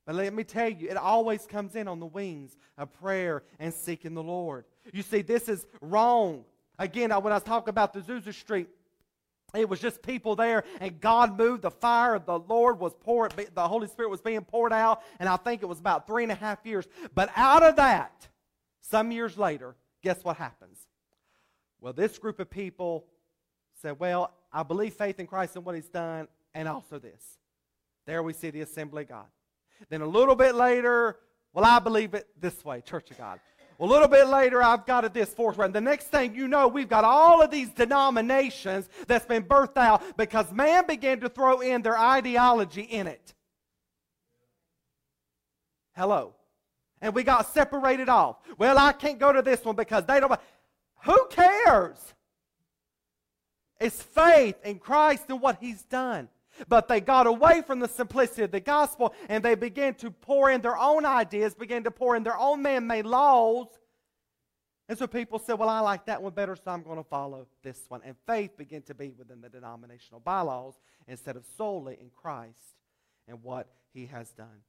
But 0.05 0.17
let 0.17 0.35
me 0.35 0.45
tell 0.45 0.69
you, 0.69 0.91
it 0.91 0.97
always 0.99 1.47
comes 1.47 1.75
in 1.75 1.89
on 1.89 2.01
the 2.01 2.07
wings 2.07 2.55
of 2.77 2.93
prayer 2.93 3.43
and 3.59 3.73
seeking 3.73 4.13
the 4.13 4.23
Lord. 4.23 4.67
You 4.93 5.03
see, 5.03 5.23
this 5.23 5.49
is 5.49 5.67
wrong. 5.81 6.45
Again, 6.79 7.13
when 7.23 7.33
I 7.33 7.39
talking 7.39 7.71
about 7.71 7.95
the 7.95 8.01
Azusa 8.01 8.35
Street, 8.35 8.69
it 9.55 9.71
was 9.71 9.81
just 9.81 10.03
people 10.03 10.37
there, 10.37 10.65
and 10.83 11.01
God 11.01 11.39
moved. 11.39 11.63
The 11.63 11.71
fire 11.71 12.15
of 12.15 12.27
the 12.27 12.41
Lord 12.41 12.79
was 12.79 12.93
poured, 13.01 13.33
the 13.55 13.67
Holy 13.67 13.89
Spirit 13.89 14.11
was 14.11 14.21
being 14.21 14.43
poured 14.43 14.75
out, 14.75 15.01
and 15.19 15.31
I 15.31 15.37
think 15.37 15.63
it 15.63 15.67
was 15.67 15.79
about 15.79 16.07
three 16.07 16.25
and 16.25 16.33
a 16.33 16.35
half 16.35 16.59
years. 16.65 16.87
But 17.15 17.31
out 17.35 17.63
of 17.63 17.77
that, 17.77 18.29
some 18.83 19.11
years 19.13 19.39
later, 19.39 19.77
guess 20.03 20.23
what 20.23 20.37
happens? 20.37 20.79
Well, 21.81 21.95
this 21.95 22.19
group 22.19 22.39
of 22.39 22.51
people 22.51 23.07
said, 23.81 23.99
Well, 23.99 24.31
I 24.57 24.63
believe 24.63 24.95
faith 24.95 25.21
in 25.21 25.27
Christ 25.27 25.55
and 25.55 25.67
what 25.67 25.75
he's 25.75 25.91
done, 25.91 26.29
and 26.55 26.67
also 26.67 26.99
this. 26.99 27.23
There 28.07 28.23
we 28.23 28.33
see 28.33 28.49
the 28.49 28.63
assembly 28.63 29.03
of 29.03 29.11
God. 29.11 29.27
Then 29.91 30.01
a 30.01 30.07
little 30.07 30.35
bit 30.35 30.55
later, 30.55 31.19
well, 31.53 31.67
I 31.67 31.79
believe 31.79 32.15
it 32.15 32.27
this 32.41 32.65
way, 32.65 32.81
Church 32.81 33.11
of 33.11 33.19
God. 33.19 33.39
a 33.79 33.85
little 33.85 34.09
bit 34.09 34.29
later, 34.29 34.63
I've 34.63 34.87
got 34.87 35.05
it 35.05 35.13
this 35.13 35.29
fourth 35.35 35.59
one. 35.59 35.73
The 35.73 35.83
next 35.83 36.07
thing 36.07 36.35
you 36.35 36.49
know, 36.49 36.69
we've 36.69 36.89
got 36.89 37.05
all 37.05 37.43
of 37.43 37.51
these 37.51 37.69
denominations 37.69 38.89
that's 39.07 39.27
been 39.27 39.43
birthed 39.43 39.77
out 39.77 40.17
because 40.17 40.51
man 40.51 40.87
began 40.87 41.21
to 41.21 41.29
throw 41.29 41.61
in 41.61 41.83
their 41.83 41.99
ideology 41.99 42.81
in 42.81 43.07
it. 43.09 43.35
Hello. 45.95 46.35
And 47.03 47.15
we 47.15 47.25
got 47.25 47.53
separated 47.53 48.09
off. 48.09 48.37
Well, 48.57 48.79
I 48.79 48.93
can't 48.93 49.19
go 49.19 49.35
to 49.35 49.43
this 49.43 49.63
one 49.67 49.77
because 49.77 50.07
they 50.07 50.19
don't. 50.19 50.33
Who 51.05 51.27
cares? 51.29 52.15
Is 53.81 54.03
faith 54.03 54.57
in 54.65 54.79
Christ 54.79 55.25
and 55.29 55.41
what 55.41 55.59
He's 55.61 55.83
done. 55.83 56.29
But 56.69 56.89
they 56.89 57.01
got 57.01 57.27
away 57.27 57.63
from 57.63 57.81
the 57.81 57.89
simplicity 57.89 58.43
of 58.43 58.51
the 58.51 58.61
gospel 58.61 59.15
and 59.29 59.45
they 59.45 59.55
began 59.55 59.95
to 59.97 60.11
pour 60.11 60.51
in 60.51 60.63
their 60.63 60.79
own 60.79 61.05
ideas, 61.05 61.55
began 61.55 61.85
to 61.85 61.91
pour 61.91 62.17
in 62.17 62.23
their 62.23 62.39
own 62.39 62.63
man 62.63 62.87
made 62.87 63.05
laws. 63.05 63.67
And 64.89 64.97
so 64.97 65.07
people 65.07 65.39
said, 65.39 65.59
Well, 65.59 65.69
I 65.69 65.81
like 65.81 66.07
that 66.07 66.23
one 66.23 66.33
better, 66.33 66.57
so 66.57 66.71
I'm 66.71 66.83
going 66.83 66.97
to 66.97 67.05
follow 67.05 67.47
this 67.63 67.81
one. 67.89 68.01
And 68.05 68.17
faith 68.27 68.57
began 68.57 68.83
to 68.83 68.95
be 68.95 69.13
within 69.19 69.41
the 69.41 69.49
denominational 69.49 70.21
bylaws 70.21 70.75
instead 71.09 71.37
of 71.37 71.45
solely 71.57 71.99
in 72.01 72.11
Christ 72.11 72.77
and 73.29 73.43
what 73.43 73.69
He 73.93 74.07
has 74.07 74.31
done. 74.31 74.63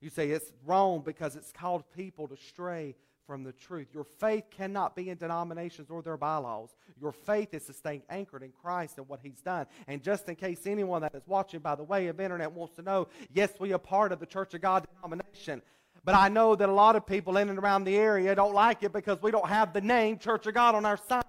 You 0.00 0.10
say 0.10 0.30
it's 0.30 0.52
wrong 0.66 1.00
because 1.04 1.34
it's 1.34 1.50
called 1.50 1.84
people 1.96 2.28
to 2.28 2.36
stray 2.36 2.94
from 3.26 3.42
the 3.42 3.52
truth. 3.52 3.88
Your 3.92 4.04
faith 4.04 4.44
cannot 4.50 4.94
be 4.94 5.10
in 5.10 5.16
denominations 5.16 5.90
or 5.90 6.02
their 6.02 6.16
bylaws. 6.16 6.74
Your 7.00 7.12
faith 7.12 7.54
is 7.54 7.66
staying 7.76 8.02
anchored 8.10 8.42
in 8.42 8.52
Christ 8.52 8.98
and 8.98 9.08
what 9.08 9.20
He's 9.22 9.40
done. 9.40 9.66
And 9.86 10.02
just 10.02 10.28
in 10.28 10.36
case 10.36 10.66
anyone 10.66 11.02
that 11.02 11.14
is 11.14 11.22
watching 11.26 11.60
by 11.60 11.74
the 11.74 11.84
way 11.84 12.08
of 12.08 12.20
internet 12.20 12.52
wants 12.52 12.76
to 12.76 12.82
know, 12.82 13.08
yes, 13.32 13.50
we 13.58 13.72
are 13.72 13.78
part 13.78 14.12
of 14.12 14.20
the 14.20 14.26
Church 14.26 14.54
of 14.54 14.60
God 14.60 14.86
denomination. 14.94 15.62
But 16.04 16.14
I 16.14 16.28
know 16.28 16.54
that 16.54 16.68
a 16.68 16.72
lot 16.72 16.96
of 16.96 17.06
people 17.06 17.38
in 17.38 17.48
and 17.48 17.58
around 17.58 17.84
the 17.84 17.96
area 17.96 18.34
don't 18.34 18.54
like 18.54 18.82
it 18.82 18.92
because 18.92 19.22
we 19.22 19.30
don't 19.30 19.48
have 19.48 19.72
the 19.72 19.80
name 19.80 20.18
Church 20.18 20.46
of 20.46 20.54
God 20.54 20.74
on 20.74 20.84
our 20.84 20.98
sign. 21.08 21.22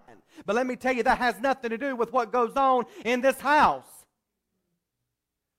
But 0.46 0.56
let 0.56 0.68
me 0.68 0.76
tell 0.76 0.94
you, 0.94 1.04
that 1.04 1.18
has 1.18 1.40
nothing 1.40 1.70
to 1.70 1.78
do 1.78 1.96
with 1.96 2.12
what 2.12 2.32
goes 2.32 2.56
on 2.58 2.86
in 3.06 3.22
this 3.22 3.40
house. 3.40 3.95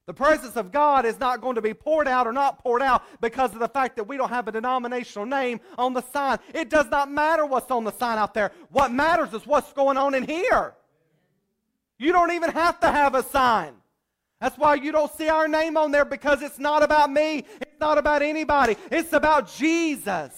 The 0.07 0.15
presence 0.15 0.55
of 0.55 0.71
God 0.71 1.05
is 1.05 1.19
not 1.19 1.41
going 1.41 1.57
to 1.57 1.63
be 1.63 1.75
poured 1.75 2.07
out 2.07 2.29
or 2.29 2.33
not 2.33 2.63
poured 2.63 2.81
out 2.81 3.03
because 3.21 3.53
of 3.53 3.59
the 3.59 3.69
fact 3.69 3.97
that 3.97 4.05
we 4.05 4.17
don't 4.17 4.29
have 4.29 4.47
a 4.47 4.53
denominational 4.53 5.27
name 5.27 5.61
on 5.77 5.95
the 5.95 6.03
sign. 6.13 6.39
It 6.55 6.71
does 6.71 6.87
not 6.87 7.11
matter 7.11 7.45
what's 7.45 7.71
on 7.73 7.83
the 7.83 7.93
sign 7.93 8.17
out 8.17 8.33
there. 8.33 8.53
What 8.71 8.93
matters 8.93 9.35
is 9.35 9.45
what's 9.47 9.73
going 9.73 9.97
on 9.97 10.15
in 10.15 10.23
here. 10.23 10.75
You 11.99 12.13
don't 12.13 12.31
even 12.31 12.51
have 12.51 12.79
to 12.81 12.87
have 12.87 13.17
a 13.17 13.25
sign. 13.25 13.75
That's 14.41 14.57
why 14.57 14.75
you 14.75 14.93
don't 14.93 15.13
see 15.13 15.29
our 15.29 15.49
name 15.49 15.77
on 15.77 15.91
there 15.91 16.05
because 16.05 16.41
it's 16.41 16.59
not 16.59 16.85
about 16.85 17.11
me. 17.11 17.45
It's 17.61 17.81
not 17.81 17.99
about 17.99 18.23
anybody. 18.23 18.77
It's 18.93 19.13
about 19.13 19.53
Jesus. 19.53 20.33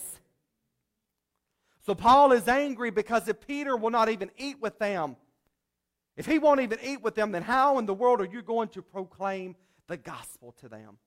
So 1.85 1.95
Paul 1.95 2.33
is 2.33 2.49
angry 2.49 2.91
because 2.91 3.29
if 3.29 3.47
Peter 3.47 3.77
will 3.77 3.91
not 3.91 4.09
even 4.09 4.31
eat 4.39 4.61
with 4.62 4.79
them, 4.79 5.16
if 6.19 6.27
he 6.27 6.41
won't 6.41 6.61
even 6.61 6.79
eat 6.83 7.01
with 7.01 7.14
them, 7.14 7.31
then 7.31 7.43
how 7.43 7.79
in 7.79 7.87
the 7.87 7.95
world 7.95 8.21
are 8.21 8.27
you 8.27 8.43
going 8.43 8.69
to 8.71 8.83
proclaim 8.83 9.55
the 9.87 9.97
gospel 9.97 10.53
to 10.61 10.69
them? 10.69 10.99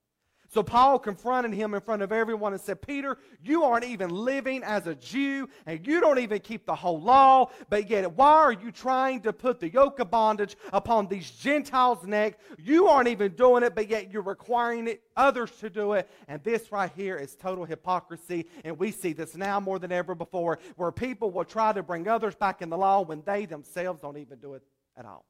So 0.48 0.62
Paul 0.62 0.98
confronted 0.98 1.52
him 1.54 1.72
in 1.72 1.80
front 1.80 2.02
of 2.02 2.12
everyone 2.12 2.52
and 2.52 2.60
said, 2.60 2.82
Peter, 2.82 3.18
you 3.42 3.64
aren't 3.64 3.84
even 3.84 4.10
living 4.10 4.62
as 4.62 4.86
a 4.86 4.94
Jew 4.94 5.48
and 5.64 5.86
you 5.86 6.00
don't 6.00 6.18
even 6.18 6.40
keep 6.40 6.66
the 6.66 6.74
whole 6.74 7.00
law, 7.00 7.50
but 7.70 7.88
yet 7.88 8.12
why 8.12 8.32
are 8.32 8.52
you 8.52 8.70
trying 8.70 9.20
to 9.22 9.32
put 9.32 9.60
the 9.60 9.70
yoke 9.70 9.98
of 9.98 10.10
bondage 10.10 10.56
upon 10.72 11.08
these 11.08 11.30
Gentiles' 11.30 12.06
neck? 12.06 12.38
You 12.58 12.88
aren't 12.88 13.08
even 13.08 13.32
doing 13.32 13.62
it, 13.62 13.74
but 13.74 13.88
yet 13.88 14.12
you're 14.12 14.22
requiring 14.22 14.88
it, 14.88 15.02
others 15.16 15.50
to 15.60 15.70
do 15.70 15.92
it. 15.92 16.10
And 16.28 16.42
this 16.42 16.70
right 16.70 16.92
here 16.94 17.16
is 17.16 17.34
total 17.34 17.64
hypocrisy. 17.64 18.46
And 18.64 18.78
we 18.78 18.92
see 18.92 19.14
this 19.14 19.34
now 19.34 19.58
more 19.60 19.78
than 19.78 19.92
ever 19.92 20.14
before, 20.14 20.58
where 20.76 20.92
people 20.92 21.30
will 21.30 21.44
try 21.44 21.72
to 21.72 21.82
bring 21.82 22.08
others 22.08 22.34
back 22.34 22.60
in 22.60 22.68
the 22.68 22.78
law 22.78 23.02
when 23.02 23.22
they 23.24 23.46
themselves 23.46 24.02
don't 24.02 24.18
even 24.18 24.38
do 24.38 24.54
it 24.54 24.62
at 24.96 25.04
all. 25.04 25.24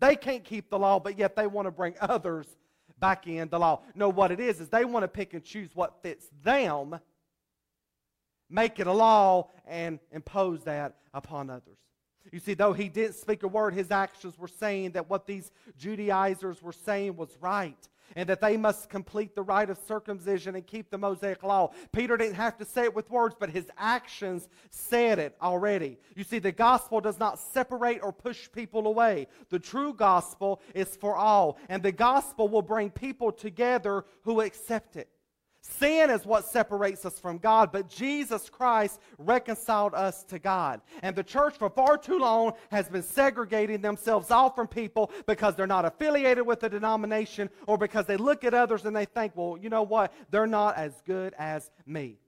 They 0.00 0.16
can't 0.16 0.44
keep 0.44 0.70
the 0.70 0.78
law, 0.78 1.00
but 1.00 1.18
yet 1.18 1.34
they 1.34 1.46
want 1.46 1.66
to 1.66 1.70
bring 1.70 1.94
others 2.00 2.46
back 3.00 3.26
in 3.26 3.48
the 3.48 3.58
law. 3.58 3.82
No, 3.94 4.08
what 4.08 4.30
it 4.30 4.40
is, 4.40 4.60
is 4.60 4.68
they 4.68 4.84
want 4.84 5.04
to 5.04 5.08
pick 5.08 5.34
and 5.34 5.44
choose 5.44 5.70
what 5.74 6.02
fits 6.02 6.28
them, 6.42 6.98
make 8.48 8.80
it 8.80 8.86
a 8.86 8.92
law, 8.92 9.50
and 9.66 9.98
impose 10.12 10.64
that 10.64 10.94
upon 11.12 11.50
others. 11.50 11.78
You 12.32 12.40
see, 12.40 12.54
though 12.54 12.72
he 12.72 12.88
didn't 12.88 13.14
speak 13.14 13.42
a 13.42 13.48
word, 13.48 13.74
his 13.74 13.90
actions 13.90 14.38
were 14.38 14.48
saying 14.48 14.92
that 14.92 15.08
what 15.08 15.26
these 15.26 15.50
Judaizers 15.78 16.62
were 16.62 16.72
saying 16.72 17.16
was 17.16 17.30
right 17.40 17.88
and 18.16 18.28
that 18.28 18.40
they 18.40 18.56
must 18.56 18.88
complete 18.88 19.34
the 19.34 19.42
rite 19.42 19.70
of 19.70 19.78
circumcision 19.86 20.54
and 20.54 20.66
keep 20.66 20.90
the 20.90 20.98
Mosaic 20.98 21.42
law. 21.42 21.72
Peter 21.92 22.16
didn't 22.16 22.34
have 22.34 22.56
to 22.58 22.64
say 22.64 22.84
it 22.84 22.94
with 22.94 23.10
words, 23.10 23.34
but 23.38 23.50
his 23.50 23.70
actions 23.76 24.48
said 24.70 25.18
it 25.18 25.36
already. 25.42 25.98
You 26.14 26.24
see, 26.24 26.38
the 26.38 26.52
gospel 26.52 27.00
does 27.00 27.18
not 27.18 27.38
separate 27.38 28.00
or 28.02 28.12
push 28.12 28.50
people 28.50 28.86
away. 28.86 29.28
The 29.50 29.58
true 29.58 29.92
gospel 29.92 30.60
is 30.74 30.96
for 30.96 31.16
all, 31.16 31.58
and 31.68 31.82
the 31.82 31.92
gospel 31.92 32.48
will 32.48 32.62
bring 32.62 32.90
people 32.90 33.32
together 33.32 34.04
who 34.22 34.40
accept 34.40 34.96
it. 34.96 35.08
Sin 35.76 36.10
is 36.10 36.24
what 36.24 36.46
separates 36.46 37.04
us 37.04 37.18
from 37.18 37.38
God, 37.38 37.70
but 37.72 37.88
Jesus 37.88 38.48
Christ 38.48 39.00
reconciled 39.18 39.94
us 39.94 40.24
to 40.24 40.38
God. 40.38 40.80
And 41.02 41.14
the 41.14 41.22
church 41.22 41.56
for 41.56 41.68
far 41.68 41.98
too 41.98 42.18
long 42.18 42.52
has 42.70 42.88
been 42.88 43.02
segregating 43.02 43.80
themselves 43.80 44.30
off 44.30 44.54
from 44.54 44.66
people 44.66 45.10
because 45.26 45.54
they're 45.54 45.66
not 45.66 45.84
affiliated 45.84 46.46
with 46.46 46.62
a 46.62 46.68
denomination 46.68 47.50
or 47.66 47.76
because 47.76 48.06
they 48.06 48.16
look 48.16 48.44
at 48.44 48.54
others 48.54 48.86
and 48.86 48.96
they 48.96 49.04
think, 49.04 49.32
well, 49.36 49.58
you 49.60 49.68
know 49.68 49.82
what? 49.82 50.12
They're 50.30 50.46
not 50.46 50.76
as 50.76 51.02
good 51.06 51.34
as 51.38 51.70
me. 51.86 52.18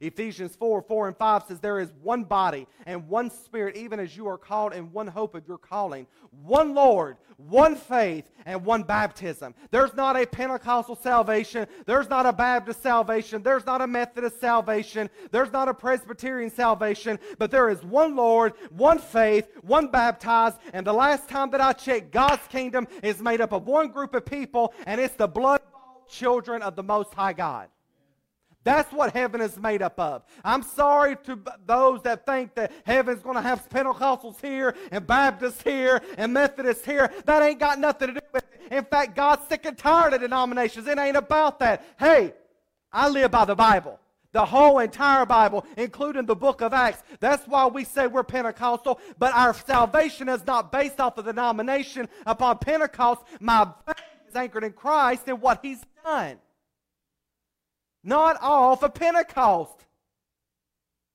Ephesians 0.00 0.56
4 0.56 0.82
4 0.82 1.08
and 1.08 1.16
5 1.16 1.42
says, 1.48 1.60
There 1.60 1.78
is 1.78 1.92
one 2.02 2.24
body 2.24 2.66
and 2.86 3.08
one 3.08 3.30
spirit, 3.30 3.76
even 3.76 4.00
as 4.00 4.16
you 4.16 4.26
are 4.28 4.38
called 4.38 4.72
in 4.72 4.92
one 4.92 5.06
hope 5.06 5.34
of 5.34 5.46
your 5.46 5.58
calling, 5.58 6.06
one 6.30 6.74
Lord, 6.74 7.18
one 7.36 7.76
faith, 7.76 8.30
and 8.46 8.64
one 8.64 8.82
baptism. 8.82 9.54
There's 9.70 9.94
not 9.94 10.16
a 10.16 10.26
Pentecostal 10.26 10.96
salvation. 10.96 11.66
There's 11.86 12.08
not 12.08 12.26
a 12.26 12.32
Baptist 12.32 12.82
salvation. 12.82 13.42
There's 13.42 13.66
not 13.66 13.82
a 13.82 13.86
Methodist 13.86 14.40
salvation. 14.40 15.10
There's 15.30 15.52
not 15.52 15.68
a 15.68 15.74
Presbyterian 15.74 16.50
salvation. 16.50 17.18
But 17.38 17.50
there 17.50 17.68
is 17.68 17.82
one 17.82 18.16
Lord, 18.16 18.54
one 18.70 18.98
faith, 18.98 19.48
one 19.62 19.88
baptized. 19.88 20.56
And 20.72 20.86
the 20.86 20.92
last 20.92 21.28
time 21.28 21.50
that 21.50 21.60
I 21.60 21.72
checked, 21.72 22.12
God's 22.12 22.46
kingdom 22.48 22.88
is 23.02 23.20
made 23.20 23.40
up 23.40 23.52
of 23.52 23.66
one 23.66 23.88
group 23.88 24.14
of 24.14 24.24
people, 24.24 24.72
and 24.86 25.00
it's 25.00 25.14
the 25.14 25.28
blood 25.28 25.60
children 26.08 26.62
of 26.62 26.76
the 26.76 26.82
Most 26.82 27.12
High 27.14 27.32
God. 27.32 27.68
That's 28.64 28.92
what 28.92 29.12
heaven 29.12 29.40
is 29.40 29.58
made 29.58 29.82
up 29.82 29.98
of. 29.98 30.22
I'm 30.44 30.62
sorry 30.62 31.16
to 31.24 31.38
those 31.66 32.02
that 32.02 32.24
think 32.24 32.54
that 32.54 32.72
heaven's 32.84 33.22
going 33.22 33.36
to 33.36 33.42
have 33.42 33.68
Pentecostals 33.68 34.40
here 34.40 34.76
and 34.92 35.06
Baptists 35.06 35.62
here 35.62 36.00
and 36.16 36.32
Methodists 36.32 36.84
here. 36.84 37.12
That 37.24 37.42
ain't 37.42 37.58
got 37.58 37.80
nothing 37.80 38.08
to 38.08 38.14
do 38.14 38.26
with 38.32 38.44
it. 38.44 38.72
In 38.72 38.84
fact, 38.84 39.16
God's 39.16 39.48
sick 39.48 39.64
and 39.64 39.76
tired 39.76 40.14
of 40.14 40.20
denominations. 40.20 40.86
It 40.86 40.98
ain't 40.98 41.16
about 41.16 41.58
that. 41.58 41.84
Hey, 41.98 42.34
I 42.92 43.08
live 43.08 43.32
by 43.32 43.44
the 43.44 43.56
Bible. 43.56 43.98
The 44.30 44.46
whole 44.46 44.78
entire 44.78 45.26
Bible, 45.26 45.66
including 45.76 46.24
the 46.24 46.36
book 46.36 46.62
of 46.62 46.72
Acts. 46.72 47.02
That's 47.20 47.46
why 47.46 47.66
we 47.66 47.84
say 47.84 48.06
we're 48.06 48.22
Pentecostal, 48.22 48.98
but 49.18 49.34
our 49.34 49.52
salvation 49.52 50.28
is 50.30 50.46
not 50.46 50.72
based 50.72 51.00
off 51.00 51.18
of 51.18 51.26
the 51.26 51.32
denomination 51.32 52.08
upon 52.24 52.58
Pentecost. 52.58 53.22
My 53.40 53.68
faith 53.84 53.96
is 54.28 54.34
anchored 54.34 54.64
in 54.64 54.72
Christ 54.72 55.24
and 55.26 55.42
what 55.42 55.58
He's 55.62 55.82
done 56.02 56.38
not 58.02 58.36
off 58.40 58.82
of 58.82 58.94
Pentecost. 58.94 59.86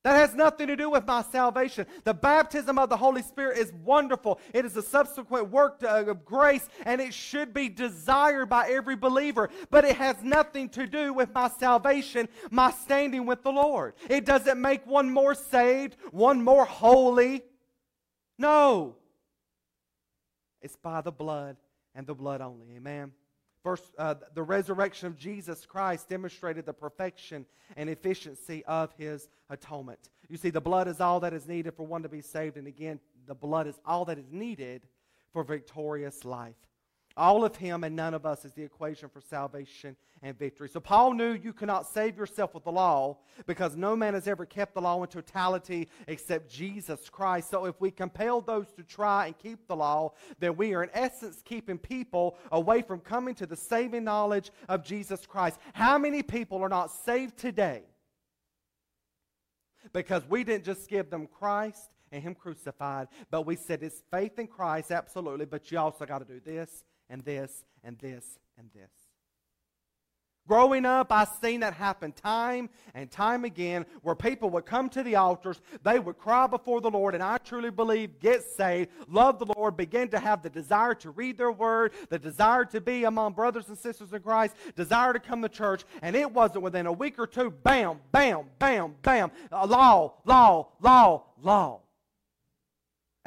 That 0.07 0.15
has 0.15 0.33
nothing 0.33 0.67
to 0.67 0.77
do 0.77 0.89
with 0.89 1.05
my 1.05 1.21
salvation. 1.21 1.85
The 2.05 2.13
baptism 2.13 2.79
of 2.79 2.87
the 2.87 2.95
Holy 2.95 3.21
Spirit 3.21 3.57
is 3.57 3.73
wonderful. 3.83 4.39
It 4.53 4.63
is 4.63 4.77
a 4.77 4.81
subsequent 4.81 5.49
work 5.49 5.83
uh, 5.83 6.05
of 6.05 6.23
grace, 6.23 6.65
and 6.85 7.01
it 7.01 7.13
should 7.13 7.53
be 7.53 7.67
desired 7.67 8.45
by 8.45 8.69
every 8.69 8.95
believer. 8.95 9.49
But 9.69 9.83
it 9.83 9.97
has 9.97 10.15
nothing 10.23 10.69
to 10.69 10.87
do 10.87 11.11
with 11.11 11.33
my 11.33 11.49
salvation, 11.49 12.29
my 12.51 12.71
standing 12.71 13.25
with 13.25 13.43
the 13.43 13.51
Lord. 13.51 13.95
It 14.09 14.23
doesn't 14.23 14.61
make 14.61 14.87
one 14.87 15.09
more 15.09 15.35
saved, 15.35 15.97
one 16.11 16.41
more 16.41 16.63
holy. 16.63 17.43
No. 18.37 18.95
It's 20.61 20.77
by 20.77 21.01
the 21.01 21.11
blood 21.11 21.57
and 21.93 22.07
the 22.07 22.15
blood 22.15 22.39
only. 22.39 22.67
Amen. 22.77 23.11
Uh, 23.97 24.15
the 24.33 24.43
resurrection 24.43 25.07
of 25.07 25.17
Jesus 25.17 25.65
Christ 25.65 26.07
demonstrated 26.07 26.65
the 26.65 26.73
perfection 26.73 27.45
and 27.75 27.89
efficiency 27.89 28.63
of 28.65 28.93
his 28.97 29.27
atonement. 29.49 30.09
You 30.29 30.37
see, 30.37 30.49
the 30.49 30.61
blood 30.61 30.87
is 30.87 31.01
all 31.01 31.19
that 31.21 31.33
is 31.33 31.47
needed 31.47 31.73
for 31.73 31.85
one 31.85 32.03
to 32.03 32.09
be 32.09 32.21
saved. 32.21 32.57
And 32.57 32.67
again, 32.67 32.99
the 33.25 33.35
blood 33.35 33.67
is 33.67 33.79
all 33.85 34.05
that 34.05 34.17
is 34.17 34.31
needed 34.31 34.83
for 35.33 35.43
victorious 35.43 36.23
life. 36.25 36.55
All 37.17 37.43
of 37.43 37.55
him 37.55 37.83
and 37.83 37.95
none 37.95 38.13
of 38.13 38.27
us 38.27 38.45
is 38.45 38.53
the 38.53 38.61
equation 38.61 39.09
for 39.09 39.21
salvation 39.21 39.95
and 40.21 40.37
victory. 40.37 40.69
So 40.69 40.79
Paul 40.79 41.13
knew 41.13 41.33
you 41.33 41.51
cannot 41.51 41.87
save 41.87 42.15
yourself 42.15 42.53
with 42.53 42.63
the 42.63 42.71
law 42.71 43.17
because 43.47 43.75
no 43.75 43.95
man 43.95 44.13
has 44.13 44.27
ever 44.27 44.45
kept 44.45 44.75
the 44.75 44.81
law 44.81 45.01
in 45.01 45.09
totality 45.09 45.89
except 46.07 46.47
Jesus 46.47 47.09
Christ. 47.09 47.49
So 47.49 47.65
if 47.65 47.81
we 47.81 47.89
compel 47.89 48.39
those 48.39 48.67
to 48.73 48.83
try 48.83 49.25
and 49.25 49.37
keep 49.37 49.67
the 49.67 49.75
law, 49.75 50.13
then 50.39 50.55
we 50.57 50.75
are 50.75 50.83
in 50.83 50.91
essence 50.93 51.41
keeping 51.43 51.79
people 51.79 52.37
away 52.51 52.83
from 52.83 52.99
coming 52.99 53.33
to 53.35 53.47
the 53.47 53.55
saving 53.55 54.03
knowledge 54.03 54.51
of 54.69 54.85
Jesus 54.85 55.25
Christ. 55.25 55.59
How 55.73 55.97
many 55.97 56.21
people 56.21 56.61
are 56.61 56.69
not 56.69 56.91
saved 56.91 57.35
today? 57.37 57.81
Because 59.91 60.21
we 60.29 60.43
didn't 60.43 60.65
just 60.65 60.87
give 60.87 61.09
them 61.09 61.27
Christ 61.27 61.89
and 62.11 62.21
Him 62.21 62.35
crucified, 62.35 63.07
but 63.31 63.47
we 63.47 63.55
said 63.55 63.81
it's 63.81 64.03
faith 64.11 64.37
in 64.37 64.45
Christ, 64.45 64.91
absolutely, 64.91 65.45
but 65.45 65.71
you 65.71 65.79
also 65.79 66.05
got 66.05 66.19
to 66.19 66.25
do 66.25 66.39
this 66.39 66.83
and 67.09 67.23
this 67.23 67.65
and 67.83 67.97
this 67.99 68.39
and 68.57 68.69
this. 68.73 68.91
Growing 70.47 70.85
up, 70.85 71.11
I've 71.11 71.27
seen 71.41 71.59
that 71.59 71.73
happen 71.73 72.13
time 72.13 72.69
and 72.93 73.11
time 73.11 73.43
again 73.43 73.85
where 74.01 74.15
people 74.15 74.49
would 74.51 74.65
come 74.65 74.87
to 74.89 75.03
the 75.03 75.17
altars, 75.17 75.59
they 75.83 75.99
would 75.99 76.17
cry 76.17 76.47
before 76.47 76.79
the 76.79 76.89
Lord, 76.89 77.15
and 77.15 77.21
I 77.21 77.37
truly 77.37 77.69
believe 77.69 78.21
get 78.21 78.43
saved, 78.43 78.89
love 79.09 79.39
the 79.39 79.53
Lord, 79.57 79.75
begin 79.75 80.07
to 80.09 80.19
have 80.19 80.41
the 80.41 80.49
desire 80.49 80.93
to 80.95 81.09
read 81.09 81.37
their 81.37 81.51
word, 81.51 81.91
the 82.09 82.17
desire 82.17 82.63
to 82.65 82.79
be 82.79 83.03
among 83.03 83.33
brothers 83.33 83.67
and 83.67 83.77
sisters 83.77 84.13
in 84.13 84.21
Christ, 84.21 84.55
desire 84.77 85.11
to 85.11 85.19
come 85.19 85.41
to 85.41 85.49
church, 85.49 85.83
and 86.01 86.15
it 86.15 86.31
wasn't 86.31 86.63
within 86.63 86.85
a 86.85 86.93
week 86.93 87.19
or 87.19 87.27
two, 87.27 87.51
bam, 87.51 87.99
bam, 88.13 88.45
bam, 88.57 88.95
bam, 89.01 89.31
law, 89.51 90.13
law, 90.23 90.69
law, 90.79 91.23
law. 91.41 91.81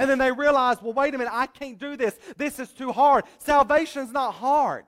And 0.01 0.09
then 0.09 0.16
they 0.16 0.32
realize, 0.32 0.78
well, 0.80 0.94
wait 0.94 1.14
a 1.14 1.18
minute, 1.18 1.30
I 1.30 1.44
can't 1.44 1.78
do 1.78 1.94
this. 1.94 2.18
This 2.38 2.59
is 2.59 2.70
too 2.70 2.90
hard. 2.90 3.24
Salvation's 3.36 4.11
not 4.11 4.32
hard. 4.32 4.86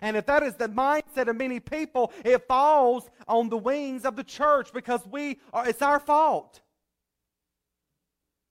And 0.00 0.16
if 0.16 0.26
that 0.26 0.44
is 0.44 0.54
the 0.54 0.68
mindset 0.68 1.26
of 1.26 1.34
many 1.34 1.58
people, 1.58 2.12
it 2.24 2.46
falls 2.46 3.10
on 3.26 3.48
the 3.48 3.56
wings 3.56 4.04
of 4.04 4.14
the 4.14 4.22
church 4.22 4.72
because 4.72 5.04
we 5.08 5.40
are, 5.52 5.68
it's 5.68 5.82
our 5.82 5.98
fault. 5.98 6.60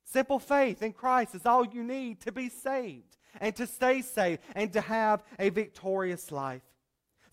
Simple 0.03 0.39
faith 0.39 0.83
in 0.83 0.91
Christ 0.91 1.33
is 1.35 1.45
all 1.45 1.65
you 1.65 1.85
need 1.85 2.19
to 2.21 2.33
be 2.33 2.49
saved 2.49 3.15
and 3.39 3.55
to 3.55 3.65
stay 3.65 4.01
saved 4.01 4.41
and 4.55 4.73
to 4.73 4.81
have 4.81 5.23
a 5.39 5.47
victorious 5.51 6.33
life. 6.33 6.63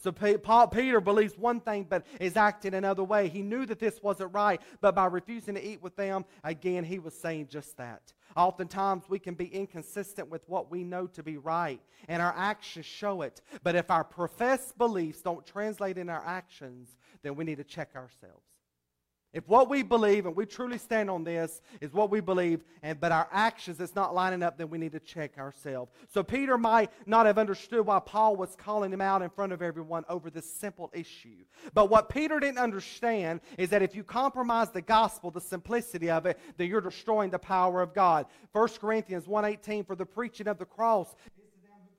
So 0.03 0.11
Paul, 0.11 0.67
Peter 0.67 1.01
believes 1.01 1.39
one 1.39 1.61
thing 1.61 1.87
but 1.89 2.05
is 2.19 2.37
acting 2.37 2.75
another 2.75 3.05
way. 3.05 3.29
He 3.29 3.41
knew 3.41 3.65
that 3.67 3.79
this 3.79 4.03
wasn't 4.03 4.35
right, 4.35 4.61
but 4.81 4.97
by 4.97 5.07
refusing 5.07 5.55
to 5.55 5.65
eat 5.65 5.81
with 5.81 5.95
them, 5.95 6.25
again, 6.43 6.83
he 6.83 6.99
was 6.99 7.15
saying 7.15 7.49
just 7.49 7.77
that. 7.77 8.13
Oftentimes, 8.35 9.05
we 9.09 9.21
can 9.21 9.35
be 9.35 9.47
inconsistent 9.47 10.29
with 10.29 10.43
what 10.49 10.73
we 10.73 10.83
know 10.83 11.07
to 11.07 11.23
be 11.23 11.37
right, 11.37 11.81
and 12.09 12.21
our 12.21 12.35
actions 12.37 12.87
show 12.87 13.23
it. 13.23 13.43
But 13.63 13.77
if 13.77 13.93
our 13.93 14.03
professed 14.03 14.77
beliefs 14.77 15.23
don't 15.23 15.47
translate 15.47 15.99
in 15.99 16.09
our 16.09 16.25
actions, 16.27 16.97
then 17.23 17.37
we 17.37 17.45
need 17.45 17.59
to 17.59 17.65
check 17.65 17.91
ourselves. 17.95 18.52
If 19.33 19.49
what 19.49 19.71
we 19.71 19.83
believe, 19.83 20.27
and 20.27 20.37
we 20.37 20.45
truly 20.45 20.77
stand 20.77 21.09
on 21.09 21.25
this, 21.25 21.63
is 21.81 21.93
what 21.93 22.11
we 22.11 22.21
believe, 22.21 22.63
and 22.83 23.01
but 23.01 23.13
our 23.13 23.29
actions 23.33 23.81
is 23.81 23.95
not 23.95 24.15
lining 24.15 24.43
up, 24.43 24.59
then 24.59 24.69
we 24.69 24.77
need 24.79 24.93
to 24.93 25.01
check 25.01 25.39
ourselves. 25.39 25.91
So 26.13 26.23
Peter 26.23 26.59
might 26.59 26.91
not 27.07 27.25
have 27.25 27.39
understood 27.39 27.87
why 27.87 27.99
Paul 28.01 28.37
was 28.37 28.55
calling 28.57 28.93
him 28.93 29.01
out 29.01 29.23
in 29.23 29.31
front 29.31 29.53
of 29.53 29.63
everyone 29.63 30.05
over 30.09 30.29
this 30.29 30.53
simple 30.53 30.91
issue. 30.93 31.45
But 31.73 31.89
what 31.89 32.11
Peter 32.11 32.41
didn't 32.41 32.59
understand 32.59 33.41
is 33.57 33.71
that 33.71 33.83
if 33.83 33.95
you 33.95 34.05
compromise 34.05 34.71
the 34.71 34.83
gospel, 34.83 35.31
the 35.31 35.41
simplicity 35.41 36.11
of 36.11 36.27
it, 36.27 36.39
then 36.59 36.69
you're 36.69 36.81
destroying 36.81 37.31
the 37.31 37.39
power 37.39 37.81
of 37.81 37.95
God. 37.95 38.27
1 38.53 38.69
Corinthians 38.81 39.27
1:18, 39.27 39.85
for 39.87 39.97
the 39.97 40.07
preaching 40.07 40.47
of 40.47 40.59
the 40.59 40.67
cross 40.67 41.15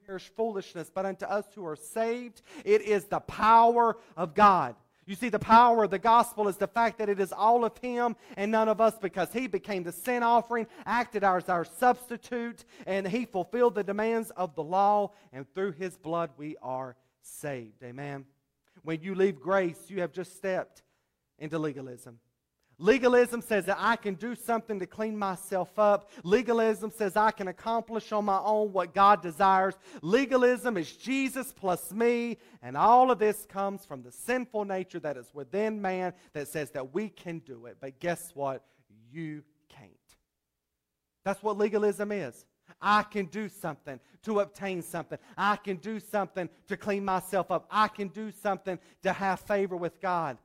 perish 0.05 0.29
foolishness, 0.35 0.91
but 0.93 1.05
unto 1.05 1.25
us 1.25 1.45
who 1.55 1.65
are 1.65 1.77
saved, 1.77 2.41
it 2.65 2.81
is 2.81 3.05
the 3.05 3.21
power 3.21 3.97
of 4.17 4.35
God. 4.35 4.75
You 5.05 5.15
see, 5.15 5.29
the 5.29 5.39
power 5.39 5.83
of 5.83 5.91
the 5.91 5.99
gospel 5.99 6.47
is 6.47 6.57
the 6.57 6.67
fact 6.67 6.97
that 6.99 7.09
it 7.09 7.19
is 7.19 7.31
all 7.31 7.65
of 7.65 7.77
Him 7.79 8.15
and 8.37 8.51
none 8.51 8.69
of 8.69 8.79
us 8.79 8.97
because 9.01 9.31
He 9.33 9.47
became 9.47 9.83
the 9.83 9.91
sin 9.91 10.23
offering, 10.23 10.67
acted 10.85 11.23
as 11.23 11.49
our 11.49 11.65
substitute, 11.65 12.63
and 12.85 13.07
He 13.07 13.25
fulfilled 13.25 13.75
the 13.75 13.83
demands 13.83 14.31
of 14.31 14.55
the 14.55 14.63
law, 14.63 15.11
and 15.31 15.45
through 15.53 15.73
His 15.73 15.97
blood 15.97 16.29
we 16.37 16.55
are 16.61 16.95
saved. 17.21 17.83
Amen. 17.83 18.25
When 18.83 19.01
you 19.01 19.15
leave 19.15 19.39
grace, 19.39 19.79
you 19.87 20.01
have 20.01 20.11
just 20.11 20.35
stepped 20.35 20.83
into 21.37 21.59
legalism. 21.59 22.19
Legalism 22.79 23.41
says 23.41 23.65
that 23.65 23.77
I 23.79 23.95
can 23.95 24.15
do 24.15 24.35
something 24.35 24.79
to 24.79 24.87
clean 24.87 25.17
myself 25.17 25.77
up. 25.77 26.09
Legalism 26.23 26.91
says 26.91 27.15
I 27.15 27.31
can 27.31 27.47
accomplish 27.47 28.11
on 28.11 28.25
my 28.25 28.39
own 28.39 28.73
what 28.73 28.93
God 28.93 29.21
desires. 29.21 29.75
Legalism 30.01 30.77
is 30.77 30.91
Jesus 30.91 31.53
plus 31.53 31.91
me, 31.91 32.37
and 32.61 32.75
all 32.75 33.11
of 33.11 33.19
this 33.19 33.45
comes 33.45 33.85
from 33.85 34.01
the 34.01 34.11
sinful 34.11 34.65
nature 34.65 34.99
that 34.99 35.17
is 35.17 35.29
within 35.33 35.81
man 35.81 36.13
that 36.33 36.47
says 36.47 36.71
that 36.71 36.93
we 36.93 37.09
can 37.09 37.39
do 37.39 37.67
it. 37.67 37.77
But 37.79 37.99
guess 37.99 38.31
what? 38.33 38.63
You 39.11 39.43
can't. 39.69 39.91
That's 41.23 41.43
what 41.43 41.57
legalism 41.57 42.11
is. 42.11 42.45
I 42.81 43.03
can 43.03 43.27
do 43.27 43.49
something 43.49 43.99
to 44.23 44.39
obtain 44.39 44.81
something. 44.81 45.19
I 45.37 45.57
can 45.57 45.77
do 45.77 45.99
something 45.99 46.49
to 46.67 46.77
clean 46.77 47.05
myself 47.05 47.51
up. 47.51 47.67
I 47.69 47.87
can 47.87 48.07
do 48.07 48.31
something 48.31 48.79
to 49.03 49.13
have 49.13 49.41
favor 49.41 49.75
with 49.75 50.01
God. 50.01 50.37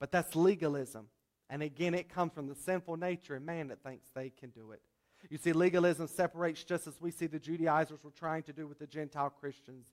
But 0.00 0.10
that's 0.10 0.34
legalism. 0.34 1.08
And 1.50 1.62
again, 1.62 1.94
it 1.94 2.08
comes 2.08 2.32
from 2.32 2.46
the 2.46 2.54
sinful 2.54 2.96
nature 2.96 3.36
in 3.36 3.44
man 3.44 3.68
that 3.68 3.82
thinks 3.82 4.08
they 4.14 4.30
can 4.30 4.50
do 4.50 4.72
it. 4.72 4.82
You 5.30 5.38
see, 5.38 5.52
legalism 5.52 6.06
separates 6.06 6.62
just 6.62 6.86
as 6.86 7.00
we 7.00 7.10
see 7.10 7.26
the 7.26 7.38
Judaizers 7.38 8.04
were 8.04 8.10
trying 8.10 8.42
to 8.44 8.52
do 8.52 8.66
with 8.66 8.78
the 8.78 8.86
Gentile 8.86 9.30
Christians 9.30 9.86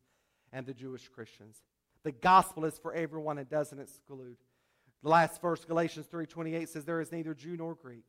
and 0.51 0.65
the 0.65 0.73
Jewish 0.73 1.07
Christians. 1.07 1.63
The 2.03 2.11
gospel 2.11 2.65
is 2.65 2.77
for 2.77 2.93
everyone 2.93 3.37
and 3.37 3.49
doesn't 3.49 3.79
exclude. 3.79 4.37
The 5.01 5.09
last 5.09 5.41
verse, 5.41 5.65
Galatians 5.65 6.07
3.28 6.07 6.67
says, 6.67 6.85
There 6.85 7.01
is 7.01 7.11
neither 7.11 7.33
Jew 7.33 7.57
nor 7.57 7.73
Greek. 7.75 8.05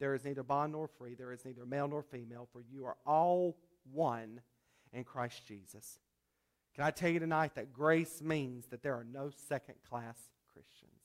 There 0.00 0.14
is 0.14 0.24
neither 0.24 0.42
bond 0.42 0.72
nor 0.72 0.88
free. 0.88 1.14
There 1.14 1.32
is 1.32 1.44
neither 1.44 1.66
male 1.66 1.88
nor 1.88 2.02
female, 2.02 2.48
for 2.52 2.62
you 2.62 2.84
are 2.86 2.96
all 3.06 3.56
one 3.92 4.40
in 4.92 5.04
Christ 5.04 5.46
Jesus. 5.46 5.98
Can 6.74 6.84
I 6.84 6.90
tell 6.90 7.10
you 7.10 7.20
tonight 7.20 7.54
that 7.54 7.72
grace 7.72 8.20
means 8.20 8.66
that 8.66 8.82
there 8.82 8.94
are 8.94 9.06
no 9.10 9.30
second 9.48 9.76
class 9.88 10.18
Christians? 10.52 11.03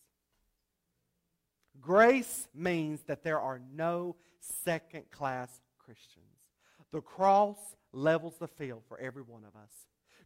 Grace 1.81 2.47
means 2.53 3.01
that 3.03 3.23
there 3.23 3.39
are 3.39 3.61
no 3.73 4.15
second 4.39 5.09
class 5.11 5.61
Christians. 5.77 6.25
The 6.91 7.01
cross 7.01 7.57
levels 7.91 8.35
the 8.39 8.47
field 8.47 8.83
for 8.87 8.99
every 8.99 9.23
one 9.23 9.43
of 9.43 9.55
us. 9.55 9.71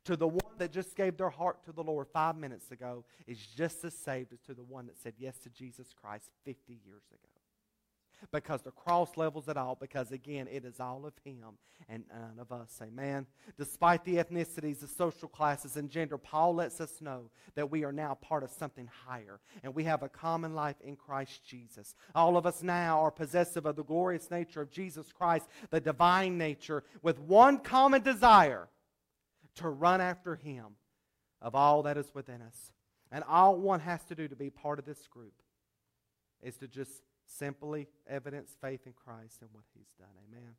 To 0.05 0.17
the 0.17 0.27
one 0.27 0.53
that 0.57 0.71
just 0.71 0.95
gave 0.95 1.17
their 1.17 1.29
heart 1.29 1.63
to 1.65 1.71
the 1.71 1.83
Lord 1.83 2.07
five 2.11 2.35
minutes 2.35 2.71
ago 2.71 3.05
is 3.25 3.37
just 3.39 3.83
as 3.85 3.93
saved 3.93 4.33
as 4.33 4.39
to 4.41 4.53
the 4.53 4.63
one 4.63 4.85
that 4.87 4.97
said 5.01 5.13
yes 5.17 5.37
to 5.39 5.49
Jesus 5.49 5.93
Christ 5.93 6.29
50 6.43 6.79
years 6.85 7.03
ago 7.11 7.32
because 8.31 8.61
the 8.61 8.71
cross 8.71 9.17
levels 9.17 9.47
it 9.47 9.57
all, 9.57 9.77
because 9.79 10.11
again, 10.11 10.47
it 10.51 10.65
is 10.65 10.79
all 10.79 11.05
of 11.05 11.13
Him 11.23 11.57
and 11.89 12.03
none 12.09 12.39
of 12.39 12.51
us. 12.51 12.79
Amen. 12.81 13.25
Despite 13.57 14.05
the 14.05 14.15
ethnicities, 14.15 14.79
the 14.79 14.87
social 14.87 15.27
classes, 15.27 15.75
and 15.75 15.89
gender, 15.89 16.17
Paul 16.17 16.55
lets 16.55 16.79
us 16.79 17.01
know 17.01 17.29
that 17.55 17.69
we 17.69 17.83
are 17.83 17.91
now 17.91 18.15
part 18.15 18.43
of 18.43 18.51
something 18.51 18.89
higher 19.05 19.39
and 19.63 19.75
we 19.75 19.83
have 19.83 20.03
a 20.03 20.09
common 20.09 20.55
life 20.55 20.79
in 20.81 20.95
Christ 20.95 21.45
Jesus. 21.45 21.95
All 22.15 22.37
of 22.37 22.45
us 22.45 22.63
now 22.63 23.01
are 23.01 23.11
possessive 23.11 23.65
of 23.65 23.75
the 23.75 23.83
glorious 23.83 24.29
nature 24.31 24.61
of 24.61 24.71
Jesus 24.71 25.11
Christ, 25.11 25.47
the 25.69 25.81
divine 25.81 26.37
nature, 26.37 26.83
with 27.01 27.19
one 27.19 27.59
common 27.59 28.01
desire 28.01 28.67
to 29.55 29.69
run 29.69 30.01
after 30.01 30.35
Him 30.35 30.75
of 31.41 31.55
all 31.55 31.83
that 31.83 31.97
is 31.97 32.13
within 32.13 32.41
us. 32.41 32.71
And 33.11 33.23
all 33.25 33.57
one 33.57 33.81
has 33.81 34.03
to 34.05 34.15
do 34.15 34.27
to 34.27 34.35
be 34.35 34.49
part 34.49 34.79
of 34.79 34.85
this 34.85 35.05
group 35.07 35.33
is 36.41 36.57
to 36.57 36.67
just 36.67 37.03
Simply 37.37 37.87
evidence 38.07 38.55
faith 38.61 38.81
in 38.85 38.93
Christ 38.93 39.41
and 39.41 39.49
what 39.53 39.63
He's 39.73 39.91
done. 39.97 40.09
Amen. 40.27 40.55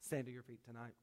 Stand 0.00 0.26
to 0.26 0.32
your 0.32 0.42
feet 0.42 0.64
tonight. 0.66 0.94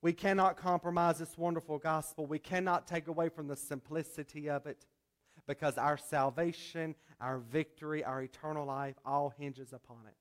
We 0.00 0.12
cannot 0.12 0.56
compromise 0.56 1.18
this 1.18 1.38
wonderful 1.38 1.78
gospel. 1.78 2.26
We 2.26 2.38
cannot 2.38 2.86
take 2.86 3.08
away 3.08 3.28
from 3.28 3.48
the 3.48 3.56
simplicity 3.56 4.48
of 4.48 4.66
it 4.66 4.84
because 5.46 5.78
our 5.78 5.96
salvation, 5.96 6.94
our 7.20 7.38
victory, 7.38 8.04
our 8.04 8.22
eternal 8.22 8.66
life 8.66 8.96
all 9.04 9.32
hinges 9.36 9.72
upon 9.72 10.00
it. 10.06 10.16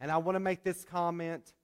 And 0.00 0.10
I 0.10 0.18
want 0.18 0.36
to 0.36 0.40
make 0.40 0.62
this 0.62 0.84
comment, 0.84 1.54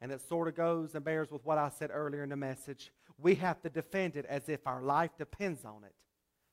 and 0.00 0.10
it 0.10 0.20
sort 0.28 0.48
of 0.48 0.56
goes 0.56 0.94
and 0.94 1.04
bears 1.04 1.30
with 1.30 1.44
what 1.44 1.58
I 1.58 1.68
said 1.68 1.90
earlier 1.92 2.22
in 2.22 2.30
the 2.30 2.36
message. 2.36 2.92
We 3.18 3.34
have 3.36 3.60
to 3.62 3.68
defend 3.68 4.16
it 4.16 4.24
as 4.26 4.48
if 4.48 4.66
our 4.66 4.82
life 4.82 5.10
depends 5.18 5.64
on 5.64 5.84
it. 5.84 5.94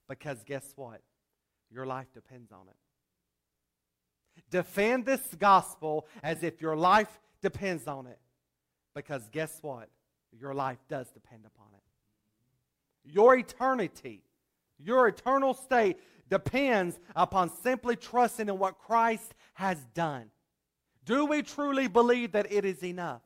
Because 0.07 0.43
guess 0.43 0.73
what? 0.75 1.01
Your 1.71 1.85
life 1.85 2.07
depends 2.13 2.51
on 2.51 2.67
it. 2.67 2.75
Defend 4.49 5.05
this 5.05 5.21
gospel 5.37 6.07
as 6.23 6.43
if 6.43 6.61
your 6.61 6.75
life 6.75 7.19
depends 7.41 7.87
on 7.87 8.07
it. 8.07 8.19
Because 8.93 9.27
guess 9.31 9.59
what? 9.61 9.89
Your 10.31 10.53
life 10.53 10.79
does 10.89 11.09
depend 11.09 11.45
upon 11.45 11.67
it. 11.75 13.11
Your 13.11 13.35
eternity, 13.35 14.23
your 14.77 15.07
eternal 15.07 15.53
state 15.53 15.97
depends 16.29 16.99
upon 17.15 17.49
simply 17.49 17.95
trusting 17.95 18.49
in 18.49 18.59
what 18.59 18.77
Christ 18.77 19.33
has 19.53 19.77
done. 19.93 20.29
Do 21.05 21.25
we 21.25 21.41
truly 21.41 21.87
believe 21.87 22.33
that 22.33 22.51
it 22.51 22.65
is 22.65 22.83
enough? 22.83 23.21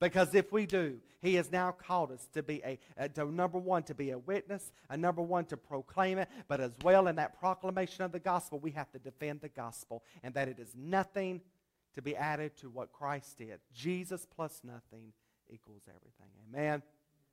Because 0.00 0.34
if 0.34 0.50
we 0.52 0.66
do, 0.66 0.98
He 1.22 1.36
has 1.36 1.52
now 1.52 1.70
called 1.70 2.10
us 2.10 2.28
to 2.34 2.42
be 2.42 2.60
a, 2.64 2.78
a 2.96 3.08
to 3.10 3.24
number 3.24 3.58
one, 3.58 3.84
to 3.84 3.94
be 3.94 4.10
a 4.10 4.18
witness, 4.18 4.72
a 4.90 4.96
number 4.96 5.22
one, 5.22 5.44
to 5.46 5.56
proclaim 5.56 6.18
it, 6.18 6.28
but 6.48 6.60
as 6.60 6.72
well 6.82 7.06
in 7.06 7.16
that 7.16 7.38
proclamation 7.38 8.04
of 8.04 8.10
the 8.10 8.18
gospel, 8.18 8.58
we 8.58 8.72
have 8.72 8.90
to 8.90 8.98
defend 8.98 9.40
the 9.40 9.48
gospel 9.48 10.02
and 10.24 10.34
that 10.34 10.48
it 10.48 10.58
is 10.58 10.74
nothing 10.76 11.40
to 11.94 12.02
be 12.02 12.16
added 12.16 12.56
to 12.56 12.70
what 12.70 12.92
Christ 12.92 13.38
did. 13.38 13.60
Jesus 13.72 14.26
plus 14.34 14.60
nothing 14.64 15.12
equals 15.48 15.82
everything. 15.88 16.30
Amen. 16.48 16.82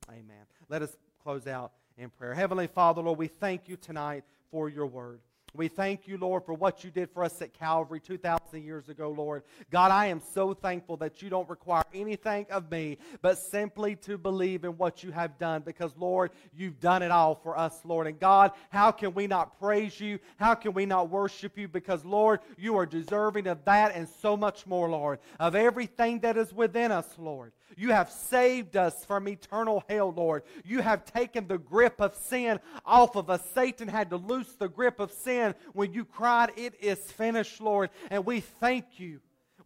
Amen. 0.08 0.44
Let 0.68 0.82
us 0.82 0.96
close 1.22 1.46
out 1.46 1.72
in 1.98 2.10
prayer. 2.10 2.34
Heavenly 2.34 2.68
Father, 2.68 3.02
Lord, 3.02 3.18
we 3.18 3.26
thank 3.26 3.68
you 3.68 3.76
tonight 3.76 4.24
for 4.50 4.68
your 4.68 4.86
word. 4.86 5.20
We 5.54 5.68
thank 5.68 6.06
you, 6.06 6.16
Lord, 6.16 6.44
for 6.44 6.54
what 6.54 6.84
you 6.84 6.90
did 6.90 7.10
for 7.10 7.24
us 7.24 7.42
at 7.42 7.52
Calvary 7.54 8.00
2,000 8.00 8.62
years 8.62 8.88
ago, 8.88 9.10
Lord. 9.10 9.42
God, 9.70 9.90
I 9.90 10.06
am 10.06 10.20
so 10.32 10.54
thankful 10.54 10.96
that 10.98 11.22
you 11.22 11.30
don't 11.30 11.48
require 11.48 11.82
anything 11.92 12.46
of 12.50 12.70
me 12.70 12.98
but 13.20 13.38
simply 13.38 13.96
to 13.96 14.16
believe 14.16 14.64
in 14.64 14.72
what 14.72 15.02
you 15.02 15.10
have 15.10 15.38
done 15.38 15.62
because, 15.62 15.96
Lord, 15.96 16.30
you've 16.54 16.80
done 16.80 17.02
it 17.02 17.10
all 17.10 17.34
for 17.34 17.58
us, 17.58 17.80
Lord. 17.84 18.06
And 18.06 18.18
God, 18.20 18.52
how 18.70 18.92
can 18.92 19.12
we 19.14 19.26
not 19.26 19.58
praise 19.58 19.98
you? 20.00 20.18
How 20.36 20.54
can 20.54 20.72
we 20.72 20.86
not 20.86 21.10
worship 21.10 21.58
you? 21.58 21.66
Because, 21.66 22.04
Lord, 22.04 22.40
you 22.56 22.76
are 22.76 22.86
deserving 22.86 23.46
of 23.46 23.64
that 23.64 23.94
and 23.94 24.08
so 24.20 24.36
much 24.36 24.66
more, 24.66 24.88
Lord, 24.88 25.18
of 25.38 25.54
everything 25.54 26.20
that 26.20 26.36
is 26.36 26.52
within 26.52 26.92
us, 26.92 27.08
Lord. 27.18 27.52
You 27.76 27.90
have 27.92 28.10
saved 28.10 28.76
us 28.76 29.04
from 29.04 29.28
eternal 29.28 29.84
hell, 29.88 30.12
Lord. 30.14 30.42
You 30.64 30.82
have 30.82 31.04
taken 31.04 31.46
the 31.46 31.58
grip 31.58 32.00
of 32.00 32.14
sin 32.14 32.60
off 32.84 33.16
of 33.16 33.30
us. 33.30 33.42
Satan 33.54 33.88
had 33.88 34.10
to 34.10 34.16
loose 34.16 34.52
the 34.54 34.68
grip 34.68 35.00
of 35.00 35.12
sin 35.12 35.39
when 35.72 35.92
you 35.92 36.04
cried, 36.04 36.52
It 36.56 36.74
is 36.80 36.98
finished, 36.98 37.60
Lord. 37.60 37.90
And 38.10 38.24
we 38.24 38.40
thank 38.40 38.98
you. 38.98 39.20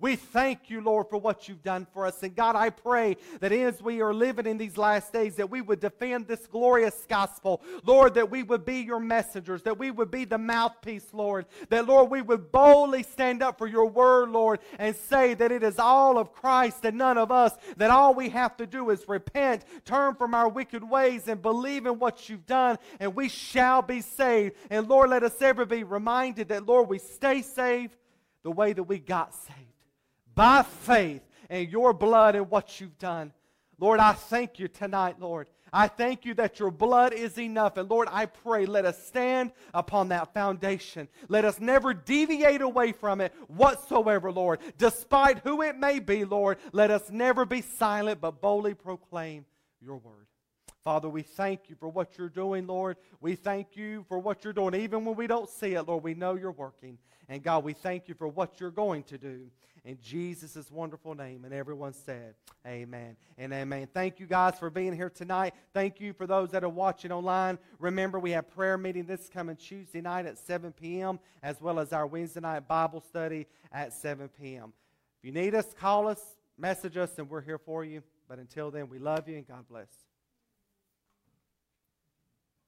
We 0.04 0.16
thank 0.16 0.68
you, 0.68 0.82
Lord, 0.82 1.08
for 1.08 1.16
what 1.16 1.48
you've 1.48 1.62
done 1.62 1.86
for 1.94 2.04
us. 2.04 2.22
And 2.22 2.36
God, 2.36 2.56
I 2.56 2.68
pray 2.68 3.16
that 3.40 3.52
as 3.52 3.80
we 3.80 4.02
are 4.02 4.12
living 4.12 4.44
in 4.44 4.58
these 4.58 4.76
last 4.76 5.14
days, 5.14 5.36
that 5.36 5.48
we 5.48 5.62
would 5.62 5.80
defend 5.80 6.28
this 6.28 6.46
glorious 6.46 7.06
gospel. 7.08 7.62
Lord, 7.84 8.12
that 8.12 8.30
we 8.30 8.42
would 8.42 8.66
be 8.66 8.80
your 8.80 9.00
messengers, 9.00 9.62
that 9.62 9.78
we 9.78 9.90
would 9.90 10.10
be 10.10 10.26
the 10.26 10.36
mouthpiece, 10.36 11.06
Lord. 11.14 11.46
That, 11.70 11.86
Lord, 11.86 12.10
we 12.10 12.20
would 12.20 12.52
boldly 12.52 13.02
stand 13.02 13.42
up 13.42 13.56
for 13.56 13.66
your 13.66 13.86
word, 13.86 14.28
Lord, 14.28 14.60
and 14.78 14.94
say 14.94 15.32
that 15.32 15.50
it 15.50 15.62
is 15.62 15.78
all 15.78 16.18
of 16.18 16.34
Christ 16.34 16.84
and 16.84 16.98
none 16.98 17.16
of 17.16 17.32
us. 17.32 17.54
That 17.78 17.90
all 17.90 18.12
we 18.12 18.28
have 18.28 18.58
to 18.58 18.66
do 18.66 18.90
is 18.90 19.08
repent, 19.08 19.64
turn 19.86 20.16
from 20.16 20.34
our 20.34 20.50
wicked 20.50 20.84
ways, 20.84 21.28
and 21.28 21.40
believe 21.40 21.86
in 21.86 21.98
what 21.98 22.28
you've 22.28 22.44
done, 22.44 22.76
and 23.00 23.14
we 23.14 23.30
shall 23.30 23.80
be 23.80 24.02
saved. 24.02 24.54
And, 24.68 24.86
Lord, 24.86 25.08
let 25.08 25.22
us 25.22 25.40
ever 25.40 25.64
be 25.64 25.82
reminded 25.82 26.48
that, 26.48 26.66
Lord, 26.66 26.90
we 26.90 26.98
stay 26.98 27.40
saved 27.40 27.96
the 28.42 28.50
way 28.50 28.74
that 28.74 28.84
we 28.84 28.98
got 28.98 29.34
saved 29.34 29.63
by 30.34 30.62
faith 30.62 31.22
in 31.50 31.70
your 31.70 31.92
blood 31.92 32.34
and 32.34 32.50
what 32.50 32.80
you've 32.80 32.98
done. 32.98 33.32
Lord, 33.78 34.00
I 34.00 34.12
thank 34.12 34.58
you 34.58 34.68
tonight, 34.68 35.16
Lord. 35.20 35.48
I 35.72 35.88
thank 35.88 36.24
you 36.24 36.34
that 36.34 36.60
your 36.60 36.70
blood 36.70 37.12
is 37.12 37.36
enough. 37.36 37.76
And 37.76 37.90
Lord, 37.90 38.08
I 38.12 38.26
pray, 38.26 38.64
let 38.64 38.84
us 38.84 39.04
stand 39.06 39.50
upon 39.74 40.08
that 40.10 40.32
foundation. 40.32 41.08
Let 41.28 41.44
us 41.44 41.58
never 41.58 41.92
deviate 41.92 42.60
away 42.60 42.92
from 42.92 43.20
it 43.20 43.34
whatsoever, 43.48 44.30
Lord. 44.30 44.60
Despite 44.78 45.40
who 45.40 45.62
it 45.62 45.76
may 45.76 45.98
be, 45.98 46.24
Lord, 46.24 46.58
let 46.72 46.92
us 46.92 47.10
never 47.10 47.44
be 47.44 47.60
silent, 47.60 48.20
but 48.20 48.40
boldly 48.40 48.74
proclaim 48.74 49.46
your 49.80 49.96
word. 49.96 50.23
Father, 50.84 51.08
we 51.08 51.22
thank 51.22 51.70
you 51.70 51.76
for 51.76 51.88
what 51.88 52.18
you're 52.18 52.28
doing, 52.28 52.66
Lord. 52.66 52.98
We 53.22 53.36
thank 53.36 53.74
you 53.74 54.04
for 54.06 54.18
what 54.18 54.44
you're 54.44 54.52
doing. 54.52 54.74
Even 54.74 55.06
when 55.06 55.16
we 55.16 55.26
don't 55.26 55.48
see 55.48 55.72
it, 55.72 55.88
Lord, 55.88 56.04
we 56.04 56.12
know 56.12 56.34
you're 56.34 56.52
working. 56.52 56.98
And 57.26 57.42
God, 57.42 57.64
we 57.64 57.72
thank 57.72 58.06
you 58.06 58.14
for 58.14 58.28
what 58.28 58.60
you're 58.60 58.70
going 58.70 59.02
to 59.04 59.16
do 59.16 59.46
in 59.86 59.98
Jesus' 60.02 60.70
wonderful 60.70 61.14
name. 61.14 61.46
And 61.46 61.54
everyone 61.54 61.94
said, 61.94 62.34
Amen 62.66 63.16
and 63.38 63.52
amen. 63.54 63.88
Thank 63.94 64.20
you 64.20 64.26
guys 64.26 64.58
for 64.58 64.68
being 64.68 64.94
here 64.94 65.08
tonight. 65.08 65.54
Thank 65.72 66.00
you 66.00 66.12
for 66.12 66.26
those 66.26 66.50
that 66.50 66.64
are 66.64 66.68
watching 66.68 67.12
online. 67.12 67.58
Remember, 67.78 68.18
we 68.18 68.32
have 68.32 68.50
prayer 68.50 68.76
meeting 68.76 69.06
this 69.06 69.30
coming 69.32 69.56
Tuesday 69.56 70.02
night 70.02 70.26
at 70.26 70.36
7 70.38 70.72
p.m., 70.72 71.18
as 71.42 71.62
well 71.62 71.80
as 71.80 71.94
our 71.94 72.06
Wednesday 72.06 72.40
night 72.40 72.68
Bible 72.68 73.00
study 73.00 73.46
at 73.72 73.94
7 73.94 74.28
p.m. 74.38 74.74
If 75.18 75.24
you 75.24 75.32
need 75.32 75.54
us, 75.54 75.72
call 75.78 76.08
us, 76.08 76.20
message 76.58 76.98
us, 76.98 77.18
and 77.18 77.30
we're 77.30 77.40
here 77.40 77.58
for 77.58 77.84
you. 77.84 78.02
But 78.28 78.38
until 78.38 78.70
then, 78.70 78.90
we 78.90 78.98
love 78.98 79.28
you 79.28 79.36
and 79.36 79.48
God 79.48 79.66
bless. 79.68 79.88